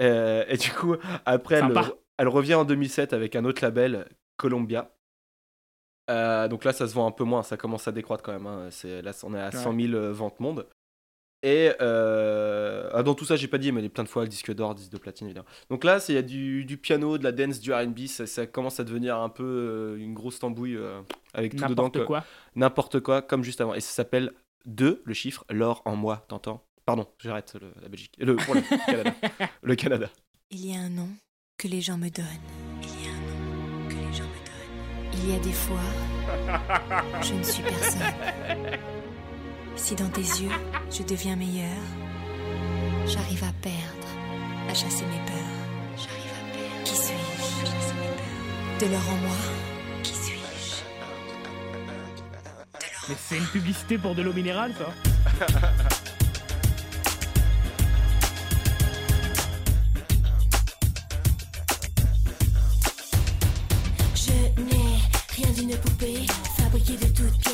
Euh, 0.00 0.44
et 0.48 0.56
du 0.58 0.70
coup 0.70 0.96
après 1.24 1.60
elle, 2.18 2.28
revient 2.28 2.54
en 2.54 2.64
2007 2.64 3.12
avec 3.14 3.34
un 3.36 3.44
autre 3.44 3.62
label, 3.62 4.06
Columbia. 4.36 4.92
Donc 6.08 6.64
là 6.64 6.72
ça 6.72 6.86
se 6.86 6.94
vend 6.94 7.06
un 7.06 7.10
peu 7.10 7.24
moins, 7.24 7.42
ça 7.42 7.56
commence 7.56 7.88
à 7.88 7.92
décroître 7.92 8.22
quand 8.22 8.32
même. 8.32 8.46
hein. 8.46 8.68
C'est 8.70 9.02
là 9.02 9.12
on 9.24 9.34
est 9.34 9.40
à 9.40 9.46
Ouais. 9.46 9.52
100 9.52 9.72
000 9.80 9.94
euh, 9.94 10.12
ventes 10.12 10.38
monde. 10.40 10.66
Et 11.42 11.70
euh, 11.80 12.88
ah, 12.92 13.02
dans 13.02 13.14
tout 13.14 13.24
ça 13.24 13.36
j'ai 13.36 13.46
pas 13.46 13.58
dit 13.58 13.70
mais 13.70 13.80
il 13.80 13.84
y 13.84 13.86
a 13.86 13.90
plein 13.90 14.02
de 14.04 14.08
fois 14.08 14.22
le 14.22 14.28
disque 14.28 14.52
d'or, 14.54 14.74
disque 14.74 14.90
de 14.90 14.98
platine 14.98 15.26
évidemment. 15.26 15.46
Donc 15.70 15.84
là 15.84 16.00
c'est- 16.00 16.12
il 16.12 16.16
y 16.16 16.18
a 16.18 16.22
du, 16.22 16.64
du 16.64 16.76
piano, 16.78 17.18
de 17.18 17.24
la 17.24 17.32
dance, 17.32 17.60
du 17.60 17.72
R&B, 17.72 18.06
ça, 18.06 18.26
ça 18.26 18.46
commence 18.46 18.80
à 18.80 18.84
devenir 18.84 19.16
un 19.18 19.28
peu 19.28 19.44
euh, 19.44 19.96
une 19.98 20.14
grosse 20.14 20.38
tambouille 20.38 20.76
euh, 20.76 21.00
avec 21.34 21.52
tout 21.54 21.58
dedans. 21.58 21.84
N'importe 21.84 21.98
que- 21.98 22.04
quoi. 22.06 22.24
n'importe 22.56 23.00
quoi 23.00 23.22
comme 23.22 23.44
juste 23.44 23.60
avant. 23.60 23.74
Et 23.74 23.80
ça 23.80 23.90
s'appelle 23.92 24.32
2, 24.64 25.02
le 25.04 25.14
chiffre, 25.14 25.44
l'or 25.50 25.82
en 25.84 25.94
moi, 25.94 26.24
t'entends? 26.28 26.64
Pardon, 26.84 27.06
j'arrête 27.22 27.54
le- 27.60 27.72
la 27.82 27.88
Belgique. 27.88 28.12
Le, 28.18 28.34
pour 28.36 28.54
le 28.54 28.62
Canada. 28.86 29.14
Le 29.62 29.74
Canada. 29.76 30.10
Il 30.50 30.66
y 30.66 30.74
a 30.74 30.80
un 30.80 30.88
nom 30.88 31.08
que 31.58 31.68
les 31.68 31.80
gens 31.80 31.98
me 31.98 32.08
donnent. 32.08 32.24
Il 32.82 33.04
y 33.04 33.08
a 33.08 33.10
un 33.12 33.20
nom 33.20 33.88
que 33.88 33.94
les 33.94 34.12
gens 34.12 34.24
me 34.24 34.46
donnent. 34.46 35.12
Il 35.12 35.30
y 35.30 35.36
a 35.36 35.38
des 35.40 35.52
fois, 35.52 35.80
je 37.22 37.34
ne 37.34 37.42
suis 37.42 37.62
personne. 37.62 38.02
Si 39.76 39.94
dans 39.94 40.08
tes 40.08 40.20
yeux, 40.20 40.50
je 40.90 41.02
deviens 41.04 41.36
meilleur, 41.36 41.78
j'arrive 43.06 43.44
à 43.44 43.52
perdre, 43.62 44.08
à 44.68 44.74
chasser 44.74 45.04
mes 45.04 45.20
peurs. 45.26 45.36
J'arrive 45.96 46.32
à 46.32 46.42
perdre. 46.52 46.82
Qui 46.84 46.96
suis-je? 46.96 47.62
À 47.62 47.66
chasser 47.66 47.94
mes 47.94 48.08
peurs. 48.08 48.80
De 48.80 48.86
l'or 48.92 49.08
en 49.08 49.16
moi, 49.18 49.36
qui 50.02 50.12
suis-je? 50.12 50.82
Mais 53.08 53.16
c'est 53.28 53.36
une 53.36 53.46
publicité 53.46 53.96
pour 53.98 54.14
de 54.16 54.22
l'eau 54.22 54.32
minérale, 54.32 54.74
ça 54.76 54.92
Je 64.14 64.32
n'ai 64.62 64.98
rien 65.36 65.50
d'une 65.52 65.76
poupée, 65.76 66.26
fabriquée 66.56 66.96
de 66.96 67.06
toutes 67.06 67.45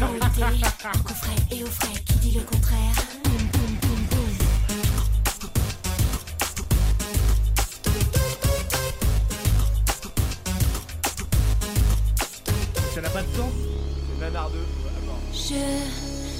coffret 0.00 1.36
et 1.50 1.62
au 1.62 1.66
frais, 1.66 2.00
qui 2.06 2.14
dit 2.14 2.32
le 2.32 2.44
contraire. 2.44 2.94
Ça 12.94 13.00
n'a 13.00 13.08
pas 13.10 13.22
de 13.22 13.36
sens. 13.36 13.52
C'est 14.08 14.20
nanardeux. 14.24 14.66
Je 15.32 15.38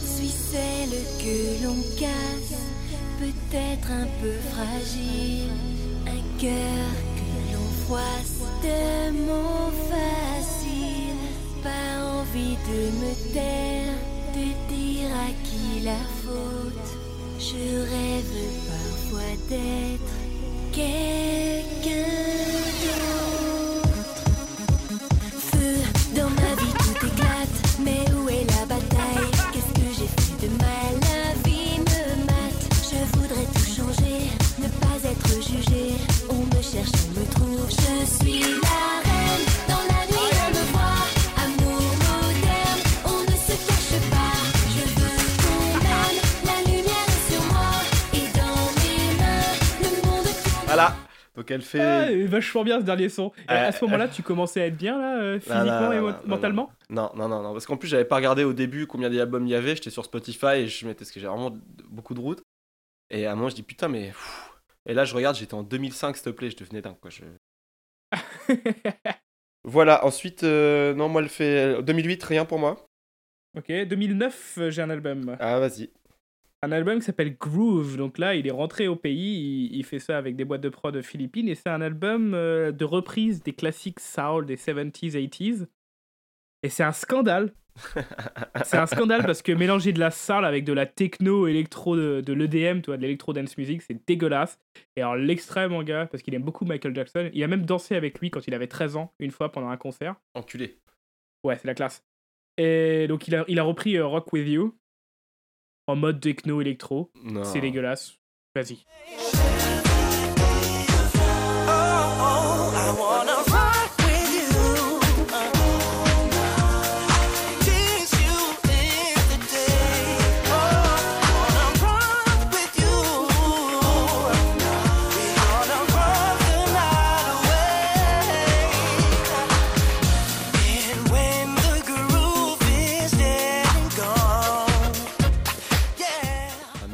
suis 0.06 0.28
celle 0.28 0.90
que 1.18 1.64
l'on 1.64 1.76
casse, 1.98 2.58
peut-être 3.18 3.90
un 3.90 4.06
peu 4.22 4.34
fragile, 4.52 5.50
un 6.06 6.22
cœur 6.40 6.92
que 7.16 7.54
l'on 7.54 7.68
froisse 7.84 8.40
de 8.62 9.12
faciles, 9.12 9.72
pas 9.90 10.51
envie 12.32 12.56
de 12.56 12.90
me 13.00 13.32
taire, 13.34 13.94
de 14.34 14.74
dire 14.74 15.10
à 15.14 15.30
qui 15.44 15.84
la 15.84 15.98
faute. 16.24 16.90
Je 17.38 17.80
rêve 17.80 18.36
parfois 18.68 19.36
d'être 19.48 20.16
quelqu'un 20.72 22.08
d'autre. 22.82 23.21
Voilà. 51.42 51.48
Donc 51.48 51.50
elle 51.50 51.62
fait. 51.62 51.80
Ah, 51.80 52.28
vachement 52.28 52.64
bien 52.64 52.80
ce 52.80 52.84
dernier 52.84 53.08
son. 53.08 53.32
Euh, 53.50 53.68
à 53.68 53.72
ce 53.72 53.84
moment-là, 53.84 54.08
tu 54.08 54.22
commençais 54.22 54.62
à 54.62 54.66
être 54.66 54.76
bien, 54.76 54.98
là, 54.98 55.20
euh, 55.20 55.34
Non, 55.34 55.40
physiquement 55.40 55.80
non, 55.80 55.92
et 55.92 56.00
non, 56.00 56.14
mentalement? 56.26 56.72
Non, 56.88 57.10
non, 57.14 57.28
non, 57.28 57.42
non. 57.42 57.52
Parce 57.52 57.66
qu'en 57.66 57.76
plus, 57.76 57.88
j'avais 57.88 58.04
pas 58.04 58.16
regardé 58.16 58.44
au 58.44 58.52
début 58.52 58.86
combien 58.86 59.10
d'albums 59.10 59.46
il 59.46 59.50
y 59.50 59.54
avait. 59.54 59.74
J'étais 59.74 59.90
sur 59.90 60.04
Spotify 60.04 60.58
et 60.58 60.68
je 60.68 60.86
mettais 60.86 61.00
parce 61.00 61.10
que 61.10 61.20
j'ai 61.20 61.26
vraiment 61.26 61.56
beaucoup 61.88 62.14
de 62.14 62.20
routes. 62.20 62.42
Et 63.10 63.26
à 63.26 63.32
un 63.32 63.34
moment, 63.34 63.48
je 63.48 63.54
dis 63.54 63.62
putain, 63.62 63.88
mais. 63.88 64.12
Et 64.86 64.94
là, 64.94 65.04
je 65.04 65.14
regarde, 65.14 65.36
j'étais 65.36 65.54
en 65.54 65.62
2005, 65.62 66.16
s'il 66.16 66.24
te 66.24 66.30
plaît, 66.30 66.50
je 66.50 66.56
devenais 66.56 66.82
dingue, 66.82 66.98
quoi. 67.00 67.10
Je... 67.10 67.24
Voilà, 69.64 70.04
ensuite, 70.04 70.42
euh, 70.42 70.92
non, 70.92 71.08
moi, 71.08 71.22
elle 71.22 71.28
fait 71.28 71.82
2008, 71.82 72.22
rien 72.24 72.44
pour 72.44 72.58
moi. 72.58 72.84
Ok, 73.56 73.70
2009, 73.70 74.58
euh, 74.58 74.70
j'ai 74.70 74.82
un 74.82 74.90
album. 74.90 75.36
Ah, 75.38 75.60
vas-y. 75.60 75.90
Un 76.64 76.70
album 76.70 77.00
qui 77.00 77.04
s'appelle 77.04 77.36
Groove. 77.36 77.96
Donc 77.96 78.18
là, 78.18 78.34
il 78.36 78.46
est 78.46 78.52
rentré 78.52 78.86
au 78.86 78.94
pays, 78.94 79.68
il, 79.70 79.76
il 79.76 79.84
fait 79.84 79.98
ça 79.98 80.16
avec 80.16 80.36
des 80.36 80.44
boîtes 80.44 80.60
de 80.60 80.68
prod 80.68 81.00
philippines. 81.02 81.48
Et 81.48 81.56
c'est 81.56 81.68
un 81.68 81.80
album 81.80 82.34
euh, 82.34 82.70
de 82.70 82.84
reprise 82.84 83.42
des 83.42 83.52
classiques 83.52 84.00
soul 84.00 84.46
des 84.46 84.56
70s, 84.56 85.14
80s. 85.14 85.66
Et 86.62 86.68
c'est 86.68 86.84
un 86.84 86.92
scandale. 86.92 87.52
c'est 88.64 88.76
un 88.76 88.86
scandale 88.86 89.24
parce 89.24 89.42
que 89.42 89.50
mélanger 89.50 89.92
de 89.92 89.98
la 89.98 90.10
soul 90.10 90.44
avec 90.44 90.64
de 90.64 90.72
la 90.72 90.86
techno 90.86 91.46
électro 91.46 91.96
de, 91.96 92.20
de 92.20 92.32
l'EDM, 92.32 92.80
tu 92.80 92.86
vois, 92.86 92.96
de 92.96 93.02
l'électro 93.02 93.32
dance 93.32 93.56
music, 93.56 93.82
c'est 93.82 94.06
dégueulasse. 94.06 94.58
Et 94.94 95.00
alors 95.00 95.16
l'extrait, 95.16 95.68
mon 95.68 95.82
gars, 95.82 96.06
parce 96.06 96.22
qu'il 96.22 96.34
aime 96.34 96.42
beaucoup 96.42 96.64
Michael 96.64 96.94
Jackson, 96.94 97.30
il 97.32 97.42
a 97.42 97.48
même 97.48 97.64
dansé 97.64 97.96
avec 97.96 98.20
lui 98.20 98.30
quand 98.30 98.46
il 98.46 98.54
avait 98.54 98.66
13 98.68 98.96
ans, 98.96 99.12
une 99.18 99.30
fois 99.30 99.50
pendant 99.50 99.68
un 99.68 99.76
concert. 99.76 100.16
Enculé. 100.34 100.78
Ouais, 101.44 101.56
c'est 101.56 101.66
la 101.66 101.74
classe. 101.74 102.04
Et 102.58 103.06
donc 103.08 103.26
il 103.26 103.34
a, 103.34 103.44
il 103.48 103.58
a 103.58 103.62
repris 103.62 103.96
euh, 103.96 104.06
Rock 104.06 104.32
With 104.32 104.46
You 104.46 104.78
en 105.92 105.96
mode 105.96 106.20
techno 106.20 106.60
électro. 106.60 107.10
Non. 107.22 107.44
C'est 107.44 107.60
dégueulasse. 107.60 108.18
Vas-y. 108.54 108.84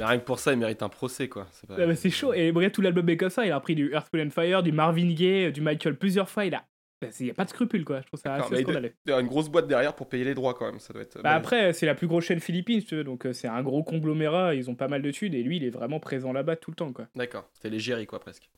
Rien 0.08 0.18
que 0.18 0.24
pour 0.24 0.38
ça, 0.38 0.52
il 0.52 0.58
mérite 0.58 0.82
un 0.82 0.88
procès, 0.88 1.28
quoi. 1.28 1.46
C'est 1.52 1.66
pas- 1.68 1.76
Ah 1.78 1.86
bah, 1.86 1.94
c'est 1.94 2.10
chaud. 2.10 2.32
Et 2.34 2.52
bref, 2.52 2.72
tout 2.72 2.82
l'album 2.82 3.08
est 3.08 3.16
comme 3.16 3.30
ça. 3.30 3.44
Il 3.46 3.52
a 3.52 3.56
repris 3.56 3.74
du 3.74 3.92
Earth, 3.92 4.08
Wind 4.12 4.26
and 4.28 4.30
Fire, 4.30 4.62
du 4.62 4.72
Marvin 4.72 5.12
Gaye, 5.12 5.52
du 5.52 5.60
Michael 5.60 5.96
plusieurs 5.96 6.28
fois. 6.28 6.44
Il 6.44 6.54
a. 6.54 6.64
bah, 7.00 7.08
Il 7.20 7.24
n'y 7.26 7.30
a 7.30 7.34
pas 7.34 7.44
de 7.44 7.50
scrupule, 7.50 7.84
quoi. 7.84 8.00
Je 8.00 8.06
trouve 8.08 8.18
ça 8.20 8.34
assez 8.34 8.54
scandaleux. 8.64 8.92
il 9.06 9.10
y 9.10 9.12
a 9.12 9.20
une 9.20 9.26
grosse 9.28 9.48
boîte 9.48 9.68
derrière 9.68 9.94
pour 9.94 10.08
payer 10.08 10.24
les 10.24 10.34
droits, 10.34 10.54
quand 10.54 10.66
même. 10.66 10.80
Ça 10.80 10.92
doit 10.92 11.02
être. 11.02 11.22
Bah 11.22 11.30
après, 11.34 11.72
c'est 11.72 11.86
la 11.86 11.94
plus 11.94 12.06
grosse 12.08 12.24
chaîne 12.24 12.40
philippine, 12.40 12.80
si 12.80 12.86
tu 12.86 12.96
veux. 12.96 13.04
Donc 13.04 13.24
euh, 13.26 13.32
c'est 13.32 13.48
un 13.48 13.62
gros 13.62 13.82
conglomérat. 13.84 14.54
Ils 14.54 14.68
ont 14.70 14.74
pas 14.74 14.88
mal 14.88 15.02
de 15.02 15.10
thunes. 15.10 15.34
Et 15.34 15.42
lui, 15.42 15.56
il 15.58 15.64
est 15.64 15.70
vraiment 15.70 16.00
présent 16.00 16.32
là-bas 16.32 16.56
tout 16.56 16.70
le 16.70 16.76
temps, 16.76 16.92
quoi. 16.92 17.06
D'accord, 17.14 17.48
c'était 17.54 17.70
l'égérie, 17.70 18.06
quoi, 18.06 18.18
presque. 18.20 18.48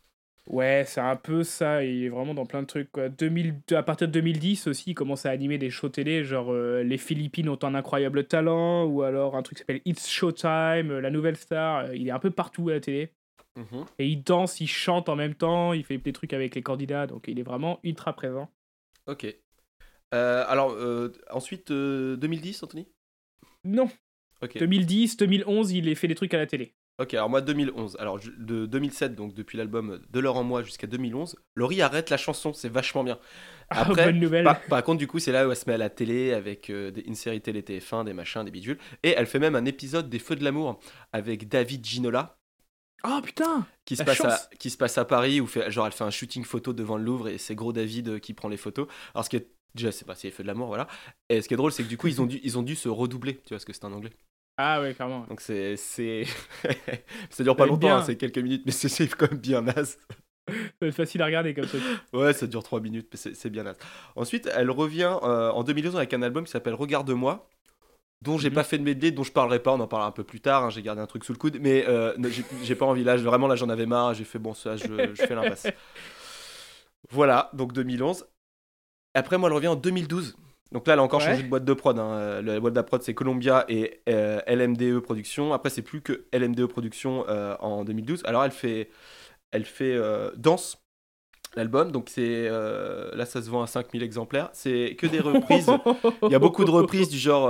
Ouais, 0.46 0.84
c'est 0.86 1.00
un 1.00 1.16
peu 1.16 1.44
ça. 1.44 1.84
Il 1.84 2.04
est 2.04 2.08
vraiment 2.08 2.34
dans 2.34 2.46
plein 2.46 2.62
de 2.62 2.66
trucs. 2.66 2.90
Quoi. 2.90 3.08
2000, 3.08 3.60
à 3.72 3.82
partir 3.82 4.08
de 4.08 4.12
2010 4.12 4.66
aussi, 4.66 4.90
il 4.90 4.94
commence 4.94 5.26
à 5.26 5.30
animer 5.30 5.58
des 5.58 5.70
shows 5.70 5.90
télé, 5.90 6.24
genre 6.24 6.52
euh, 6.52 6.82
Les 6.82 6.98
Philippines 6.98 7.48
ont 7.48 7.58
un 7.62 7.74
incroyable 7.74 8.26
talent, 8.26 8.84
ou 8.84 9.02
alors 9.02 9.36
un 9.36 9.42
truc 9.42 9.58
qui 9.58 9.60
s'appelle 9.60 9.82
It's 9.84 10.08
Showtime, 10.08 10.90
euh, 10.90 11.00
La 11.00 11.10
Nouvelle 11.10 11.36
Star. 11.36 11.84
euh, 11.84 11.96
il 11.96 12.08
est 12.08 12.12
un 12.12 12.18
peu 12.18 12.30
partout 12.30 12.68
à 12.68 12.72
la 12.72 12.80
télé. 12.80 13.12
Mhm. 13.56 13.84
Et 13.98 14.08
il 14.08 14.22
danse, 14.22 14.60
il 14.60 14.68
chante 14.68 15.08
en 15.08 15.16
même 15.16 15.34
temps, 15.34 15.72
il 15.72 15.84
fait 15.84 15.98
des 15.98 16.12
trucs 16.12 16.32
avec 16.32 16.54
les 16.54 16.62
candidats, 16.62 17.06
donc 17.06 17.26
il 17.28 17.38
est 17.38 17.44
vraiment 17.44 17.78
ultra 17.84 18.12
présent. 18.14 18.48
Ok. 19.06 19.26
Alors, 20.12 20.76
ensuite, 21.30 21.70
euh, 21.70 22.16
2010, 22.16 22.62
Anthony? 22.62 22.88
Non, 23.64 23.88
Ok. 24.42 24.58
2010, 24.58 25.16
2011, 25.18 25.72
il 25.72 25.88
a 25.88 25.94
fait 25.94 26.08
des 26.08 26.14
trucs 26.14 26.32
à 26.34 26.38
la 26.38 26.46
télé. 26.46 26.74
Ok, 27.00 27.14
alors 27.14 27.30
moi 27.30 27.40
2011. 27.40 27.96
Alors 27.98 28.20
de 28.20 28.66
2007, 28.66 29.14
donc 29.14 29.32
depuis 29.32 29.56
l'album 29.56 30.00
De 30.10 30.20
l'heure 30.20 30.36
en 30.36 30.44
moi 30.44 30.62
jusqu'à 30.62 30.86
2011, 30.86 31.36
Laurie 31.56 31.80
arrête 31.80 32.10
la 32.10 32.18
chanson, 32.18 32.52
c'est 32.52 32.68
vachement 32.68 33.02
bien. 33.02 33.18
Ah, 33.70 33.82
Après, 33.82 34.04
bonne 34.04 34.20
nouvelle. 34.20 34.44
Par, 34.44 34.60
par 34.62 34.82
contre, 34.82 34.98
du 34.98 35.06
coup, 35.06 35.18
c'est 35.18 35.32
là 35.32 35.48
où 35.48 35.50
elle 35.50 35.56
se 35.56 35.64
met 35.66 35.72
à 35.74 35.78
la 35.78 35.88
télé 35.88 36.34
avec 36.34 36.68
euh, 36.68 36.90
des, 36.90 37.00
une 37.00 37.14
série 37.14 37.40
télé 37.40 37.62
TF1, 37.62 38.04
des 38.04 38.12
machins, 38.12 38.44
des 38.44 38.50
bidules. 38.50 38.78
Et 39.02 39.14
elle 39.16 39.26
fait 39.26 39.38
même 39.38 39.56
un 39.56 39.64
épisode 39.64 40.10
des 40.10 40.18
Feux 40.18 40.36
de 40.36 40.44
l'amour 40.44 40.78
avec 41.12 41.48
David 41.48 41.86
Ginola 41.86 42.36
Oh 43.02 43.20
putain 43.22 43.66
qui 43.86 43.96
se, 43.96 44.02
La 44.02 44.04
passe 44.04 44.20
à, 44.20 44.38
qui 44.58 44.68
se 44.68 44.76
passe 44.76 44.98
à 44.98 45.06
Paris 45.06 45.40
où 45.40 45.46
fait, 45.46 45.70
genre 45.70 45.86
elle 45.86 45.92
fait 45.92 46.04
un 46.04 46.10
shooting 46.10 46.44
photo 46.44 46.74
devant 46.74 46.98
le 46.98 47.04
Louvre 47.04 47.28
et 47.28 47.38
c'est 47.38 47.54
gros 47.54 47.72
David 47.72 48.08
euh, 48.08 48.18
qui 48.18 48.34
prend 48.34 48.48
les 48.48 48.58
photos. 48.58 48.88
Alors 49.14 49.24
ce 49.24 49.30
qui 49.30 49.36
est 49.36 49.48
déjà 49.74 49.90
c'est 49.90 50.04
pas 50.04 50.14
c'est 50.14 50.28
les 50.28 50.32
Feux 50.32 50.42
de 50.42 50.48
l'amour 50.48 50.66
voilà. 50.66 50.86
Et 51.30 51.40
ce 51.40 51.48
qui 51.48 51.54
est 51.54 51.56
drôle 51.56 51.72
c'est 51.72 51.82
que 51.82 51.88
du 51.88 51.96
coup 51.96 52.08
ils 52.08 52.20
ont 52.20 52.26
dû 52.26 52.38
ils 52.42 52.58
ont 52.58 52.62
dû 52.62 52.76
se 52.76 52.90
redoubler, 52.90 53.36
tu 53.36 53.40
vois 53.48 53.56
parce 53.56 53.64
que 53.64 53.72
c'est 53.72 53.86
en 53.86 53.92
anglais. 53.92 54.12
Ah 54.56 54.80
ouais, 54.82 54.94
clairement. 54.94 55.24
Donc 55.28 55.40
c'est 55.40 55.76
c'est 55.76 56.24
ça 57.30 57.42
dure 57.42 57.56
pas 57.56 57.66
longtemps, 57.66 57.78
bien. 57.86 57.96
hein, 57.98 58.02
c'est 58.02 58.16
quelques 58.16 58.38
minutes 58.38 58.62
mais 58.66 58.72
c'est- 58.72 58.88
c'est 58.88 59.08
quand 59.08 59.30
même 59.30 59.40
bien 59.40 59.62
naze. 59.62 59.98
Être 60.82 60.90
facile 60.94 61.22
à 61.22 61.26
regarder 61.26 61.54
comme 61.54 61.66
ça. 61.66 61.78
Ouais, 62.12 62.32
ça 62.32 62.46
dure 62.46 62.62
3 62.62 62.80
minutes, 62.80 63.08
mais 63.12 63.16
c'est 63.16 63.34
c'est 63.34 63.50
bien 63.50 63.62
naze. 63.62 63.78
Ensuite, 64.16 64.48
elle 64.54 64.70
revient 64.70 65.16
euh, 65.22 65.50
en 65.50 65.62
2012 65.64 65.96
avec 65.96 66.12
un 66.12 66.22
album 66.22 66.44
qui 66.44 66.50
s'appelle 66.50 66.74
Regarde-moi, 66.74 67.48
dont 68.22 68.36
j'ai 68.38 68.50
Mhm. 68.50 68.54
pas 68.56 68.64
fait 68.64 68.78
de 68.78 68.82
medley, 68.84 69.12
dont 69.12 69.22
je 69.22 69.32
parlerai 69.32 69.60
pas, 69.62 69.72
on 69.72 69.80
en 69.80 69.86
parlera 69.88 70.08
un 70.08 70.12
peu 70.12 70.24
plus 70.24 70.40
tard, 70.40 70.64
hein, 70.64 70.70
j'ai 70.70 70.82
gardé 70.82 71.00
un 71.00 71.06
truc 71.06 71.24
sous 71.24 71.32
le 71.32 71.38
coude, 71.38 71.58
mais 71.60 71.86
euh, 71.88 72.14
j'ai- 72.30 72.44
j'ai 72.64 72.74
pas 72.74 72.86
envie, 72.86 73.04
là, 73.04 73.16
je- 73.16 73.24
vraiment, 73.24 73.46
là, 73.48 73.56
j'en 73.56 73.68
avais 73.70 73.86
marre, 73.86 74.14
j'ai 74.14 74.24
fait 74.24 74.38
bon, 74.38 74.52
ça, 74.54 74.76
je, 74.76 74.84
je 75.14 75.22
fais 75.22 75.34
l'impasse. 75.34 75.66
Voilà, 77.10 77.50
donc 77.54 77.72
2011. 77.72 78.26
Après, 79.14 79.38
moi, 79.38 79.48
elle 79.48 79.54
revient 79.54 79.68
en 79.68 79.76
2012. 79.76 80.36
Donc 80.72 80.86
là, 80.86 80.92
elle 80.92 81.00
a 81.00 81.02
encore 81.02 81.20
Ouais. 81.20 81.26
changé 81.26 81.42
de 81.42 81.48
boîte 81.48 81.64
de 81.64 81.72
prod. 81.74 81.98
hein. 81.98 82.10
Euh, 82.12 82.42
La 82.42 82.60
boîte 82.60 82.74
de 82.74 82.80
prod, 82.82 83.02
c'est 83.02 83.14
Columbia 83.14 83.64
et 83.68 84.02
euh, 84.08 84.40
LMDE 84.46 85.00
Productions. 85.00 85.52
Après, 85.52 85.68
c'est 85.70 85.82
plus 85.82 86.00
que 86.00 86.26
LMDE 86.32 86.66
Productions 86.66 87.24
euh, 87.28 87.56
en 87.60 87.84
2012. 87.84 88.22
Alors, 88.24 88.44
elle 88.44 88.52
fait, 88.52 88.88
elle 89.50 89.64
fait 89.64 89.94
euh, 89.96 90.30
Danse, 90.36 90.80
l'album. 91.56 91.90
Donc, 91.90 92.08
c'est 92.08 92.48
là, 92.48 93.26
ça 93.26 93.42
se 93.42 93.50
vend 93.50 93.62
à 93.62 93.66
5000 93.66 94.04
exemplaires. 94.04 94.48
C'est 94.52 94.94
que 94.96 95.08
des 95.08 95.18
reprises. 95.18 95.68
Il 96.22 96.30
y 96.30 96.36
a 96.36 96.38
beaucoup 96.38 96.64
de 96.64 96.70
reprises 96.70 97.08
du 97.08 97.18
genre 97.18 97.48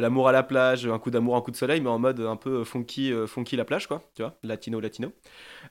L'amour 0.00 0.28
à 0.28 0.32
la 0.32 0.42
plage, 0.42 0.86
Un 0.86 0.98
coup 0.98 1.10
d'amour, 1.10 1.36
un 1.36 1.40
coup 1.40 1.50
de 1.50 1.56
soleil, 1.56 1.80
mais 1.80 1.88
en 1.88 1.98
mode 1.98 2.20
un 2.20 2.36
peu 2.36 2.64
funky, 2.64 3.14
funky 3.26 3.56
la 3.56 3.64
plage, 3.64 3.86
quoi. 3.86 4.02
Tu 4.14 4.20
vois, 4.20 4.36
latino, 4.42 4.78
latino. 4.80 5.10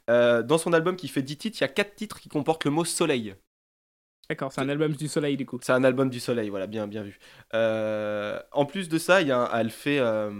Dans 0.08 0.58
son 0.58 0.74
album 0.74 0.96
qui 0.96 1.08
fait 1.10 1.22
10 1.22 1.38
titres, 1.38 1.58
il 1.60 1.62
y 1.62 1.66
a 1.66 1.68
4 1.68 1.94
titres 1.94 2.20
qui 2.20 2.30
comportent 2.30 2.66
le 2.66 2.72
mot 2.72 2.86
soleil. 2.86 3.36
D'accord, 4.30 4.52
c'est 4.52 4.62
un 4.62 4.70
album 4.70 4.94
du 4.94 5.08
soleil 5.08 5.38
du 5.38 5.46
coup. 5.46 5.58
C'est 5.62 5.72
un 5.72 5.84
album 5.84 6.10
du 6.10 6.20
soleil, 6.20 6.50
voilà, 6.50 6.68
bien, 6.68 6.86
bien 6.88 7.02
vu. 7.04 7.18
Euh, 7.54 8.40
en 8.52 8.66
plus 8.66 8.90
de 8.90 8.98
ça, 8.98 9.22
il 9.22 9.28
y 9.30 9.32
a 9.32 9.40
un- 9.40 9.60
elle 9.60 9.70
fait 9.70 10.00
euh, 10.00 10.32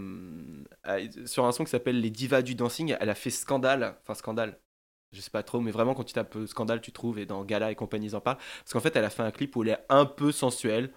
sur 1.26 1.46
un 1.46 1.52
son 1.52 1.64
qui 1.64 1.72
s'appelle 1.72 2.00
Les 2.02 2.10
Divas 2.10 2.42
du 2.42 2.56
Dancing, 2.56 2.96
elle 3.00 3.10
a 3.10 3.16
fait 3.16 3.30
Scandale, 3.30 3.96
enfin 4.04 4.14
Scandale, 4.14 4.60
je 5.14 5.22
sais 5.22 5.30
pas 5.32 5.44
trop, 5.44 5.62
mais 5.62 5.72
vraiment 5.72 5.94
quand 5.94 6.04
tu 6.04 6.14
tapes 6.14 6.36
euh, 6.36 6.48
Scandale, 6.48 6.82
tu 6.82 6.92
trouves, 6.92 7.18
et 7.18 7.26
dans 7.26 7.44
Gala 7.46 7.72
et 7.72 7.76
compagnie, 7.76 8.08
ils 8.08 8.16
en 8.16 8.22
parlent. 8.22 8.38
Parce 8.60 8.74
qu'en 8.74 8.82
fait, 8.82 8.94
elle 8.96 9.06
a 9.06 9.10
fait 9.10 9.24
un 9.24 9.32
clip 9.32 9.56
où 9.56 9.64
elle 9.64 9.70
est 9.70 9.80
un 9.90 10.06
peu 10.06 10.32
sensuelle. 10.34 10.92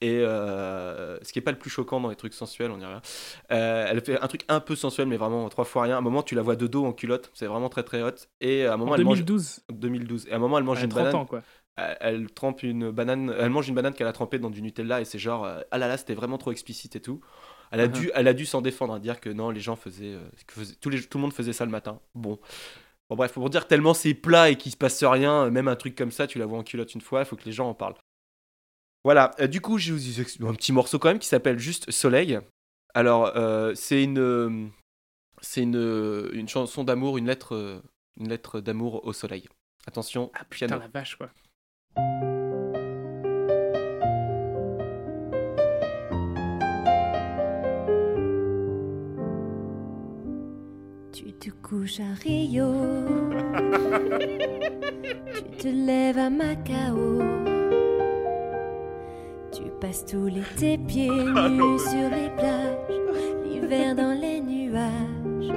Et 0.00 0.20
euh, 0.20 1.18
ce 1.24 1.32
qui 1.32 1.40
est 1.40 1.42
pas 1.42 1.50
le 1.50 1.58
plus 1.58 1.70
choquant 1.70 2.00
dans 2.00 2.08
les 2.08 2.14
trucs 2.14 2.32
sensuels, 2.34 2.70
on 2.70 2.78
y 2.78 2.84
revient. 2.84 3.00
Elle 3.48 4.00
fait 4.00 4.20
un 4.20 4.28
truc 4.28 4.44
un 4.46 4.60
peu 4.60 4.76
sensuel, 4.76 5.08
mais 5.08 5.16
vraiment 5.16 5.48
trois 5.48 5.64
fois 5.64 5.82
rien. 5.82 5.96
À 5.96 5.98
un 5.98 6.02
moment, 6.02 6.22
tu 6.22 6.36
la 6.36 6.42
vois 6.42 6.54
de 6.54 6.68
dos 6.68 6.84
en 6.84 6.92
culotte, 6.92 7.32
c'est 7.34 7.46
vraiment 7.46 7.68
très 7.68 7.82
très 7.82 8.00
hot. 8.02 8.12
Et 8.40 8.64
à 8.64 8.74
un 8.74 8.76
moment, 8.76 8.92
En 8.92 8.94
elle 8.94 9.02
mange 9.04 9.24
2012, 9.24 9.64
2012. 9.72 10.28
Et 10.28 10.32
à 10.32 10.36
un 10.36 10.38
moment, 10.38 10.56
elle 10.56 10.62
mange 10.62 10.78
a 10.78 10.84
une 10.84 10.90
30 10.90 11.02
banane 11.02 11.16
ans 11.16 11.26
quoi. 11.26 11.42
Elle, 12.00 12.30
trempe 12.30 12.62
une 12.62 12.90
banane, 12.90 13.34
elle 13.38 13.50
mange 13.50 13.68
une 13.68 13.74
banane 13.74 13.94
qu'elle 13.94 14.06
a 14.06 14.12
trempée 14.12 14.38
dans 14.38 14.50
du 14.50 14.62
Nutella 14.62 15.00
et 15.00 15.04
c'est 15.04 15.18
genre 15.18 15.44
euh, 15.44 15.60
ah 15.70 15.78
là 15.78 15.88
là 15.88 15.96
c'était 15.96 16.14
vraiment 16.14 16.38
trop 16.38 16.50
explicite 16.52 16.96
et 16.96 17.00
tout. 17.00 17.20
Elle 17.70 17.80
a 17.80 17.86
Uh-huh. 17.86 17.92
dû, 17.92 18.10
elle 18.14 18.28
a 18.28 18.32
dû 18.34 18.46
s'en 18.46 18.62
défendre, 18.62 18.94
à 18.94 18.98
dire 18.98 19.20
que 19.20 19.28
non 19.30 19.50
les 19.50 19.60
gens 19.60 19.76
faisaient, 19.76 20.14
euh, 20.14 20.28
que 20.46 20.54
faisaient- 20.54 20.76
tous 20.80 20.88
les, 20.90 21.02
tout 21.02 21.18
le 21.18 21.22
monde 21.22 21.32
faisait 21.34 21.52
ça 21.52 21.64
le 21.64 21.70
matin. 21.70 22.00
Bon. 22.14 22.38
Bon 23.10 23.16
bref, 23.16 23.32
pour 23.32 23.48
dire 23.50 23.66
tellement 23.66 23.94
c'est 23.94 24.12
plat 24.14 24.50
et 24.50 24.56
qu'il 24.56 24.70
se 24.72 24.76
passe 24.76 25.02
rien, 25.04 25.44
euh, 25.46 25.50
même 25.50 25.68
un 25.68 25.76
truc 25.76 25.94
comme 25.94 26.10
ça, 26.10 26.26
tu 26.26 26.38
la 26.38 26.46
vois 26.46 26.58
en 26.58 26.62
culotte 26.62 26.94
une 26.94 27.00
fois, 27.00 27.20
il 27.20 27.24
faut 27.26 27.36
que 27.36 27.44
les 27.44 27.52
gens 27.52 27.68
en 27.68 27.74
parlent. 27.74 27.94
Voilà, 29.04 29.30
euh, 29.40 29.46
du 29.46 29.60
coup 29.60 29.78
j'ai 29.78 29.92
vous 29.92 30.20
ex- 30.20 30.38
un 30.40 30.54
petit 30.54 30.72
morceau 30.72 30.98
quand 30.98 31.08
même 31.08 31.18
qui 31.18 31.28
s'appelle 31.28 31.58
juste 31.58 31.90
Soleil. 31.90 32.38
Alors 32.94 33.32
euh, 33.36 33.72
c'est 33.74 34.02
une, 34.02 34.70
c'est 35.40 35.62
une, 35.62 36.28
une 36.32 36.48
chanson 36.48 36.84
d'amour, 36.84 37.16
une 37.18 37.26
lettre, 37.26 37.82
une 38.18 38.28
lettre 38.28 38.60
d'amour 38.60 39.04
au 39.06 39.12
soleil. 39.12 39.46
Attention, 39.86 40.30
Ah 40.34 40.44
putain 40.44 40.66
piano. 40.66 40.82
la 40.82 40.88
vache 40.88 41.16
quoi. 41.16 41.30
Tu 51.12 51.32
te 51.32 51.50
couches 51.50 52.00
à 52.00 52.14
Rio. 52.22 52.66
tu 55.34 55.42
te 55.56 55.68
lèves 55.68 56.18
à 56.18 56.30
Macao. 56.30 57.20
Tu 59.50 59.62
passes 59.80 60.04
tout 60.04 60.26
l'été 60.26 60.78
pieds 60.78 61.08
nus 61.08 61.78
sur 61.90 62.08
les 62.10 62.30
plages, 62.36 63.00
l'hiver 63.44 63.94
dans 63.94 64.12
les 64.20 64.40
nuages. 64.40 65.52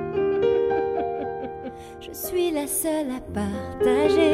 Je 1.99 2.11
suis 2.11 2.51
la 2.51 2.65
seule 2.67 3.11
à 3.11 3.19
partager 3.33 4.30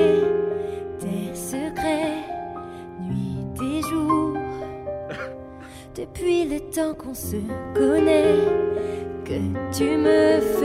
temps 6.77 6.93
qu'on 6.93 7.15
se 7.15 7.37
connaît, 7.73 8.35
que 9.25 9.39
tu 9.75 9.97
me 9.97 10.39
fais 10.39 10.56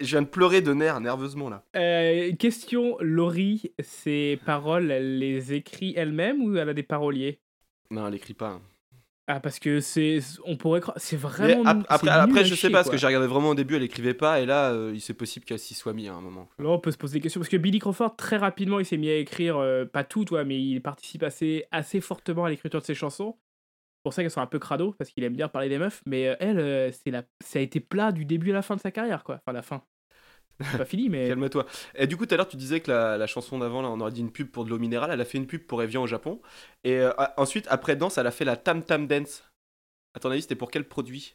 je 0.00 0.06
viens 0.06 0.22
de 0.22 0.26
pleurer 0.26 0.60
de 0.62 0.72
nerfs 0.72 1.00
nerveusement 1.00 1.48
là. 1.48 1.64
Euh, 1.76 2.32
question, 2.36 2.96
Laurie, 3.00 3.72
ses 3.80 4.38
paroles, 4.44 4.90
elle 4.90 5.18
les 5.18 5.52
écrit 5.52 5.94
elle-même 5.96 6.42
ou 6.42 6.56
elle 6.56 6.68
a 6.68 6.74
des 6.74 6.82
paroliers? 6.82 7.40
Non, 7.90 8.06
elle 8.08 8.14
écrit 8.14 8.34
pas. 8.34 8.60
Ah 9.32 9.38
parce 9.38 9.60
que 9.60 9.78
c'est, 9.78 10.18
on 10.44 10.56
pourrait 10.56 10.80
croire, 10.80 10.96
c'est 10.98 11.16
vraiment. 11.16 11.62
ap- 11.64 11.86
c'est 11.88 11.94
après, 11.94 12.10
nul 12.10 12.30
après 12.30 12.44
je 12.44 12.50
sais 12.50 12.56
chier, 12.56 12.70
pas, 12.70 12.78
parce 12.78 12.90
que 12.90 12.96
j'ai 12.96 13.06
regardé 13.06 13.28
vraiment 13.28 13.50
au 13.50 13.54
début, 13.54 13.76
elle 13.76 13.84
écrivait 13.84 14.14
pas, 14.14 14.40
et 14.40 14.46
là, 14.46 14.72
euh, 14.72 14.90
il 14.92 15.00
c'est 15.00 15.14
possible 15.14 15.44
qu'elle 15.44 15.60
s'y 15.60 15.74
soit 15.74 15.92
mis 15.92 16.08
à 16.08 16.14
un 16.14 16.20
moment. 16.20 16.48
Là, 16.58 16.68
on 16.70 16.80
peut 16.80 16.90
se 16.90 16.96
poser 16.98 17.18
des 17.18 17.20
questions 17.20 17.40
parce 17.40 17.48
que 17.48 17.56
Billy 17.56 17.78
Crawford 17.78 18.16
très 18.16 18.38
rapidement 18.38 18.80
il 18.80 18.84
s'est 18.84 18.96
mis 18.96 19.08
à 19.08 19.16
écrire 19.16 19.56
euh, 19.58 19.84
pas 19.84 20.02
tout 20.02 20.24
toi 20.24 20.44
mais 20.44 20.60
il 20.60 20.80
participe 20.80 21.22
assez 21.22 21.64
assez 21.70 22.00
fortement 22.00 22.44
à 22.46 22.50
l'écriture 22.50 22.80
de 22.80 22.86
ses 22.86 22.94
chansons. 22.96 23.36
C'est 24.00 24.04
pour 24.04 24.14
ça 24.14 24.22
qu'elles 24.22 24.30
sont 24.30 24.40
un 24.40 24.46
peu 24.46 24.58
crado 24.58 24.94
parce 24.98 25.10
qu'il 25.10 25.22
aime 25.24 25.36
bien 25.36 25.48
parler 25.48 25.68
des 25.68 25.78
meufs 25.78 26.00
mais 26.06 26.28
euh, 26.28 26.36
elle 26.40 26.58
euh, 26.58 26.90
c'est 26.90 27.10
la 27.10 27.22
ça 27.44 27.58
a 27.58 27.62
été 27.62 27.80
plat 27.80 28.12
du 28.12 28.24
début 28.24 28.50
à 28.50 28.54
la 28.54 28.62
fin 28.62 28.74
de 28.74 28.80
sa 28.80 28.90
carrière 28.90 29.24
quoi 29.24 29.36
enfin 29.36 29.52
la 29.52 29.62
fin. 29.62 29.84
c'est 30.60 30.78
pas 30.78 30.84
fini, 30.84 31.08
mais. 31.08 31.28
Calme-toi. 31.28 31.66
Et 31.94 32.06
du 32.06 32.16
coup, 32.16 32.26
tout 32.26 32.34
à 32.34 32.36
l'heure, 32.36 32.48
tu 32.48 32.56
disais 32.58 32.80
que 32.80 32.90
la, 32.90 33.16
la 33.16 33.26
chanson 33.26 33.58
d'avant, 33.58 33.80
là, 33.80 33.88
on 33.88 33.98
aurait 34.00 34.12
dit 34.12 34.20
une 34.20 34.30
pub 34.30 34.50
pour 34.50 34.64
de 34.66 34.70
l'eau 34.70 34.78
minérale. 34.78 35.10
Elle 35.10 35.20
a 35.20 35.24
fait 35.24 35.38
une 35.38 35.46
pub 35.46 35.62
pour 35.66 35.82
Evian 35.82 36.02
au 36.02 36.06
Japon. 36.06 36.40
Et 36.84 36.98
euh, 36.98 37.12
ensuite, 37.38 37.66
après 37.70 37.96
danse, 37.96 38.18
elle 38.18 38.26
a 38.26 38.30
fait 38.30 38.44
la 38.44 38.56
Tam 38.58 38.82
Tam 38.82 39.06
Dance. 39.06 39.42
À 40.14 40.20
ton 40.20 40.30
avis, 40.30 40.42
c'était 40.42 40.56
pour 40.56 40.70
quel 40.70 40.86
produit? 40.86 41.34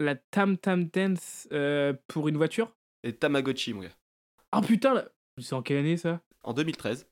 La 0.00 0.14
Tam 0.14 0.58
Tam 0.58 0.84
Dance 0.84 1.48
euh, 1.52 1.94
pour 2.06 2.28
une 2.28 2.36
voiture? 2.36 2.72
Et 3.02 3.14
Tamagotchi, 3.14 3.72
mon 3.72 3.82
gars. 3.82 3.96
Ah 4.52 4.60
putain, 4.60 4.94
là- 4.94 5.08
c'est 5.40 5.54
en 5.54 5.62
quelle 5.62 5.78
année 5.78 5.96
ça? 5.96 6.20
En 6.42 6.52
2013. 6.52 7.08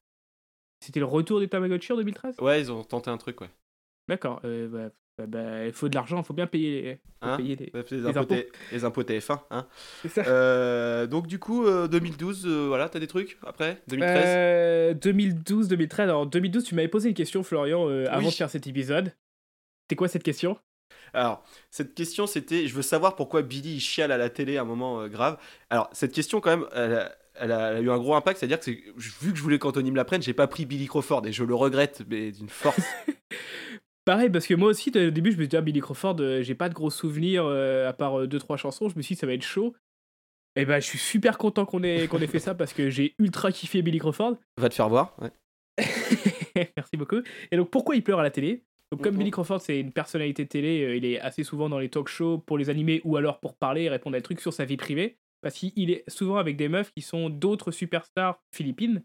C'était 0.80 1.00
le 1.00 1.06
retour 1.06 1.40
des 1.40 1.48
Tamagotchi 1.48 1.92
en 1.92 1.96
2013 1.96 2.36
Ouais, 2.40 2.60
ils 2.60 2.70
ont 2.70 2.84
tenté 2.84 3.10
un 3.10 3.16
truc, 3.16 3.40
ouais. 3.40 3.50
D'accord, 4.08 4.40
euh, 4.44 4.68
bah, 4.68 4.90
bah, 5.18 5.26
bah, 5.26 5.66
il 5.66 5.72
faut 5.72 5.88
de 5.88 5.94
l'argent, 5.94 6.18
il 6.18 6.24
faut 6.24 6.34
bien 6.34 6.46
payer 6.46 6.82
les, 6.82 7.00
Hein 7.22 7.36
payer 7.38 7.56
les... 7.56 7.72
Les 7.90 8.06
impôts, 8.06 8.18
impôts. 8.18 8.34
T- 8.34 8.48
les 8.72 8.84
impôts 8.84 9.02
TF1. 9.02 9.40
Hein. 9.50 9.66
C'est 10.02 10.08
ça. 10.10 10.22
Euh, 10.26 11.06
donc, 11.06 11.26
du 11.26 11.38
coup, 11.38 11.64
euh, 11.66 11.88
2012, 11.88 12.44
euh, 12.46 12.66
voilà, 12.68 12.88
t'as 12.88 12.98
des 12.98 13.06
trucs 13.06 13.38
après 13.46 13.82
2013 13.88 14.24
Euh, 14.26 14.94
2012, 14.94 15.68
2013. 15.68 16.08
Alors 16.10 16.26
2012, 16.26 16.64
tu 16.64 16.74
m'avais 16.74 16.88
posé 16.88 17.08
une 17.08 17.14
question, 17.14 17.42
Florian, 17.42 17.88
euh, 17.88 18.04
avant 18.10 18.26
Oui. 18.26 18.30
de 18.30 18.36
faire 18.36 18.50
cet 18.50 18.66
épisode. 18.66 19.12
C'était 19.84 19.96
quoi 19.96 20.08
cette 20.08 20.22
question? 20.22 20.58
Alors, 21.14 21.42
cette 21.70 21.94
question, 21.94 22.26
c'était 22.26 22.66
je 22.68 22.74
veux 22.74 22.82
savoir 22.82 23.16
pourquoi 23.16 23.40
Billy 23.42 23.76
il 23.76 23.80
chiale 23.80 24.12
à 24.12 24.18
la 24.18 24.28
télé 24.28 24.56
à 24.58 24.62
un 24.62 24.64
moment 24.64 25.00
euh, 25.00 25.08
grave. 25.08 25.38
Alors, 25.70 25.88
cette 25.92 26.12
question, 26.12 26.40
quand 26.40 26.50
même, 26.58 26.66
elle 26.74 26.92
a, 26.94 27.12
elle 27.36 27.52
a- 27.52 27.70
elle 27.70 27.76
a 27.78 27.80
eu 27.80 27.90
un 27.90 27.98
gros 27.98 28.14
impact. 28.14 28.38
C'est-à-dire 28.38 28.60
que 28.60 28.70
vu 28.70 29.32
que 29.32 29.38
je 29.38 29.42
voulais 29.42 29.58
qu'Anthony 29.58 29.90
me 29.90 29.96
la 29.96 30.04
prenne, 30.04 30.20
j'ai 30.22 30.34
pas 30.34 30.46
pris 30.46 30.66
Billy 30.66 30.86
Crawford 30.86 31.26
et 31.26 31.32
je 31.32 31.42
le 31.44 31.54
regrette, 31.54 32.02
mais 32.08 32.32
d'une 32.32 32.50
force. 32.50 32.76
Pareil, 34.06 34.30
parce 34.30 34.46
que 34.46 34.54
moi 34.54 34.70
aussi, 34.70 34.90
au 34.90 35.10
début, 35.10 35.32
je 35.32 35.36
me 35.36 35.42
suis 35.42 35.48
dit, 35.48 35.56
ah, 35.56 35.60
Billy 35.60 35.80
Crawford, 35.80 36.16
euh, 36.20 36.40
j'ai 36.42 36.54
pas 36.54 36.68
de 36.68 36.74
gros 36.74 36.90
souvenirs, 36.90 37.44
euh, 37.44 37.88
à 37.88 37.92
part 37.92 38.20
euh, 38.20 38.26
deux, 38.26 38.38
trois 38.38 38.56
chansons. 38.56 38.88
Je 38.88 38.96
me 38.96 39.02
suis 39.02 39.14
dit, 39.16 39.18
ça 39.20 39.26
va 39.26 39.34
être 39.34 39.42
chaud. 39.42 39.74
Et 40.54 40.64
ben, 40.64 40.80
je 40.80 40.86
suis 40.86 40.98
super 40.98 41.36
content 41.38 41.66
qu'on 41.66 41.82
ait, 41.82 42.06
qu'on 42.08 42.18
ait 42.20 42.26
fait 42.28 42.38
ça 42.38 42.54
parce 42.54 42.72
que 42.72 42.88
j'ai 42.88 43.14
ultra 43.18 43.52
kiffé 43.52 43.82
Billy 43.82 43.98
Crawford. 43.98 44.36
Va 44.56 44.68
te 44.68 44.74
faire 44.74 44.88
voir. 44.88 45.14
ouais. 45.20 45.30
Merci 46.76 46.96
beaucoup. 46.96 47.20
Et 47.50 47.56
donc, 47.56 47.70
pourquoi 47.70 47.96
il 47.96 48.02
pleure 48.02 48.20
à 48.20 48.22
la 48.22 48.30
télé? 48.30 48.62
Donc, 48.92 49.02
comme 49.02 49.14
Mhm. 49.14 49.18
Billy 49.18 49.30
Crawford, 49.32 49.60
c'est 49.60 49.80
une 49.80 49.92
personnalité 49.92 50.46
télé, 50.46 50.84
euh, 50.84 50.96
il 50.96 51.04
est 51.04 51.18
assez 51.20 51.42
souvent 51.42 51.68
dans 51.68 51.80
les 51.80 51.90
talk 51.90 52.08
shows 52.08 52.38
pour 52.38 52.56
les 52.56 52.70
animer 52.70 53.00
ou 53.04 53.16
alors 53.16 53.40
pour 53.40 53.56
parler 53.56 53.82
et 53.82 53.88
répondre 53.90 54.14
à 54.14 54.20
des 54.20 54.22
trucs 54.22 54.40
sur 54.40 54.52
sa 54.52 54.64
vie 54.64 54.76
privée. 54.76 55.18
Parce 55.42 55.56
qu'il 55.56 55.90
est 55.90 56.08
souvent 56.08 56.36
avec 56.36 56.56
des 56.56 56.68
meufs 56.68 56.92
qui 56.92 57.02
sont 57.02 57.28
d'autres 57.28 57.72
superstars 57.72 58.40
philippines. 58.54 59.02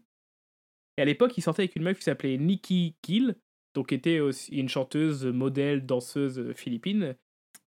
Et 0.96 1.02
à 1.02 1.04
l'époque, 1.04 1.36
il 1.36 1.42
sortait 1.42 1.62
avec 1.62 1.76
une 1.76 1.82
meuf 1.82 1.98
qui 1.98 2.04
s'appelait 2.04 2.38
Nikki 2.38 2.94
Gill, 3.04 3.36
donc 3.74 3.92
était 3.92 4.20
aussi 4.20 4.56
une 4.56 4.68
chanteuse, 4.68 5.24
modèle, 5.26 5.86
danseuse 5.86 6.38
euh, 6.38 6.52
philippine. 6.54 7.16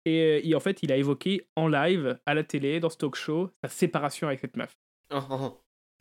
Et 0.04 0.20
euh, 0.20 0.40
il- 0.44 0.54
en 0.54 0.60
fait, 0.60 0.82
il 0.82 0.92
a 0.92 0.96
évoqué 0.96 1.46
en 1.56 1.68
live, 1.68 2.18
à 2.26 2.34
la 2.34 2.44
télé, 2.44 2.80
dans 2.80 2.90
ce 2.90 2.98
talk 2.98 3.14
show, 3.14 3.50
sa 3.62 3.70
séparation 3.70 4.26
avec 4.28 4.40
cette 4.40 4.56
meuf. 4.56 4.76
Oh, 5.12 5.18
oh, 5.30 5.36
oh. 5.40 5.60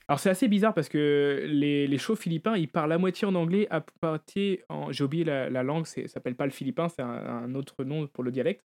Alors 0.10 0.20
c'est 0.20 0.30
assez 0.30 0.50
bizarre 0.50 0.74
parce 0.74 0.90
que 0.90 1.46
les, 1.48 1.88
les 1.88 1.98
shows 1.98 2.18
philippins, 2.18 2.58
ils 2.58 2.68
parlent 2.68 2.92
à 2.92 2.98
moitié 2.98 3.26
en 3.26 3.36
anglais, 3.36 3.68
à 3.70 3.86
moitié 4.02 4.62
en... 4.68 4.92
J'ai 4.92 5.06
oublié 5.06 5.24
la, 5.24 5.50
la 5.50 5.64
langue, 5.64 5.86
c'est- 5.86 6.08
ça 6.08 6.16
s'appelle 6.16 6.36
pas 6.36 6.46
le 6.46 6.52
philippin, 6.52 6.90
c'est 6.90 7.02
un, 7.02 7.08
un 7.08 7.56
autre 7.56 7.86
nom 7.86 8.06
pour 8.08 8.26
le 8.26 8.32
dialecte. 8.32 8.66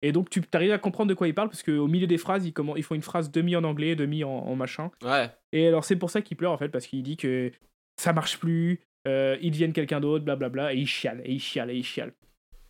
Et 0.00 0.12
donc 0.12 0.30
tu 0.30 0.42
arrives 0.54 0.72
à 0.72 0.78
comprendre 0.78 1.10
de 1.10 1.14
quoi 1.14 1.28
ils 1.28 1.34
parlent 1.34 1.50
parce 1.50 1.62
qu'au 1.62 1.86
milieu 1.86 2.06
des 2.06 2.16
phrases, 2.16 2.46
ils, 2.46 2.52
commen- 2.52 2.74
ils 2.78 2.82
font 2.82 2.94
une 2.94 3.02
phrase 3.02 3.30
demi 3.30 3.56
en 3.56 3.64
anglais, 3.64 3.94
demi 3.94 4.24
en, 4.24 4.30
en 4.30 4.56
machin. 4.56 4.90
Ouais. 5.02 5.30
Et 5.52 5.66
alors 5.68 5.84
c'est 5.84 5.96
pour 5.96 6.08
ça 6.08 6.22
qu'il 6.22 6.38
pleure 6.38 6.52
en 6.52 6.58
fait, 6.58 6.70
parce 6.70 6.86
qu'il 6.86 7.02
dit 7.02 7.18
que 7.18 7.52
ça 8.00 8.14
marche 8.14 8.38
plus, 8.38 8.80
euh, 9.06 9.36
ils 9.40 9.50
deviennent 9.50 9.72
quelqu'un 9.72 10.00
d'autre, 10.00 10.24
blablabla, 10.24 10.74
et 10.74 10.78
il 10.78 10.86
chiale, 10.86 11.20
et 11.24 11.32
il 11.32 11.40
chiale, 11.40 11.70
et 11.70 11.76
il 11.76 11.84
chiale. 11.84 12.12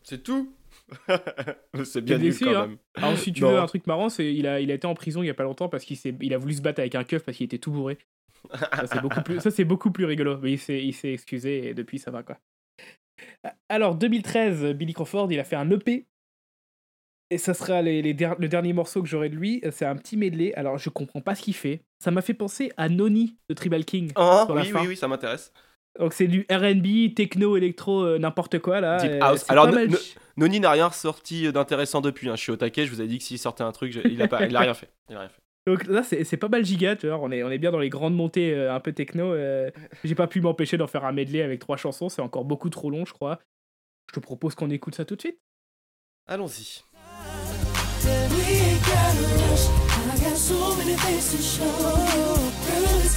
C'est 0.03 0.23
tout 0.23 0.53
C'est 1.85 2.01
bien 2.03 2.19
nul 2.19 2.31
déçu, 2.31 2.45
quand 2.45 2.55
hein 2.55 2.67
même. 2.67 2.77
Alors 2.97 3.17
si 3.17 3.33
tu 3.33 3.43
Non. 3.43 3.53
veux 3.53 3.59
un 3.59 3.67
truc 3.67 3.87
marrant, 3.87 4.09
c'est 4.09 4.35
il 4.35 4.47
a, 4.47 4.61
il 4.61 4.71
a 4.71 4.75
été 4.75 4.87
en 4.87 4.95
prison 4.95 5.23
il 5.23 5.27
y 5.27 5.31
a 5.31 5.35
pas 5.35 5.45
longtemps 5.45 5.69
parce 5.69 5.85
qu'il 5.85 5.97
s'est- 5.97 6.15
il 6.21 6.35
a 6.35 6.39
voulu 6.39 6.55
se 6.55 6.63
battre 6.63 6.81
avec 6.81 6.95
un 6.95 7.05
keuf 7.05 7.23
parce 7.23 7.37
qu'il 7.37 7.45
était 7.47 7.59
tout 7.59 7.71
bourré. 7.71 7.99
Ça 8.75 8.87
c'est 8.87 9.01
beaucoup 9.01 9.23
plus, 9.23 9.41
ça, 9.41 9.51
c'est 9.51 9.65
beaucoup 9.65 9.91
plus 9.91 10.05
rigolo. 10.05 10.39
Mais 10.43 10.53
il 10.53 10.59
s'est, 10.59 10.85
il 10.85 10.93
s'est 10.93 11.13
excusé 11.13 11.69
et 11.69 11.75
depuis 11.75 11.99
ça 11.99 12.11
va 12.11 12.23
quoi. 12.23 12.39
Alors 13.69 13.95
2013, 13.95 14.75
Billy 14.75 14.93
Crawford, 14.93 15.31
il 15.33 15.39
a 15.41 15.45
fait 15.45 15.57
un 15.57 15.71
EP. 15.71 16.07
Et 17.31 17.39
ça 17.39 17.55
sera 17.55 17.81
les, 17.81 18.03
les 18.03 18.13
der- 18.13 18.37
le 18.39 18.49
dernier 18.49 18.73
morceau 18.75 19.01
que 19.03 19.09
j'aurai 19.09 19.29
de 19.31 19.37
lui. 19.37 19.63
C'est 19.71 19.87
un 19.87 19.97
petit 19.97 20.17
medley. 20.17 20.53
Alors 20.55 20.77
je 20.79 20.91
comprends 20.91 21.21
pas 21.23 21.35
ce 21.35 21.43
qu'il 21.43 21.55
fait. 21.55 21.81
Ça 21.99 22.11
m'a 22.11 22.21
fait 22.21 22.35
penser 22.35 22.71
à 22.77 22.89
Noni 22.91 23.37
de 23.49 23.55
Tribal 23.55 23.85
King. 23.85 24.13
Oh, 24.17 24.43
Sur 24.45 24.55
la 24.55 24.63
oui, 24.63 24.69
fin. 24.69 24.81
oui, 24.83 24.89
oui, 24.89 24.97
ça 24.97 25.09
m'intéresse. 25.09 25.53
Donc 25.99 26.13
c'est 26.13 26.27
du 26.27 26.47
R&B, 26.51 27.15
techno, 27.15 27.57
électro, 27.57 28.03
euh, 28.03 28.19
n'importe 28.19 28.59
quoi 28.59 28.81
là. 28.81 28.97
Deep 28.97 29.23
house. 29.23 29.41
c'est 29.47 29.53
Alors, 29.53 29.67
pas 29.67 29.73
mal 29.73 29.89
Noni 30.37 30.59
n'a 30.59 30.73
rien 30.73 30.91
sorti 30.91 31.53
d'intéressant 31.53 32.01
depuis. 32.01 32.29
hein. 32.29 32.35
Je 32.37 32.41
suis 32.43 32.51
au 32.53 32.57
taquet, 32.57 32.85
je 32.87 32.91
vous 32.91 33.01
ai 33.01 33.07
dit 33.07 33.19
que 33.19 33.25
s'il 33.25 33.39
sortait 33.39 33.63
un 33.63 33.71
truc, 33.71 33.93
je- 33.93 34.01
il, 34.09 34.21
a 34.21 34.27
pas, 34.27 34.45
il 34.47 34.57
a 34.57 34.61
rien 34.61 34.75
fait. 34.75 34.89
Il 35.09 35.15
a 35.15 35.21
rien 35.21 35.29
fait. 35.29 35.41
Donc 35.67 35.87
là, 35.87 36.03
c'est 36.03 36.25
c'est 36.25 36.37
pas 36.37 36.49
mal 36.49 36.65
giga, 36.65 36.97
tu 36.97 37.07
vois. 37.07 37.19
On 37.21 37.31
est, 37.31 37.43
on 37.45 37.51
est 37.51 37.59
bien 37.59 37.71
dans 37.71 37.79
les 37.79 37.89
grandes 37.89 38.15
montées 38.17 38.53
euh, 38.53 38.75
un 38.75 38.81
peu 38.81 38.93
techno. 38.93 39.33
euh, 39.33 39.71
J'ai 40.03 40.15
pas 40.17 40.27
pu 40.27 40.41
m'empêcher 40.41 40.77
d'en 40.77 40.87
faire 40.89 41.05
un 41.05 41.13
medley 41.13 41.41
avec 41.43 41.61
trois 41.61 41.77
chansons. 41.77 42.09
C'est 42.09 42.21
encore 42.23 42.45
beaucoup 42.45 42.69
trop 42.71 42.91
long, 42.91 43.05
je 43.07 43.13
crois. 43.13 43.39
Je 44.11 44.15
te 44.15 44.21
propose 44.21 44.55
qu'on 44.57 44.71
écoute 44.71 44.95
ça 44.97 45.05
tout 45.05 45.15
de 45.17 45.21
suite. 45.21 45.39
Allons-y. 46.27 46.83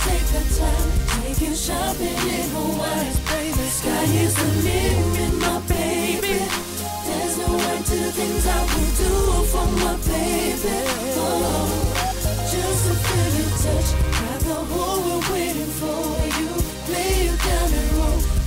Take 0.08 0.32
our 0.40 0.48
time. 0.60 0.90
Take 1.22 1.42
you 1.42 1.56
shopping 1.56 2.20
in 2.36 2.48
Hawaii, 2.56 3.12
baby. 3.30 3.68
Sky 3.80 4.06
is 4.24 4.34
the 4.40 4.50
limit, 4.68 5.34
my 5.44 5.60
baby. 5.68 6.38
There's 7.08 7.36
no 7.42 7.50
end 7.72 7.86
to 7.90 7.96
the 8.06 8.12
things 8.20 8.44
I 8.48 8.60
do 9.02 9.12
for 9.52 9.68
my 9.84 9.96
baby. 10.08 10.78
Oh, 11.20 11.68
just 12.52 12.92
a 12.92 12.96
feel 13.06 13.50
touch. 13.64 13.90
Got 14.22 14.40
the 14.50 14.60
whole 14.70 15.00
world 15.06 15.26
waiting 15.34 15.72
for 15.82 16.02
you. 16.40 16.52
Lay 16.94 17.14
you 17.28 17.36
down 17.48 17.70
and 17.80 17.92
roll. 17.98 18.38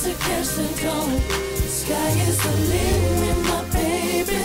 To 0.00 0.06
the 0.06 0.82
dawn. 0.82 1.20
Sky 1.68 2.10
is 2.28 2.38
the 2.42 2.52
limit, 2.72 3.38
my 3.50 3.62
baby. 3.74 4.42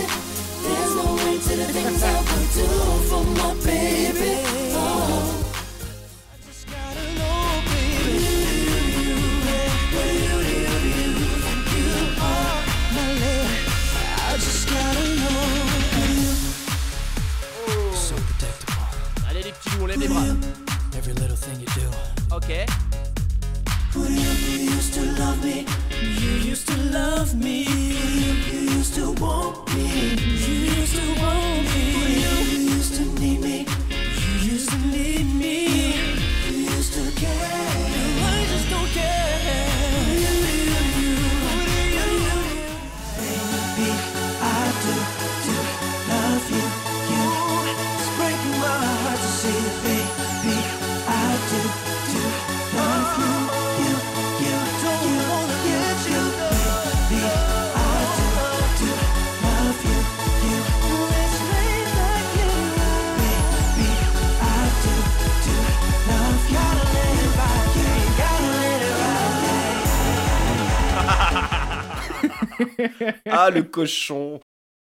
There's 0.63 0.95
no 0.95 1.17
end 1.29 1.41
to 1.41 1.55
the 1.55 1.67
things 1.73 2.03
I 2.03 2.17
will 2.27 2.47
do 2.53 2.67
for 3.09 3.23
my 3.39 3.53
baby. 3.63 4.44
Do. 22.47 22.84
Ah, 73.45 73.49
le 73.51 73.63
cochon 73.63 74.39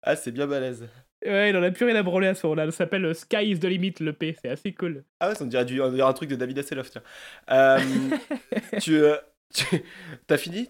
Ah, 0.04 0.16
c'est 0.16 0.32
bien 0.32 0.48
balèze. 0.48 0.88
Ouais, 1.26 1.50
il 1.50 1.58
en 1.58 1.64
a 1.64 1.72
plus 1.72 1.86
rien 1.86 1.96
à 1.96 2.04
branler 2.04 2.28
à 2.28 2.36
ce 2.36 2.46
moment-là. 2.46 2.66
Ça 2.72 2.78
s'appelle 2.78 3.04
euh, 3.06 3.14
Sky 3.14 3.50
is 3.52 3.60
the 3.60 3.66
Limit, 3.66 3.96
le 4.02 4.14
P. 4.14 4.36
C'est 4.42 4.50
assez 4.50 4.72
cool. 4.74 5.04
Ah 5.20 5.30
ouais, 5.30 5.36
ça 5.36 5.44
me 5.46 5.50
dirait, 5.50 5.66
du- 5.66 5.82
on 5.82 5.92
dirait 5.92 6.08
un 6.08 6.14
truc 6.14 6.30
de 6.30 6.36
David 6.36 6.60
Hasselhoff, 6.60 6.92
tiens. 6.92 7.02
Euh, 7.50 7.80
tu, 8.82 8.98
euh, 8.98 9.16
tu- 9.54 9.82
T'as 10.28 10.38
fini 10.38 10.70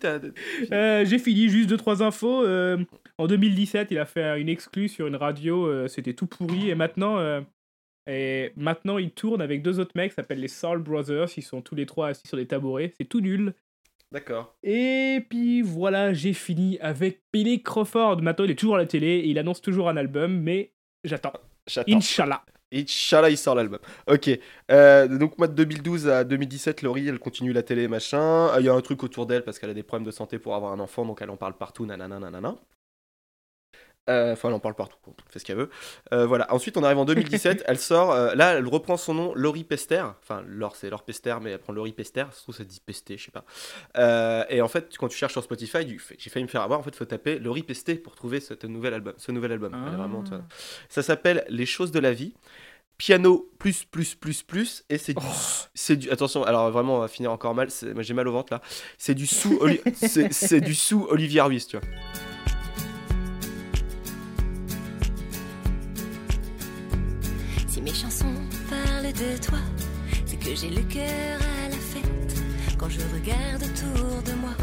Euh, 0.71 1.03
J'ai 1.05 1.19
fini, 1.19 1.49
juste 1.49 1.69
deux 1.69 1.77
trois 1.77 2.01
infos. 2.01 2.45
En 3.17 3.27
2017, 3.27 3.89
il 3.91 3.97
a 3.99 4.05
fait 4.05 4.39
une 4.39 4.49
exclue 4.49 4.87
sur 4.87 5.07
une 5.07 5.15
radio. 5.17 5.87
C'était 5.87 6.13
tout 6.13 6.27
pourri. 6.27 6.69
Et 6.69 6.75
maintenant, 6.75 7.43
et 8.09 8.53
maintenant, 8.55 8.97
il 8.99 9.11
tourne 9.11 9.41
avec 9.41 9.61
deux 9.61 9.79
autres 9.79 9.91
mecs. 9.95 10.13
s'appellent 10.13 10.39
les 10.39 10.47
Soul 10.47 10.79
Brothers. 10.81 11.27
Ils 11.37 11.43
sont 11.43 11.61
tous 11.61 11.75
les 11.75 11.85
trois 11.85 12.07
assis 12.09 12.25
sur 12.27 12.37
des 12.37 12.47
tabourets. 12.47 12.93
C'est 12.97 13.05
tout 13.09 13.19
nul. 13.21 13.53
D'accord. 14.11 14.55
Et 14.63 15.25
puis 15.29 15.61
voilà, 15.61 16.13
j'ai 16.13 16.33
fini 16.33 16.79
avec 16.79 17.21
Billy 17.33 17.61
Crawford. 17.61 18.21
Maintenant, 18.21 18.45
il 18.45 18.51
est 18.51 18.55
toujours 18.55 18.75
à 18.75 18.79
la 18.79 18.85
télé 18.85 19.07
et 19.07 19.27
il 19.27 19.37
annonce 19.39 19.61
toujours 19.61 19.89
un 19.89 19.97
album, 19.97 20.39
mais 20.41 20.71
j'attends. 21.03 21.33
J'attends. 21.67 21.97
Inch'Allah. 21.97 22.43
Inch'Allah, 22.73 23.29
il 23.29 23.37
sort 23.37 23.55
l'album. 23.55 23.79
Ok. 24.07 24.29
Euh, 24.71 25.07
donc, 25.07 25.37
mois 25.37 25.47
de 25.47 25.53
2012 25.53 26.07
à 26.09 26.23
2017, 26.23 26.81
Laurie, 26.81 27.07
elle 27.07 27.19
continue 27.19 27.53
la 27.53 27.63
télé, 27.63 27.87
machin. 27.87 28.49
Euh, 28.49 28.57
Il 28.59 28.65
y 28.65 28.69
a 28.69 28.73
un 28.73 28.81
truc 28.81 29.03
autour 29.03 29.25
d'elle 29.25 29.43
parce 29.43 29.59
qu'elle 29.59 29.69
a 29.69 29.73
des 29.73 29.83
problèmes 29.83 30.05
de 30.05 30.11
santé 30.11 30.39
pour 30.39 30.55
avoir 30.55 30.71
un 30.73 30.79
enfant, 30.79 31.05
donc 31.05 31.21
elle 31.21 31.29
en 31.29 31.37
parle 31.37 31.57
partout, 31.57 31.85
nanana, 31.85 32.19
nanana. 32.19 32.55
Euh, 34.09 34.33
Enfin, 34.33 34.49
elle 34.49 34.55
en 34.55 34.59
parle 34.59 34.75
partout, 34.75 34.97
fait 35.29 35.39
ce 35.39 35.45
qu'elle 35.45 35.57
veut. 35.57 35.69
Euh, 36.13 36.25
voilà. 36.25 36.53
Ensuite, 36.53 36.77
on 36.77 36.83
arrive 36.83 36.97
en 36.97 37.05
2017. 37.05 37.63
elle 37.67 37.79
sort. 37.79 38.11
euh, 38.11 38.35
là, 38.35 38.53
elle 38.53 38.67
reprend 38.67 38.97
son 38.97 39.13
nom, 39.13 39.33
Laurie 39.35 39.63
Pester. 39.63 40.03
Enfin, 40.21 40.43
Laure, 40.47 40.75
c'est 40.75 40.89
Laure 40.89 41.03
Pester, 41.03 41.35
mais 41.41 41.51
elle 41.51 41.59
prend 41.59 41.73
Laurie 41.73 41.91
Pester. 41.93 42.25
Ça 42.31 42.37
se 42.37 42.43
trouve, 42.43 42.55
ça 42.55 42.63
dit 42.63 42.81
Pesté, 42.85 43.17
je 43.17 43.25
sais 43.25 43.31
pas. 43.31 44.45
Et 44.49 44.61
en 44.61 44.67
fait, 44.67 44.97
quand 44.97 45.07
tu 45.07 45.17
cherches 45.17 45.33
sur 45.33 45.43
Spotify, 45.43 45.97
j'ai 46.17 46.29
failli 46.29 46.43
me 46.45 46.49
faire 46.49 46.61
avoir. 46.61 46.79
En 46.79 46.83
fait, 46.83 46.95
faut 46.95 47.05
taper 47.05 47.39
Laurie 47.39 47.63
Pesté 47.63 47.95
pour 47.95 48.15
trouver 48.15 48.39
ce 48.39 48.53
nouvel 48.67 48.93
album. 48.93 49.13
Ce 49.17 49.31
nouvel 49.31 49.51
album. 49.51 49.73
Elle 49.87 49.93
est 49.93 49.97
vraiment, 49.97 50.23
tu 50.23 50.29
vois. 50.29 50.43
Ça 50.89 51.01
s'appelle 51.01 51.45
Les 51.49 51.65
choses 51.65 51.91
de 51.91 51.99
la 51.99 52.13
vie. 52.13 52.33
Piano 52.97 53.47
plus 53.59 53.85
plus 53.85 54.15
plus 54.15 54.41
plus 54.41 54.83
et 54.89 54.97
c'est 54.97 55.13
du, 55.13 55.25
c'est 55.75 55.95
du 55.97 56.09
attention 56.09 56.43
alors 56.43 56.71
vraiment 56.71 56.95
on 56.95 56.99
va 56.99 57.07
finir 57.07 57.31
encore 57.31 57.53
mal 57.53 57.67
j'ai 57.99 58.13
mal 58.15 58.27
au 58.27 58.31
ventre 58.31 58.51
là 58.51 58.61
c'est 58.97 59.13
du 59.13 59.27
sous 59.27 59.59
c'est 60.31 60.61
du 60.61 60.73
sous 60.73 61.05
Olivier 61.11 61.41
Ruiz 61.41 61.67
tu 61.67 61.77
vois 61.77 61.87
mes 67.87 67.93
chansons 67.93 68.25
parlent 68.69 69.13
de 69.13 69.37
toi, 69.41 69.59
c'est 70.25 70.37
que 70.37 70.53
j'ai 70.53 70.69
le 70.69 70.81
cœur 70.81 71.39
à 71.39 71.69
la 71.69 71.77
fête. 71.77 72.41
Quand 72.77 72.89
je 72.89 72.99
regarde 73.15 73.63
autour 73.63 74.21
de 74.23 74.33
moi, 74.33 74.55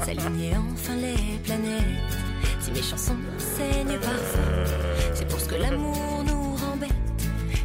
s'aligner 0.04 0.52
enfin 0.70 0.94
les 0.96 1.38
planètes. 1.44 2.12
Si 2.60 2.70
mes 2.72 2.82
chansons 2.82 3.16
saignent 3.38 3.98
parfois, 3.98 4.64
c'est 5.14 5.26
pour 5.28 5.40
ce 5.40 5.48
que 5.48 5.54
l'amour 5.54 6.24
nous 6.26 6.54
rend 6.56 6.76
bêtes 6.76 6.90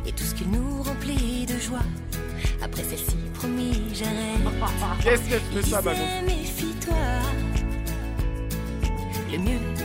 et 0.06 0.12
tout 0.14 0.24
ce 0.24 0.34
qu'il 0.34 0.50
nous 0.52 0.82
remplit 0.84 1.46
de 1.46 1.60
joie. 1.60 1.86
Après 2.62 2.84
celle-ci, 2.84 3.18
promis, 3.34 3.94
j'arrête. 3.94 5.04
qu'est-ce 5.04 5.30
qu'elle 5.30 5.64
fait 5.64 5.70
ça 5.70 5.82
Disais, 5.82 5.96
Manon 5.96 6.26
méfie-toi. 6.28 6.96
Le 9.34 9.38
mieux 9.38 9.77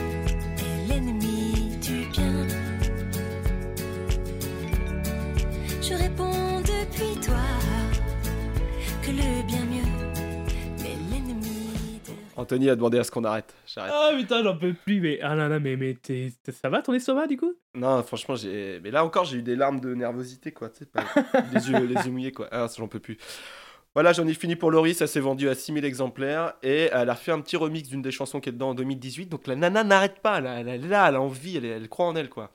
Anthony 12.35 12.69
a 12.69 12.75
demandé 12.75 12.97
à 12.97 13.03
ce 13.03 13.11
qu'on 13.11 13.23
arrête 13.23 13.53
j'arrête 13.67 13.93
Ah 13.95 14.11
putain, 14.17 14.43
j'en 14.43 14.57
peux 14.57 14.73
plus, 14.73 14.99
mais 14.99 15.19
ah 15.21 15.35
là 15.35 15.47
là, 15.47 15.59
mais, 15.59 15.75
mais 15.75 15.93
t'es- 15.93 16.31
t'es- 16.43 16.51
ça 16.51 16.67
va 16.69 16.81
ton 16.81 16.93
estomac 16.93 17.27
du 17.27 17.37
coup? 17.37 17.53
Non 17.75 18.01
franchement 18.03 18.35
j'ai 18.35 18.79
mais 18.83 18.91
là 18.91 19.05
encore 19.05 19.25
j'ai 19.25 19.37
eu 19.37 19.41
des 19.43 19.55
larmes 19.55 19.79
de 19.79 19.93
nervosité 19.93 20.51
quoi 20.51 20.69
tu 20.69 20.79
sais 20.79 20.85
pas 20.85 21.03
les 21.53 21.69
yeux 21.69 21.85
les 21.85 21.95
yeux 22.05 22.11
mouillés 22.11 22.31
quoi 22.31 22.47
ah 22.51 22.67
ça, 22.67 22.75
j'en 22.79 22.87
peux 22.87 22.99
plus 22.99 23.17
voilà, 23.95 24.11
j'en 24.11 24.25
ai 24.25 24.33
fini 24.33 24.55
pour 24.55 24.71
Laurie, 24.71 24.95
ça 24.95 25.05
s'est 25.05 25.19
vendu 25.19 25.47
à 25.49 25.53
6000 25.53 25.85
exemplaires 25.85 26.53
et 26.63 26.89
elle 26.91 27.11
a 27.11 27.15
fait 27.15 27.31
un 27.31 27.39
petit 27.41 27.55
remix 27.55 27.87
d'une 27.87 28.01
des 28.01 28.09
chansons 28.09 28.39
qui 28.39 28.49
est 28.49 28.51
dedans 28.51 28.69
en 28.69 28.73
2018. 28.73 29.27
Donc 29.27 29.45
la 29.45 29.55
nana 29.55 29.83
n'arrête 29.83 30.19
pas, 30.19 30.39
là, 30.41 30.61
elle 30.61 30.67
est 30.67 30.77
là, 30.79 31.09
elle 31.09 31.15
a 31.15 31.21
envie, 31.21 31.57
elle 31.57 31.87
croit 31.89 32.07
en 32.07 32.15
elle 32.15 32.27
quoi. 32.27 32.49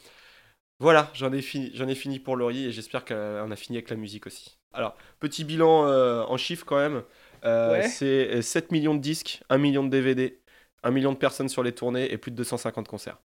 Voilà, 0.81 1.11
j'en 1.15 1.33
ai 1.33 1.43
fini, 1.43 1.71
j'en 1.75 1.89
ai 1.89 1.95
fini 1.95 2.21
pour 2.21 2.37
Laurie 2.37 2.67
et 2.67 2.73
j'espère 2.73 3.05
qu'on 3.05 3.51
a 3.51 3.57
fini 3.57 3.79
avec 3.79 3.91
la 3.91 3.97
musique 3.97 4.27
aussi. 4.27 4.59
Alors, 4.73 4.97
petit 5.19 5.45
bilan 5.45 5.87
euh, 5.87 6.23
en 6.23 6.37
chiffres 6.37 6.65
quand 6.65 6.77
même. 6.79 7.03
Euh, 7.45 7.73
Ouais. 7.73 7.89
C'est 7.89 8.37
euh, 8.37 8.43
7 8.43 8.71
millions 8.73 8.95
de 8.95 9.01
disques, 9.01 9.43
1 9.49 9.59
million 9.59 9.83
de 9.85 9.91
DVD, 9.91 10.41
1 10.85 10.91
million 10.91 11.13
de 11.13 11.19
personnes 11.19 11.49
sur 11.49 11.63
les 11.63 11.73
tournées 11.73 12.13
et 12.13 12.19
plus 12.19 12.31
de 12.31 12.37
250 12.37 12.87
concerts. 12.87 13.19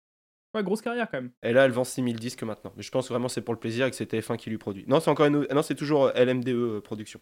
Ouais, 0.54 0.64
grosse 0.64 0.82
carrière 0.82 1.08
quand 1.10 1.22
même. 1.22 1.32
Et 1.44 1.54
là, 1.54 1.64
elle 1.66 1.72
vend 1.72 1.84
6000 1.86 2.20
disques 2.20 2.44
maintenant. 2.44 2.74
Mais 2.76 2.84
je 2.84 2.92
pense 2.92 3.08
vraiment 3.10 3.28
que 3.28 3.32
c'est 3.34 3.42
pour 3.42 3.54
le 3.54 3.60
plaisir 3.60 3.86
et 3.86 3.90
que 3.90 3.96
c'est 3.96 4.12
TF1 4.12 4.36
qui 4.38 4.50
lui 4.50 4.58
produit. 4.58 4.84
Non, 4.88 5.00
c'est 5.00 5.10
encore 5.10 5.26
une... 5.28 5.48
non, 5.54 5.62
c'est 5.62 5.76
toujours 5.76 6.08
euh, 6.08 6.12
LMDE 6.26 6.50
euh, 6.50 6.82
production. 6.82 7.22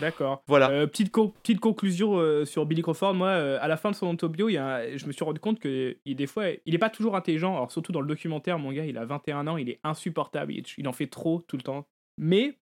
D'accord. 0.00 0.42
Voilà. 0.46 0.70
Euh, 0.70 0.86
petite, 0.86 1.10
co- 1.10 1.28
petite 1.42 1.60
conclusion 1.60 2.18
euh, 2.18 2.44
sur 2.44 2.66
Billy 2.66 2.82
Crawford. 2.82 3.14
Moi, 3.14 3.28
euh, 3.28 3.58
à 3.62 3.68
la 3.68 3.76
fin 3.78 3.90
de 3.90 3.96
son 3.96 4.08
autobio, 4.08 4.48
il 4.50 4.58
un- 4.58 4.96
je 4.96 5.06
me 5.06 5.12
suis 5.12 5.24
rendu 5.24 5.40
compte 5.40 5.58
que 5.58 5.96
il, 6.04 6.16
des 6.16 6.26
fois, 6.26 6.44
il 6.66 6.74
est 6.74 6.78
pas 6.78 6.90
toujours 6.90 7.16
intelligent. 7.16 7.54
Alors, 7.54 7.72
surtout 7.72 7.92
dans 7.92 8.00
le 8.02 8.08
documentaire, 8.08 8.58
mon 8.58 8.72
gars, 8.72 8.84
il 8.84 8.98
a 8.98 9.06
21 9.06 9.46
ans, 9.46 9.56
il 9.56 9.70
est 9.70 9.80
insupportable. 9.82 10.52
Il, 10.52 10.64
il 10.76 10.86
en 10.88 10.92
fait 10.92 11.06
trop 11.06 11.40
tout 11.48 11.56
le 11.56 11.62
temps. 11.62 11.86
Mais 12.18 12.58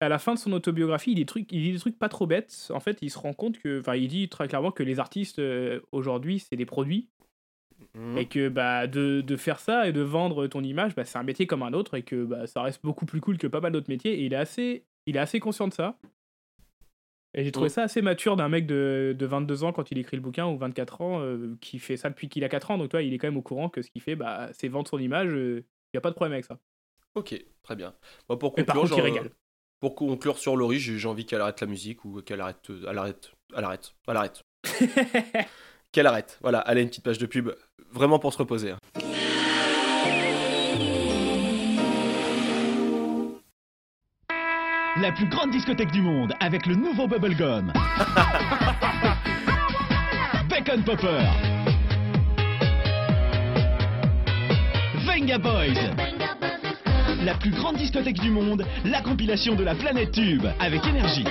à 0.00 0.08
la 0.08 0.18
fin 0.18 0.34
de 0.34 0.38
son 0.38 0.52
autobiographie, 0.52 1.10
il 1.12 1.14
dit, 1.14 1.22
des 1.22 1.26
trucs, 1.26 1.50
il 1.50 1.62
dit 1.62 1.72
des 1.72 1.78
trucs 1.78 1.98
pas 1.98 2.08
trop 2.08 2.26
bêtes. 2.26 2.70
En 2.72 2.80
fait, 2.80 2.98
il 3.02 3.10
se 3.10 3.18
rend 3.18 3.32
compte 3.32 3.58
que. 3.58 3.80
Enfin, 3.80 3.96
il 3.96 4.06
dit 4.08 4.28
très 4.28 4.46
clairement 4.46 4.70
que 4.70 4.82
les 4.84 5.00
artistes 5.00 5.40
aujourd'hui, 5.92 6.38
c'est 6.38 6.56
des 6.56 6.66
produits. 6.66 7.08
Mhm. 7.94 8.18
Et 8.18 8.26
que 8.26 8.48
bah, 8.48 8.86
de, 8.86 9.20
de 9.20 9.36
faire 9.36 9.58
ça 9.58 9.88
et 9.88 9.92
de 9.92 10.00
vendre 10.00 10.46
ton 10.46 10.62
image, 10.62 10.94
bah, 10.94 11.04
c'est 11.04 11.18
un 11.18 11.22
métier 11.22 11.46
comme 11.46 11.62
un 11.62 11.72
autre 11.72 11.94
et 11.94 12.02
que 12.02 12.24
bah, 12.24 12.46
ça 12.46 12.62
reste 12.62 12.82
beaucoup 12.82 13.06
plus 13.06 13.20
cool 13.20 13.38
que 13.38 13.46
pas 13.46 13.60
mal 13.60 13.72
d'autres 13.72 13.90
métiers. 13.90 14.20
Et 14.20 14.24
il 14.24 14.32
est 14.32 14.36
assez, 14.36 14.84
il 15.06 15.16
est 15.16 15.20
assez 15.20 15.40
conscient 15.40 15.68
de 15.68 15.74
ça. 15.74 15.98
Et 17.34 17.44
j'ai 17.44 17.52
trouvé 17.52 17.68
ça 17.68 17.82
assez 17.82 18.00
mature 18.00 18.36
d'un 18.36 18.48
mec 18.48 18.66
de, 18.66 19.14
de 19.16 19.26
22 19.26 19.64
ans 19.64 19.72
quand 19.72 19.90
il 19.90 19.98
écrit 19.98 20.16
le 20.16 20.22
bouquin 20.22 20.46
ou 20.46 20.56
24 20.56 21.00
ans 21.02 21.20
euh, 21.20 21.54
qui 21.60 21.78
fait 21.78 21.98
ça 21.98 22.08
depuis 22.08 22.30
qu'il 22.30 22.44
a 22.44 22.48
4 22.48 22.70
ans. 22.70 22.78
Donc 22.78 22.88
toi, 22.88 23.02
il 23.02 23.12
est 23.12 23.18
quand 23.18 23.26
même 23.26 23.36
au 23.36 23.42
courant 23.42 23.68
que 23.68 23.82
ce 23.82 23.90
qu'il 23.90 24.00
fait, 24.00 24.16
bah, 24.16 24.48
c'est 24.52 24.68
vendre 24.68 24.88
son 24.88 24.98
image. 24.98 25.32
Il 25.32 25.64
n'y 25.92 25.98
a 25.98 26.00
pas 26.00 26.10
de 26.10 26.14
problème 26.14 26.32
avec 26.32 26.46
ça. 26.46 26.58
Ok, 27.14 27.34
très 27.62 27.76
bien. 27.76 27.94
Moi, 28.28 28.38
pour 28.38 28.54
par 28.54 28.64
conclure, 28.64 28.82
contre, 28.82 29.14
genre, 29.14 29.24
pour 29.80 29.94
conclure 29.94 30.38
sur 30.38 30.56
Laurie, 30.56 30.78
j'ai 30.78 30.98
j'ai 30.98 31.08
envie 31.08 31.26
qu'elle 31.26 31.40
arrête 31.40 31.60
la 31.60 31.66
musique 31.66 32.04
ou 32.04 32.22
qu'elle 32.22 32.40
arrête, 32.40 32.70
euh, 32.70 32.86
elle 32.88 32.98
arrête, 32.98 33.32
elle 33.56 33.64
arrête, 33.64 33.94
elle 34.06 34.16
arrête. 34.16 34.44
Qu'elle 35.96 36.06
arrête. 36.06 36.36
Voilà, 36.42 36.62
elle 36.66 36.76
a 36.76 36.80
une 36.82 36.88
petite 36.90 37.04
page 37.04 37.16
de 37.16 37.24
pub, 37.24 37.48
vraiment 37.90 38.18
pour 38.18 38.30
se 38.30 38.36
reposer. 38.36 38.72
hein. 38.72 38.76
La 45.00 45.10
plus 45.12 45.26
grande 45.30 45.52
discothèque 45.52 45.90
du 45.92 46.02
monde 46.02 46.34
avec 46.38 46.66
le 46.66 46.74
nouveau 46.74 47.06
Bubblegum. 47.08 47.72
Bacon 50.50 50.82
Popper. 50.84 51.24
Venga 55.06 55.38
Boys. 55.38 55.94
La 57.24 57.32
plus 57.36 57.52
grande 57.52 57.76
discothèque 57.76 58.20
du 58.20 58.28
monde, 58.28 58.66
la 58.84 59.00
compilation 59.00 59.54
de 59.54 59.64
la 59.64 59.74
planète 59.74 60.10
Tube 60.12 60.44
avec 60.60 60.86
énergie. 60.86 61.24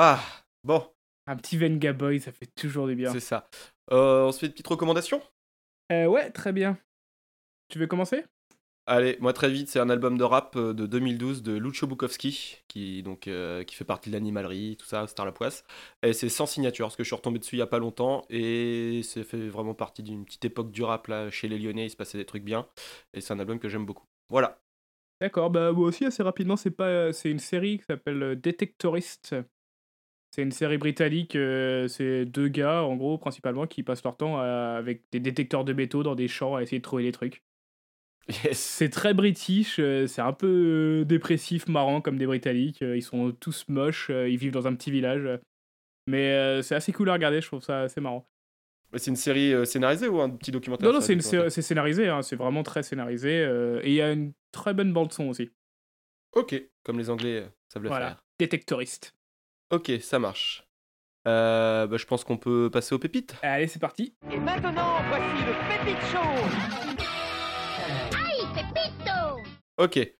Ah, 0.00 0.22
bon, 0.62 0.88
un 1.26 1.34
petit 1.34 1.58
Venga 1.58 1.92
Boy, 1.92 2.20
ça 2.20 2.30
fait 2.30 2.46
toujours 2.54 2.86
du 2.86 2.94
bien. 2.94 3.12
c'est 3.12 3.18
ça. 3.18 3.48
Euh, 3.90 4.26
on 4.26 4.32
se 4.32 4.38
fait 4.38 4.46
une 4.46 4.52
petite 4.52 4.68
recommandation? 4.68 5.20
Euh, 5.90 6.06
ouais, 6.06 6.30
très 6.30 6.52
bien. 6.52 6.78
Tu 7.68 7.80
veux 7.80 7.88
commencer? 7.88 8.24
Allez, 8.86 9.16
moi 9.18 9.32
très 9.32 9.50
vite, 9.50 9.68
c'est 9.68 9.80
un 9.80 9.90
album 9.90 10.16
de 10.16 10.22
rap 10.22 10.54
euh, 10.54 10.72
de 10.72 10.86
2012 10.86 11.42
de 11.42 11.58
Lucio 11.58 11.88
Bukowski, 11.88 12.58
qui, 12.68 13.02
donc, 13.02 13.26
euh, 13.26 13.64
qui 13.64 13.74
fait 13.74 13.84
partie 13.84 14.10
de 14.10 14.14
l'animalerie, 14.14 14.76
tout 14.78 14.86
ça, 14.86 15.04
Star 15.08 15.26
La 15.26 15.32
Poisse. 15.32 15.64
Et 16.04 16.12
c'est 16.12 16.28
sans 16.28 16.46
signature, 16.46 16.86
parce 16.86 16.94
que 16.94 17.02
je 17.02 17.08
suis 17.08 17.16
retombé 17.16 17.40
dessus 17.40 17.56
il 17.56 17.58
y 17.58 17.62
a 17.62 17.66
pas 17.66 17.80
longtemps, 17.80 18.24
et 18.30 19.00
c'est 19.02 19.24
fait 19.24 19.48
vraiment 19.48 19.74
partie 19.74 20.04
d'une 20.04 20.24
petite 20.24 20.44
époque 20.44 20.70
du 20.70 20.84
rap, 20.84 21.08
là, 21.08 21.28
chez 21.32 21.48
les 21.48 21.58
Lyonnais, 21.58 21.86
il 21.86 21.90
se 21.90 21.96
passait 21.96 22.18
des 22.18 22.24
trucs 22.24 22.44
bien, 22.44 22.68
et 23.14 23.20
c'est 23.20 23.34
un 23.34 23.40
album 23.40 23.58
que 23.58 23.68
j'aime 23.68 23.84
beaucoup. 23.84 24.06
Voilà. 24.30 24.60
D'accord, 25.20 25.50
bah 25.50 25.72
moi 25.72 25.88
aussi 25.88 26.04
assez 26.04 26.22
rapidement, 26.22 26.56
c'est 26.56 26.70
pas 26.70 27.12
c'est 27.12 27.32
une 27.32 27.40
série 27.40 27.78
qui 27.78 27.84
s'appelle 27.84 28.40
Detectorist. 28.40 29.34
C'est 30.30 30.42
une 30.42 30.52
série 30.52 30.78
britannique, 30.78 31.36
euh, 31.36 31.88
c'est 31.88 32.24
deux 32.26 32.48
gars 32.48 32.82
en 32.84 32.96
gros 32.96 33.16
principalement 33.18 33.66
qui 33.66 33.82
passent 33.82 34.04
leur 34.04 34.16
temps 34.16 34.38
à- 34.38 34.74
avec 34.78 35.02
des 35.10 35.20
détecteurs 35.20 35.64
de 35.64 35.72
métaux 35.72 36.02
dans 36.02 36.14
des 36.14 36.28
champs 36.28 36.54
à 36.56 36.62
essayer 36.62 36.78
de 36.78 36.82
trouver 36.82 37.02
des 37.04 37.12
trucs. 37.12 37.42
Yes. 38.44 38.58
C'est 38.58 38.90
très 38.90 39.14
british, 39.14 39.78
euh, 39.78 40.06
c'est 40.06 40.20
un 40.20 40.34
peu 40.34 41.00
euh, 41.00 41.04
dépressif, 41.06 41.66
marrant 41.66 42.02
comme 42.02 42.18
des 42.18 42.26
britanniques, 42.26 42.82
ils 42.82 43.02
sont 43.02 43.32
tous 43.32 43.64
moches, 43.68 44.10
ils 44.10 44.36
vivent 44.36 44.52
dans 44.52 44.66
un 44.66 44.74
petit 44.74 44.90
village. 44.90 45.26
Mais 46.06 46.62
c'est 46.62 46.74
assez 46.74 46.92
cool 46.92 47.08
à 47.10 47.14
regarder, 47.14 47.40
je 47.40 47.46
trouve 47.46 47.62
ça 47.62 47.82
assez 47.82 48.00
marrant. 48.00 48.28
C'est 48.96 49.10
une 49.10 49.16
série 49.16 49.54
scénarisée 49.66 50.08
ou 50.08 50.20
un 50.20 50.30
petit 50.30 50.50
documentaire 50.50 50.88
Non, 50.88 50.94
non, 50.94 51.00
c'est 51.02 51.60
scénarisé, 51.62 52.08
hein, 52.08 52.22
c'est 52.22 52.36
vraiment 52.36 52.62
très 52.62 52.82
scénarisé. 52.82 53.40
euh, 53.44 53.80
et 53.82 53.88
il 53.88 53.94
y 53.94 54.00
a 54.02 54.12
une 54.12 54.32
très 54.52 54.72
bonne 54.72 54.92
bande-son 54.94 55.28
aussi. 55.28 55.50
Ok, 56.32 56.54
comme 56.84 56.98
les 56.98 57.10
Anglais 57.10 57.46
savent 57.68 57.82
le 57.82 57.88
Voilà, 57.90 58.06
faire. 58.08 58.24
Detectorist. 58.40 59.14
Ok, 59.70 59.92
ça 60.00 60.18
marche. 60.18 60.64
Euh, 61.26 61.86
bah, 61.86 61.98
je 61.98 62.06
pense 62.06 62.24
qu'on 62.24 62.38
peut 62.38 62.70
passer 62.72 62.94
aux 62.94 62.98
pépites. 62.98 63.34
Allez, 63.42 63.66
c'est 63.68 63.78
parti. 63.78 64.14
Et 64.32 64.38
maintenant, 64.38 65.02
voici 65.08 65.44
le 65.44 65.52
Pépite 65.84 66.00
Show 66.10 66.18
Ok. 69.76 70.14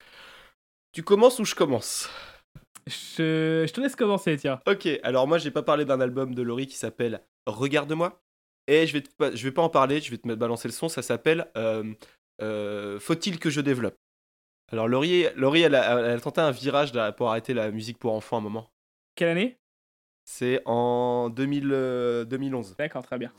Tu 0.92 1.02
commences 1.02 1.38
ou 1.38 1.44
je 1.44 1.54
commence? 1.54 2.10
Je, 2.86 3.64
je 3.66 3.72
te 3.72 3.80
laisse 3.80 3.96
commencer, 3.96 4.36
tiens. 4.36 4.60
Ok, 4.66 4.88
alors 5.02 5.26
moi 5.26 5.38
j'ai 5.38 5.50
pas 5.50 5.62
parlé 5.62 5.84
d'un 5.84 6.00
album 6.00 6.34
de 6.34 6.42
Laurie 6.42 6.66
qui 6.66 6.76
s'appelle 6.76 7.22
Regarde-moi. 7.46 8.22
Et 8.66 8.86
je 8.86 8.92
vais, 8.92 9.02
te 9.02 9.36
je 9.36 9.44
vais 9.44 9.52
pas 9.52 9.62
en 9.62 9.68
parler, 9.68 10.00
je 10.00 10.10
vais 10.10 10.18
te 10.18 10.26
mettre 10.28 10.38
balancer 10.38 10.68
le 10.68 10.72
son, 10.72 10.88
ça 10.88 11.02
s'appelle 11.02 11.50
euh, 11.56 11.94
euh, 12.40 13.00
Faut-il 13.00 13.38
que 13.38 13.50
je 13.50 13.60
développe? 13.60 13.96
Alors 14.70 14.88
Laurie, 14.88 15.26
Laurie 15.36 15.62
elle, 15.62 15.74
a, 15.74 15.98
elle 16.00 16.16
a 16.16 16.20
tenté 16.20 16.40
un 16.40 16.50
virage 16.50 16.92
là, 16.94 17.12
pour 17.12 17.30
arrêter 17.30 17.54
la 17.54 17.70
musique 17.70 17.98
pour 17.98 18.12
enfants 18.14 18.36
à 18.36 18.40
un 18.40 18.42
moment. 18.42 18.70
Quelle 19.18 19.30
année? 19.30 19.58
C'est 20.24 20.62
en 20.64 21.28
2000, 21.28 22.26
2011. 22.30 22.76
D'accord, 22.78 23.02
très 23.02 23.18
bien. 23.18 23.32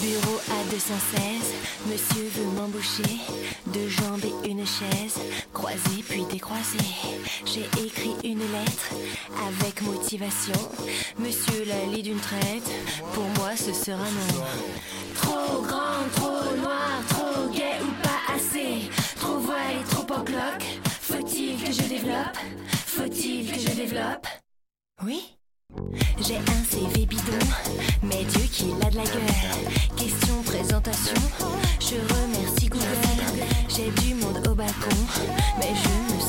Bureau 0.00 0.38
A216, 0.46 1.88
monsieur 1.88 2.28
veut 2.28 2.52
m'embaucher. 2.56 3.02
Deux 3.66 3.88
jambes 3.88 4.22
et 4.24 4.48
une 4.48 4.64
chaise, 4.64 5.18
croisée 5.52 6.04
puis 6.08 6.24
décroisée. 6.30 6.78
J'ai 7.44 7.66
écrit 7.84 8.14
une 8.22 8.38
lettre 8.38 8.94
avec 9.48 9.82
motivation. 9.82 10.54
Monsieur 11.18 11.64
la 11.64 11.84
lit 11.86 12.04
d'une 12.04 12.20
traite, 12.20 12.70
pour 13.12 13.24
moi 13.40 13.56
ce 13.56 13.72
sera 13.72 13.98
non. 13.98 14.44
Trop 15.16 15.62
grand, 15.62 16.08
trop 16.14 16.56
noir, 16.58 17.02
trop 17.08 17.48
gay 17.48 17.80
ou 17.82 17.90
pas. 17.99 17.99
Voilé, 19.50 19.82
trop 19.90 20.14
en 20.14 20.22
cloque. 20.22 20.80
Faut-il 20.84 21.60
que 21.60 21.72
je 21.72 21.88
développe? 21.88 22.36
Faut-il 22.86 23.50
que 23.50 23.58
je 23.58 23.74
développe? 23.74 24.28
Oui 25.04 25.36
j'ai 26.20 26.36
un 26.36 26.64
CV 26.68 27.06
bidon, 27.06 27.46
mais 28.02 28.24
Dieu 28.24 28.42
qu'il 28.52 28.74
a 28.84 28.90
de 28.90 28.96
la 28.96 29.04
gueule. 29.04 29.96
Question 29.96 30.42
présentation, 30.42 31.14
je 31.80 31.96
remercie 32.14 32.68
Google. 32.68 32.84
J'ai 33.68 33.90
du 34.02 34.14
monde 34.14 34.46
au 34.48 34.54
balcon, 34.54 34.96
mais 35.58 35.72
je 35.74 36.14
me 36.14 36.19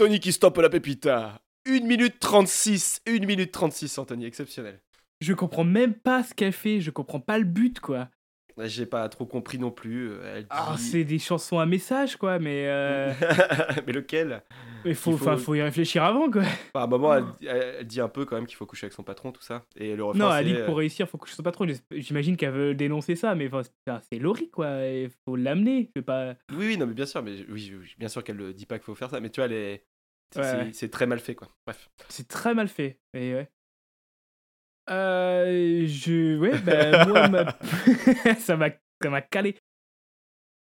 Anthony 0.00 0.20
qui 0.20 0.30
stoppe 0.30 0.58
la 0.58 0.68
pépita. 0.70 1.40
1 1.66 1.80
minute 1.84 2.20
36. 2.20 3.00
1 3.08 3.26
minute 3.26 3.50
36, 3.50 3.98
Anthony, 3.98 4.26
exceptionnel. 4.26 4.80
Je 5.20 5.32
comprends 5.34 5.64
même 5.64 5.92
pas 5.94 6.22
ce 6.22 6.34
qu'elle 6.34 6.52
fait, 6.52 6.80
je 6.80 6.92
comprends 6.92 7.18
pas 7.18 7.36
le 7.36 7.44
but, 7.44 7.80
quoi. 7.80 8.08
J'ai 8.64 8.86
pas 8.86 9.08
trop 9.08 9.24
compris 9.24 9.56
non 9.56 9.70
plus. 9.70 10.10
euh, 10.10 10.42
Ah, 10.50 10.74
c'est 10.76 11.04
des 11.04 11.20
chansons 11.20 11.60
à 11.60 11.66
message, 11.66 12.16
quoi, 12.16 12.40
mais 12.40 12.64
euh, 12.66 13.12
Mais 13.86 13.92
lequel? 13.92 14.42
Il 14.84 14.96
faut, 14.96 15.12
Il 15.12 15.38
faut- 15.38 15.54
y 15.54 15.62
réfléchir 15.62 16.02
avant, 16.02 16.28
quoi. 16.28 16.42
Enfin, 16.42 16.80
À 16.80 16.82
un 16.82 16.86
moment, 16.88 17.14
elle, 17.14 17.86
dit 17.86 18.00
un 18.00 18.08
peu 18.08 18.24
quand 18.24 18.34
même 18.34 18.46
qu'il 18.48 18.56
faut 18.56 18.66
coucher 18.66 18.86
avec 18.86 18.94
son 18.94 19.04
patron, 19.04 19.30
tout 19.30 19.42
ça. 19.42 19.64
Et 19.76 19.94
le 19.94 20.02
refrain, 20.02 20.18
Non, 20.18 20.34
elle 20.34 20.46
dit 20.46 20.54
que 20.54 20.64
pour 20.64 20.74
euh, 20.74 20.78
réussir, 20.78 21.08
faut 21.08 21.20
sois 21.26 21.44
pas 21.44 21.52
trop. 21.52 21.66
J'imagine 21.92 22.36
qu'elle 22.36 22.50
veut 22.52 22.74
dénoncer 22.74 23.14
ça, 23.14 23.36
mais 23.36 23.46
enfin, 23.46 23.62
c'est- 24.10 24.18
Laurie, 24.18 24.50
quoi. 24.50 24.84
Il 24.86 25.10
faut 25.24 25.36
l'amener. 25.36 25.90
Pas. 26.04 26.34
Oui, 26.52 26.66
oui, 26.68 26.76
non, 26.78 26.86
mais 26.88 26.94
bien 26.94 27.06
sûr, 27.06 27.22
mais 27.22 27.36
oui, 27.48 27.72
oui, 27.80 27.94
bien 27.96 28.08
sûr 28.08 28.24
qu'elle 28.24 28.36
ne 28.38 28.50
dit 28.50 28.66
pas 28.66 28.78
qu'il 28.78 28.86
faut 28.86 28.94
faire 28.96 29.10
ça, 29.10 29.20
mais 29.20 29.30
tu 29.30 29.38
vois, 29.40 29.46
elle 29.46 29.52
est- 29.52 29.84
Ouais, 30.36 30.72
c'est- 30.72 30.86
ouais. 30.86 30.90
très 30.90 31.06
mal 31.06 31.18
fait, 31.20 31.34
quoi. 31.34 31.48
Bref. 31.66 31.88
C'est 32.08 32.28
très 32.28 32.54
mal 32.54 32.68
fait. 32.68 32.98
Et 33.14 33.34
ouais. 33.34 33.48
Euh, 34.90 35.86
je. 35.86 36.38
Ouais, 36.38 36.58
bah, 36.60 37.06
moi, 37.06 37.28
ma... 37.28 37.58
ça 38.38 38.56
m'a 38.56 39.20
calé. 39.20 39.56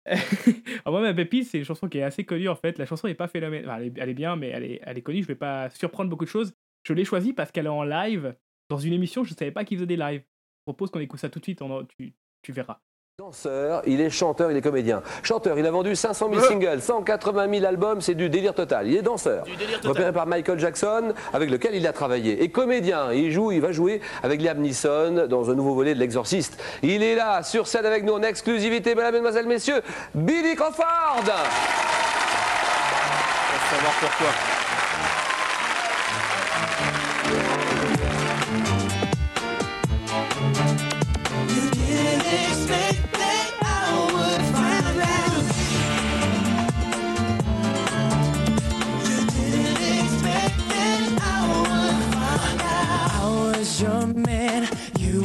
Alors, 0.07 0.21
moi, 0.87 1.01
ma 1.01 1.15
pépite, 1.15 1.47
c'est 1.47 1.59
une 1.59 1.65
chanson 1.65 1.89
qui 1.89 1.99
est 1.99 2.03
assez 2.03 2.25
connue, 2.25 2.49
en 2.49 2.57
fait. 2.57 2.79
La 2.79 2.87
chanson 2.87 3.07
n'est 3.09 3.15
pas 3.15 3.29
phénoménale. 3.29 3.69
Enfin, 3.69 3.79
elle, 3.81 3.87
est, 3.89 3.99
elle 4.01 4.09
est 4.09 4.15
bien, 4.15 4.37
mais 4.37 4.49
elle 4.49 4.65
est, 4.65 4.81
elle 4.83 4.99
est 4.99 5.03
connue. 5.03 5.23
Je 5.23 5.29
vais 5.29 5.35
pas 5.35 5.71
surprendre 5.71 6.11
beaucoup 6.11 6.25
de 6.25 6.31
choses. 6.31 6.55
Je 6.87 6.93
l'ai 6.93 7.05
choisie 7.05 7.33
parce 7.33 7.53
qu'elle 7.53 7.67
est 7.67 7.71
en 7.71 7.85
live 7.85 8.35
dans 8.69 8.79
une 8.79 8.93
émission. 8.93 9.23
Je 9.25 9.35
savais 9.35 9.53
pas 9.53 9.65
qu'ils 9.65 9.79
faisaient 9.79 9.87
des 9.87 9.97
lives. 9.97 10.23
Je 10.23 10.65
propose 10.73 10.91
qu'on 10.91 11.01
écoute 11.01 11.21
ça 11.21 11.29
tout 11.29 11.39
de 11.39 11.45
suite. 11.45 11.63
on 11.63 11.71
en- 11.71 11.85
tu, 11.85 12.13
tu 12.43 12.53
verras. 12.53 12.81
Danseur, 13.23 13.83
il 13.87 14.01
est 14.01 14.11
chanteur, 14.11 14.51
il 14.51 14.57
est 14.57 14.63
comédien. 14.63 15.01
Chanteur, 15.23 15.57
il 15.57 15.65
a 15.65 15.71
vendu 15.71 15.95
500 15.95 16.29
000 16.33 16.45
singles, 16.45 16.83
180 16.83 17.55
000 17.55 17.65
albums, 17.65 18.01
c'est 18.01 18.17
du 18.17 18.29
délire 18.29 18.53
total. 18.53 18.89
Il 18.89 18.97
est 18.97 19.03
danseur, 19.03 19.45
Du 19.45 19.55
délire 19.55 19.77
total. 19.77 19.91
repéré 19.91 20.13
par 20.13 20.27
Michael 20.27 20.59
Jackson, 20.59 21.13
avec 21.33 21.49
lequel 21.49 21.77
il 21.77 21.87
a 21.87 21.93
travaillé. 21.93 22.43
Et 22.43 22.49
comédien, 22.49 23.13
il 23.13 23.31
joue, 23.31 23.53
il 23.53 23.61
va 23.61 23.71
jouer 23.71 24.01
avec 24.25 24.43
Liam 24.43 24.59
Neeson 24.59 25.29
dans 25.29 25.53
un 25.53 25.55
nouveau 25.55 25.73
volet 25.73 25.95
de 25.95 26.01
L'Exorciste. 26.01 26.61
Il 26.83 27.05
est 27.05 27.15
là, 27.15 27.45
sur 27.45 27.69
scène 27.69 27.87
avec 27.87 28.03
nous 28.03 28.15
en 28.15 28.23
exclusivité, 28.25 28.97
mesdames, 28.97 29.13
mesdemoiselles, 29.13 29.47
messieurs, 29.47 29.83
Billy 30.17 30.57
Crawford 30.57 31.23
Pour 31.23 31.31
savoir 33.71 33.93
pourquoi. 34.01 34.62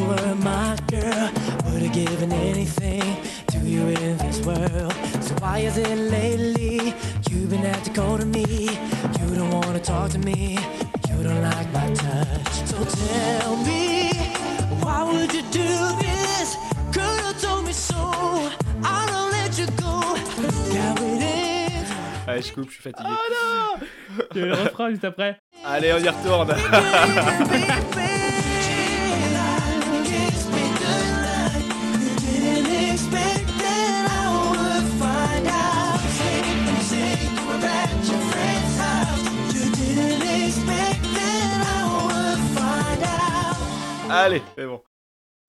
Were 0.07 0.35
my 0.35 0.77
girl. 0.87 1.29
Would 1.65 1.81
have 1.83 1.93
given 1.93 2.31
anything 2.31 3.17
to 3.51 3.59
you 3.59 3.81
in 3.87 4.17
this 4.17 4.39
world. 4.45 4.93
So 5.21 5.33
why 5.39 5.59
is 5.59 5.77
it 5.77 5.97
lately 5.97 6.93
you've 7.29 7.49
been 7.49 7.65
acting 7.65 7.93
cold 7.93 8.21
to 8.21 8.25
me? 8.25 8.69
You 9.19 9.35
don't 9.35 9.51
wanna 9.51 9.79
talk 9.79 10.11
to 10.11 10.19
me. 10.19 10.57
You 11.09 11.23
don't 11.23 11.41
like 11.41 11.69
my 11.73 11.93
touch. 11.93 12.53
So 12.71 12.77
tell 12.83 13.55
me. 13.57 14.11
Why 14.83 15.03
would 15.03 15.33
you 15.33 15.43
do 15.51 15.71
this? 16.05 16.55
Could've 16.93 17.41
told 17.41 17.65
me 17.65 17.73
so. 17.73 18.01
I 18.83 18.99
don't 19.11 19.31
let 19.31 19.57
you 19.59 19.67
go. 19.77 19.93
Allez, 22.27 22.41
je 22.41 22.53
coupe, 22.53 22.69
je 22.69 22.73
suis 22.73 22.83
fatigué. 22.83 23.09
Oh 23.09 23.79
non 23.79 23.87
Il 24.35 24.41
y 24.41 24.43
a 24.43 24.45
le 24.47 24.53
refrain 24.53 24.89
juste 24.89 25.05
après. 25.05 25.39
Allez, 25.63 25.93
on 25.93 25.99
y 25.99 26.09
retourne. 26.09 26.53
Allez, 44.17 44.41
c'est 44.57 44.65
bon. 44.65 44.81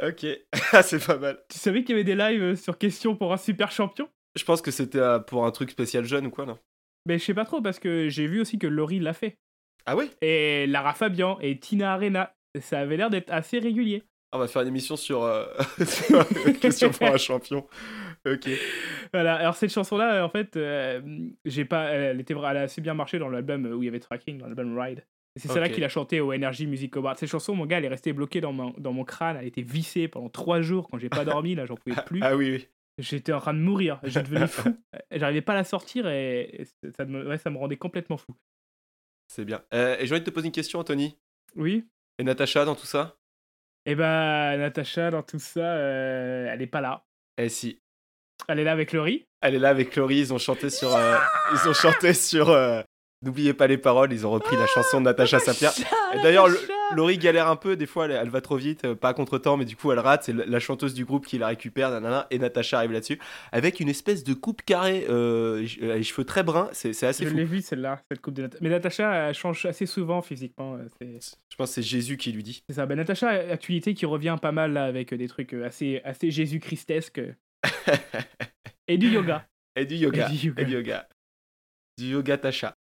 Ok, 0.02 0.26
Ah, 0.72 0.82
c'est 0.82 1.04
pas 1.04 1.16
mal. 1.16 1.42
Tu 1.48 1.58
savais 1.58 1.82
qu'il 1.82 1.90
y 1.90 1.94
avait 1.94 2.04
des 2.04 2.14
lives 2.14 2.42
euh, 2.42 2.54
sur 2.54 2.76
question 2.76 3.16
pour 3.16 3.32
un 3.32 3.38
super 3.38 3.70
champion? 3.70 4.08
Je 4.36 4.44
pense 4.44 4.60
que 4.60 4.70
c'était 4.70 4.98
euh, 4.98 5.18
pour 5.18 5.46
un 5.46 5.50
truc 5.50 5.70
spécial 5.70 6.04
jeune 6.04 6.26
ou 6.26 6.30
quoi, 6.30 6.44
non? 6.44 6.58
Mais 7.06 7.18
je 7.18 7.24
sais 7.24 7.34
pas 7.34 7.46
trop 7.46 7.62
parce 7.62 7.78
que 7.78 8.10
j'ai 8.10 8.26
vu 8.26 8.42
aussi 8.42 8.58
que 8.58 8.66
Laurie 8.66 9.00
l'a 9.00 9.14
fait. 9.14 9.38
Ah 9.86 9.96
oui 9.96 10.10
Et 10.20 10.66
Lara 10.66 10.92
Fabian 10.92 11.38
et 11.40 11.58
Tina 11.58 11.94
Arena. 11.94 12.34
Ça 12.60 12.80
avait 12.80 12.98
l'air 12.98 13.08
d'être 13.08 13.32
assez 13.32 13.58
régulier. 13.58 14.02
On 14.32 14.38
va 14.38 14.48
faire 14.48 14.60
une 14.60 14.68
émission 14.68 14.96
sur, 14.96 15.22
euh, 15.22 15.46
sur 15.86 16.26
question 16.60 16.90
pour 16.90 17.06
un 17.06 17.16
champion. 17.16 17.66
Ok. 18.26 18.50
Voilà, 19.14 19.36
alors 19.36 19.56
cette 19.56 19.72
chanson-là, 19.72 20.22
en 20.22 20.28
fait, 20.28 20.56
euh, 20.56 21.00
j'ai 21.46 21.64
pas, 21.64 21.84
elle, 21.84 22.20
était, 22.20 22.34
elle 22.34 22.56
a 22.56 22.62
assez 22.62 22.82
bien 22.82 22.92
marché 22.92 23.18
dans 23.18 23.30
l'album 23.30 23.64
où 23.64 23.82
il 23.82 23.86
y 23.86 23.88
avait 23.88 24.00
Tracking, 24.00 24.36
dans 24.36 24.46
l'album 24.46 24.78
Ride. 24.78 25.06
Et 25.39 25.40
C'est 25.40 25.48
celle-là 25.48 25.69
Ok. 25.69 25.73
qu'il 25.74 25.85
a 25.85 25.89
chanté 25.89 26.20
au 26.20 26.32
Energy 26.32 26.66
Music 26.66 26.97
Award. 26.97 27.16
Cette 27.16 27.28
chanson, 27.31 27.55
mon 27.55 27.65
gars, 27.65 27.78
elle 27.78 27.85
est 27.85 27.89
restée 27.89 28.12
bloquée 28.12 28.40
dans 28.40 28.52
mon, 28.52 28.74
dans 28.77 28.93
mon 28.93 29.05
crâne. 29.05 29.36
Elle 29.36 29.47
était 29.47 29.62
vissée 29.62 30.09
pendant 30.09 30.28
trois 30.28 30.60
jours 30.62 30.89
quand 30.90 30.98
j'ai 30.98 31.09
pas 31.09 31.24
dormi. 31.24 31.55
Là, 31.55 31.65
j'en 31.65 31.77
pouvais 31.77 31.94
plus. 32.06 32.20
Ah 32.23 32.36
oui, 32.36 32.51
oui. 32.51 32.69
J'étais 32.98 33.32
en 33.32 33.39
train 33.39 33.55
de 33.55 33.60
mourir. 33.60 34.01
J'ai 34.02 34.23
devenu 34.24 34.48
fou. 34.48 34.77
J'arrivais 35.12 35.43
pas 35.43 35.52
à 35.52 35.56
la 35.56 35.65
sortir 35.65 36.09
et 36.09 36.65
ça 36.97 37.05
me, 37.05 37.28
ouais, 37.28 37.39
ça 37.39 37.51
me 37.51 37.56
rendait 37.59 37.77
complètement 37.77 38.16
fou. 38.16 38.35
C'est 39.28 39.44
bien. 39.44 39.62
Euh, 39.73 39.97
et 40.01 40.06
j'ai 40.06 40.15
envie 40.15 40.20
de 40.23 40.27
te 40.27 40.31
poser 40.35 40.47
une 40.47 40.52
question, 40.52 40.81
Anthony. 40.81 41.16
Oui. 41.55 41.85
Et 42.19 42.24
Natacha 42.24 42.65
dans 42.65 42.74
tout 42.74 42.86
ça? 42.86 43.16
Et 43.86 43.94
bah, 43.94 44.56
Natacha, 44.56 45.10
dans 45.12 45.23
tout 45.23 45.39
ça, 45.39 45.60
euh, 45.60 46.48
elle 46.51 46.60
est 46.62 46.66
pas 46.66 46.81
là. 46.81 47.05
Eh 47.40 47.48
si. 47.48 47.78
Elle 48.48 48.59
est 48.59 48.65
là 48.65 48.73
avec 48.73 48.93
Laurie. 48.93 49.24
Elle 49.40 49.55
est 49.55 49.59
là 49.60 49.69
avec 49.69 49.94
Laurie, 49.94 50.19
ils 50.19 50.35
ont 50.35 50.39
chanté 50.39 50.69
sur. 50.70 50.93
euh, 50.94 51.16
ils 51.52 51.69
ont 51.69 51.74
chanté 51.74 52.12
sur. 52.15 52.51
N'oubliez 53.22 53.52
pas 53.52 53.66
les 53.66 53.78
paroles, 53.78 54.12
ils 54.12 54.24
ont 54.26 54.30
repris 54.30 54.54
la 54.56 54.66
chanson 54.68 55.00
de 55.00 55.06
Natacha 55.06 55.40
Saint-Pierre. 55.40 55.72
D'ailleurs, 56.22 56.46
le- 56.46 56.56
Laurie 56.94 57.18
galère 57.18 57.48
un 57.48 57.56
peu, 57.56 57.76
des 57.76 57.84
fois 57.86 58.04
elle, 58.06 58.12
elle 58.12 58.30
va 58.30 58.40
trop 58.40 58.56
vite, 58.56 58.84
euh, 58.84 58.94
pas 58.94 59.12
contre 59.12 59.36
temps, 59.38 59.56
mais 59.56 59.64
du 59.64 59.74
coup 59.76 59.90
elle 59.92 59.98
rate. 59.98 60.22
C'est 60.22 60.32
la, 60.32 60.60
chanteuse 60.60 60.94
du 60.94 61.04
groupe 61.04 61.26
qui 61.26 61.36
la 61.36 61.48
récupère, 61.48 61.90
nanana, 61.90 62.26
et 62.30 62.38
Natacha 62.38 62.78
arrive 62.78 62.92
là-dessus 62.92 63.18
avec 63.52 63.80
une 63.80 63.88
espèce 63.88 64.22
de 64.24 64.32
coupe 64.34 64.62
carrée, 64.62 65.04
euh, 65.10 65.66
les 65.80 66.02
cheveux 66.04 66.24
très 66.24 66.42
bruns. 66.44 66.68
C'est 66.72 66.90
assez 67.02 67.24
Je 67.28 67.34
l'ai 67.34 67.44
vu 67.44 67.60
celle-là, 67.60 68.00
cette 68.10 68.20
coupe 68.22 68.34
de 68.34 68.42
Natacha. 68.42 68.58
Mais 68.62 68.70
Natacha, 68.70 69.28
elle 69.28 69.34
change 69.34 69.66
assez 69.66 69.84
souvent 69.84 70.22
physiquement. 70.22 70.76
euh, 70.76 70.86
C'est 71.00 71.36
Je 71.50 71.56
pense 71.56 71.70
que 71.70 71.74
c'est 71.74 71.82
Jésus 71.82 72.16
qui 72.16 72.30
lui 72.32 72.44
dit. 72.44 72.62
c'est 72.68 72.76
ça. 72.76 72.86
Ben, 72.86 72.94
Natacha, 72.94 73.28
actualité 73.30 73.94
qui 73.94 74.06
revient 74.06 74.36
pas 74.40 74.52
mal 74.52 74.72
là 74.72 74.84
avec 74.84 75.12
euh, 75.12 75.16
des 75.18 75.28
trucs 75.28 75.52
assez, 75.54 76.00
assez 76.04 76.30
Jésus-Christesques. 76.30 77.20
Et 78.86 78.96
du 78.96 79.08
yoga. 79.10 79.44
Et 79.76 79.84
du 79.84 79.96
yoga. 79.96 80.28
Et 80.30 80.36
du 80.36 80.46
yoga. 80.46 80.62
Et 80.62 80.64
du 80.64 80.72
yoga. 80.72 81.08
Du 81.98 82.06
yoga 82.06 82.38
Tacha. 82.38 82.74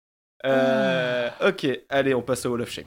Euh, 0.44 1.30
Ok, 1.40 1.66
allez, 1.88 2.14
on 2.14 2.22
passe 2.22 2.44
au 2.46 2.50
Wall 2.50 2.62
of 2.62 2.70
Shame. 2.70 2.84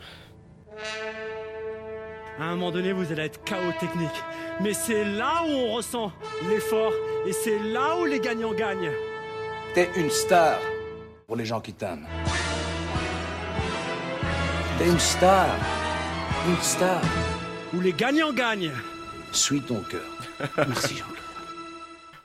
À 2.40 2.44
un 2.44 2.50
moment 2.52 2.72
donné, 2.72 2.92
vous 2.94 3.12
allez 3.12 3.24
être 3.24 3.44
chaos 3.44 3.72
technique. 3.80 4.24
Mais 4.62 4.74
c'est 4.74 5.04
là 5.06 5.42
où 5.44 5.50
on 5.50 5.74
ressent 5.74 6.12
l'effort 6.50 6.94
et 7.26 7.32
c'est 7.34 7.60
là 7.60 7.98
où 8.00 8.06
les 8.06 8.20
gagnants 8.20 8.54
gagnent. 8.54 8.92
T'es 9.74 9.90
une 9.96 10.10
star 10.10 10.60
pour 11.26 11.36
les 11.36 11.46
gens 11.46 11.60
qui 11.62 11.74
t'aiment. 11.74 12.08
T'es 14.78 14.86
une 14.88 15.00
star. 15.00 15.48
Une 16.48 16.58
star. 16.62 17.02
Où 17.74 17.82
les 17.82 17.94
gagnants 17.94 18.34
gagnent. 18.34 18.72
Suis 19.32 19.62
ton 19.62 19.82
cœur. 19.82 20.02
Merci 20.68 20.98
Jean. 20.98 21.06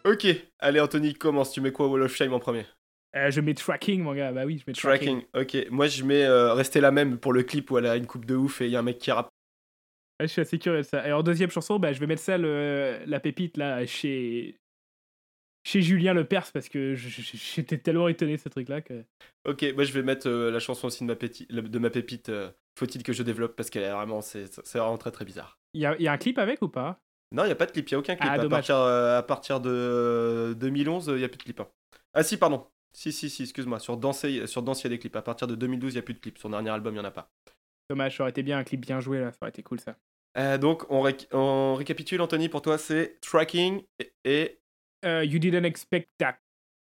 Ok, 0.05 0.27
allez 0.59 0.81
Anthony, 0.81 1.15
commence. 1.15 1.53
Tu 1.53 1.61
mets 1.61 1.71
quoi 1.71 1.87
au 1.87 1.91
Wall 1.91 2.03
of 2.03 2.13
Shame 2.15 2.33
en 2.35 2.41
premier? 2.41 2.67
Euh, 3.15 3.31
je 3.31 3.41
mets 3.41 3.55
tracking, 3.55 4.03
mon 4.03 4.15
gars. 4.15 4.33
Bah 4.33 4.45
oui, 4.47 4.59
je 4.59 4.65
mets 4.67 4.73
tracking. 4.73 5.23
Tracking. 5.35 5.63
Ok, 5.65 5.71
moi 5.71 5.87
je 5.87 6.03
mets 6.05 6.25
euh, 6.25 6.55
rester 6.55 6.81
la 6.81 6.91
même 6.91 7.19
pour 7.19 7.33
le 7.33 7.43
clip 7.43 7.71
où 7.71 7.79
elle 7.79 7.87
a 7.87 7.97
une 7.97 8.07
coupe 8.07 8.25
de 8.25 8.35
ouf 8.35 8.61
et 8.61 8.67
il 8.67 8.71
y 8.71 8.77
a 8.77 8.79
un 8.79 8.83
mec 8.83 8.99
qui 8.99 9.11
rappe. 9.11 9.29
Ouais, 10.21 10.27
je 10.27 10.33
suis 10.33 10.41
assez 10.41 10.59
curieux 10.59 10.79
de 10.79 10.83
ça. 10.83 11.07
Et 11.07 11.13
en 11.13 11.23
deuxième 11.23 11.51
chanson, 11.51 11.79
bah, 11.79 11.93
je 11.93 12.01
vais 12.01 12.07
mettre 12.07 12.23
celle, 12.23 12.45
euh, 12.45 13.03
la 13.07 13.21
pépite 13.21 13.57
là, 13.57 13.85
chez. 13.87 14.57
Chez 15.65 15.81
Julien 15.81 16.13
Lepers, 16.13 16.51
parce 16.53 16.69
que 16.69 16.95
j'étais 16.97 17.79
tellement 17.79 18.09
étonné 18.09 18.37
de 18.37 18.41
ce 18.41 18.49
truc-là 18.49 18.81
que. 18.81 19.05
Ok, 19.45 19.65
moi 19.77 19.85
je 19.85 19.93
vais 19.93 20.03
mettre 20.03 20.29
euh, 20.29 20.51
la 20.51 20.59
chanson 20.59 20.89
aussi 20.89 21.05
de 21.05 21.09
ma, 21.09 21.15
péti- 21.15 21.47
de 21.49 21.79
ma 21.79 21.89
pépite. 21.91 22.33
Faut-il 22.77 23.03
que 23.05 23.13
je 23.13 23.23
développe 23.23 23.55
parce 23.55 23.71
qu'elle 23.71 23.85
est 23.85 23.93
vraiment, 23.93 24.23
c'est 24.23 24.47
vraiment 24.75 24.99
très 24.99 25.13
très 25.13 25.25
bizarre. 25.25 25.61
Il 25.75 25.81
y 25.83 25.87
a, 25.87 25.97
y 26.01 26.09
a 26.09 26.13
un 26.13 26.19
clip 26.19 26.39
avec 26.39 26.63
ou 26.63 26.69
pas? 26.69 26.99
Non, 27.31 27.45
il 27.45 27.47
n'y 27.47 27.53
a 27.53 27.57
pas 27.57 27.67
de 27.67 27.71
clip, 27.71 27.89
il 27.89 27.95
n'y 27.95 27.97
a 27.97 27.99
aucun 28.01 28.17
clip. 28.17 28.29
Ah, 28.29 28.33
à, 28.35 28.49
partir, 28.49 28.77
euh, 28.77 29.19
à 29.19 29.23
partir 29.23 29.61
de 29.61 29.71
euh, 29.71 30.55
2011, 30.55 31.07
il 31.09 31.15
n'y 31.19 31.25
a 31.25 31.29
plus 31.29 31.39
de 31.39 31.43
clip. 31.45 31.61
hein. 31.61 31.69
Ah 32.13 32.23
si, 32.25 32.37
pardon. 32.37 32.67
Si, 32.95 33.13
si, 33.13 33.31
si, 33.31 33.43
excuse-moi. 33.45 33.79
Sur 33.79 33.97
Danser, 33.97 34.47
sur 34.47 34.63
Danse, 34.63 34.81
il 34.83 34.85
y 34.85 34.87
a 34.87 34.91
des 34.91 34.99
clips. 34.99 35.17
À 35.17 35.23
partir 35.23 35.47
de 35.47 35.55
2012, 35.55 35.93
il 35.93 35.97
n'y 35.97 35.99
a 35.99 36.03
plus 36.03 36.15
de 36.15 36.19
clip. 36.21 36.39
Son 36.39 36.51
dernier 36.51 36.71
album, 36.71 36.95
il 36.95 36.99
n'y 36.99 37.05
en 37.05 37.09
a 37.09 37.11
pas. 37.11 37.31
Dommage, 37.91 38.17
ça 38.17 38.23
aurait 38.25 38.31
été 38.31 38.43
bien 38.43 38.59
un 38.59 38.65
clip 38.65 38.81
bien 38.81 39.01
joué 39.01 39.21
là, 39.21 39.33
ça 39.33 39.39
aurait 39.43 39.51
été 39.51 39.63
cool 39.63 39.81
ça. 39.81 39.97
Euh, 40.39 40.57
donc, 40.57 40.91
on, 40.91 41.03
réc- 41.05 41.27
on 41.33 41.75
récapitule, 41.75 42.21
Anthony, 42.23 42.49
pour 42.49 42.63
toi, 42.63 42.79
c'est 42.79 43.19
Tracking 43.21 43.83
et... 43.99 44.13
et... 44.25 44.59
Euh, 45.05 45.25
you 45.25 45.39
didn't 45.41 45.65
expect 45.65 46.09
that, 46.19 46.39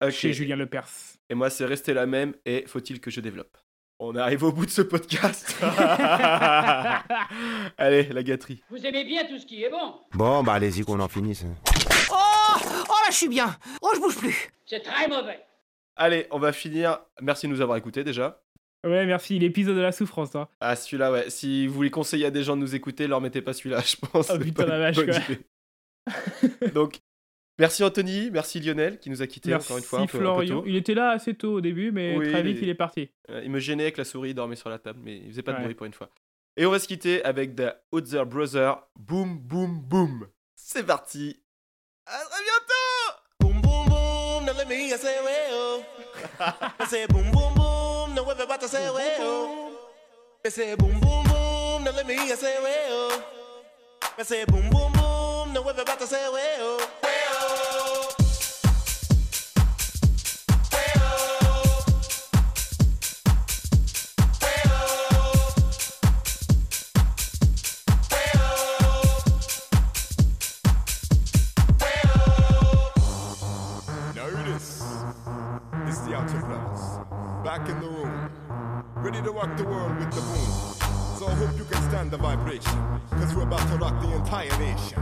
ok. 0.02 0.10
chez 0.10 0.32
Julien 0.32 0.56
Lepers. 0.56 0.88
Et 1.28 1.34
moi, 1.34 1.50
c'est 1.50 1.64
Rester 1.66 1.92
la 1.92 2.06
même 2.06 2.34
et 2.46 2.64
Faut-il 2.66 3.00
que 3.00 3.10
je 3.10 3.20
développe 3.20 3.58
On 3.98 4.14
arrive 4.14 4.44
au 4.44 4.52
bout 4.52 4.64
de 4.64 4.70
ce 4.70 4.80
podcast. 4.82 5.54
Allez, 7.78 8.04
la 8.04 8.22
gâterie. 8.22 8.62
Vous 8.70 8.84
aimez 8.86 9.04
bien 9.04 9.24
tout 9.26 9.38
ce 9.38 9.46
qui 9.46 9.62
est 9.64 9.70
bon 9.70 9.94
Bon, 10.12 10.42
bah 10.42 10.54
allez-y 10.54 10.84
qu'on 10.84 11.00
en 11.00 11.08
finisse. 11.08 11.44
Oh 12.10 12.14
Oh 12.88 12.94
là, 13.04 13.10
je 13.10 13.16
suis 13.16 13.28
bien 13.28 13.54
Oh, 13.82 13.90
je 13.94 14.00
bouge 14.00 14.16
plus 14.16 14.50
C'est 14.66 14.80
très 14.80 15.08
mauvais 15.08 15.40
Allez, 15.96 16.26
on 16.30 16.38
va 16.38 16.52
finir. 16.52 16.98
Merci 17.20 17.46
de 17.46 17.52
nous 17.52 17.60
avoir 17.60 17.76
écoutés 17.78 18.04
déjà. 18.04 18.42
Ouais, 18.84 19.06
merci, 19.06 19.38
l'épisode 19.38 19.74
de 19.76 19.80
la 19.80 19.92
souffrance. 19.92 20.36
Hein. 20.36 20.48
Ah, 20.60 20.76
celui-là, 20.76 21.10
ouais. 21.10 21.30
Si 21.30 21.66
vous 21.66 21.74
voulez 21.74 21.90
conseiller 21.90 22.26
à 22.26 22.30
des 22.30 22.44
gens 22.44 22.54
de 22.56 22.60
nous 22.60 22.74
écouter, 22.74 23.08
leur 23.08 23.20
mettez 23.20 23.42
pas 23.42 23.52
celui-là, 23.52 23.80
je 23.84 23.96
pense. 23.96 24.30
Oh, 24.30 24.38
putain, 24.38 24.64
pas 24.64 24.68
la 24.68 24.78
vache, 24.78 24.96
quoi. 25.04 26.66
Donc, 26.74 27.00
merci 27.58 27.82
Anthony, 27.82 28.30
merci 28.30 28.60
Lionel 28.60 29.00
qui 29.00 29.10
nous 29.10 29.22
a 29.22 29.26
quittés 29.26 29.50
Merci 29.50 29.66
encore 29.72 29.78
une 29.78 29.84
fois. 29.84 29.98
Un 30.00 30.06
peu, 30.06 30.18
un 30.18 30.18
peu 30.18 30.18
Florian. 30.18 30.60
tôt. 30.60 30.66
Il 30.68 30.76
était 30.76 30.94
là 30.94 31.10
assez 31.10 31.34
tôt 31.34 31.54
au 31.54 31.60
début, 31.60 31.90
mais 31.90 32.16
Oui, 32.16 32.30
très 32.30 32.42
vite 32.42 32.58
il 32.62 32.68
est 32.68 32.74
parti. 32.74 33.10
Euh, 33.30 33.40
Il 33.42 33.50
me 33.50 33.58
gênait 33.58 33.84
avec 33.84 33.96
la 33.96 34.04
souris, 34.04 34.30
il 34.30 34.34
dormait 34.34 34.54
sur 34.56 34.70
la 34.70 34.78
table, 34.78 35.00
mais 35.02 35.16
il 35.16 35.30
faisait 35.30 35.42
pas 35.42 35.52
de 35.52 35.56
Ouais. 35.58 35.64
bruit 35.64 35.74
pour 35.74 35.86
une 35.86 35.94
fois. 35.94 36.10
Et 36.56 36.64
on 36.64 36.70
va 36.70 36.78
se 36.78 36.86
quitter 36.86 37.24
avec 37.24 37.56
The 37.56 37.74
Other 37.90 38.24
Brother. 38.24 38.86
Boom, 38.98 39.38
boom, 39.38 39.80
boom. 39.80 40.28
C'est 40.54 40.86
parti. 40.86 41.42
À 42.06 42.18
très 42.18 42.42
bientôt. 42.44 43.20
Boom 43.40 43.60
boom 43.60 43.86
boom, 43.88 44.46
I 46.38 46.84
say 46.86 47.06
boom 47.06 47.30
boom 47.30 47.54
boom, 47.54 48.14
now 48.14 48.22
everybody 48.30 48.66
say 48.66 48.90
well. 48.90 49.72
I 50.44 50.48
say 50.48 50.74
boom 50.74 51.00
boom 51.00 51.24
boom, 51.24 51.84
now 51.84 51.90
let 51.92 52.06
me 52.06 52.16
hear 52.18 52.36
say 52.36 52.56
well. 52.62 53.22
I 54.18 54.22
say 54.22 54.44
boom 54.44 54.68
boom 54.70 54.92
boom, 54.92 55.52
now 55.52 55.62
everybody 55.62 56.04
say. 56.06 56.28
Well. 56.32 56.80
Hope 82.10 82.20
you 82.20 82.28
can 82.28 82.60
stand 82.60 82.62
the 82.64 82.70
vibration. 82.70 83.00
Cause 83.10 83.34
we're 83.34 83.42
about 83.42 83.68
to 83.68 83.76
rock 83.76 84.00
the 84.02 84.14
entire 84.14 84.58
nation. 84.58 84.98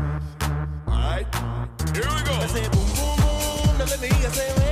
Alright? 0.88 1.26
Here 1.94 2.02
we 2.02 2.22
go. 2.24 2.34
I 2.34 2.46
say 2.46 2.68
boom 2.68 2.86
boom 2.96 3.16
boom, 3.16 3.78
now 3.78 3.84
let 3.84 4.00
me 4.00 4.08
hear 4.08 4.28
you 4.28 4.34
say 4.34 4.63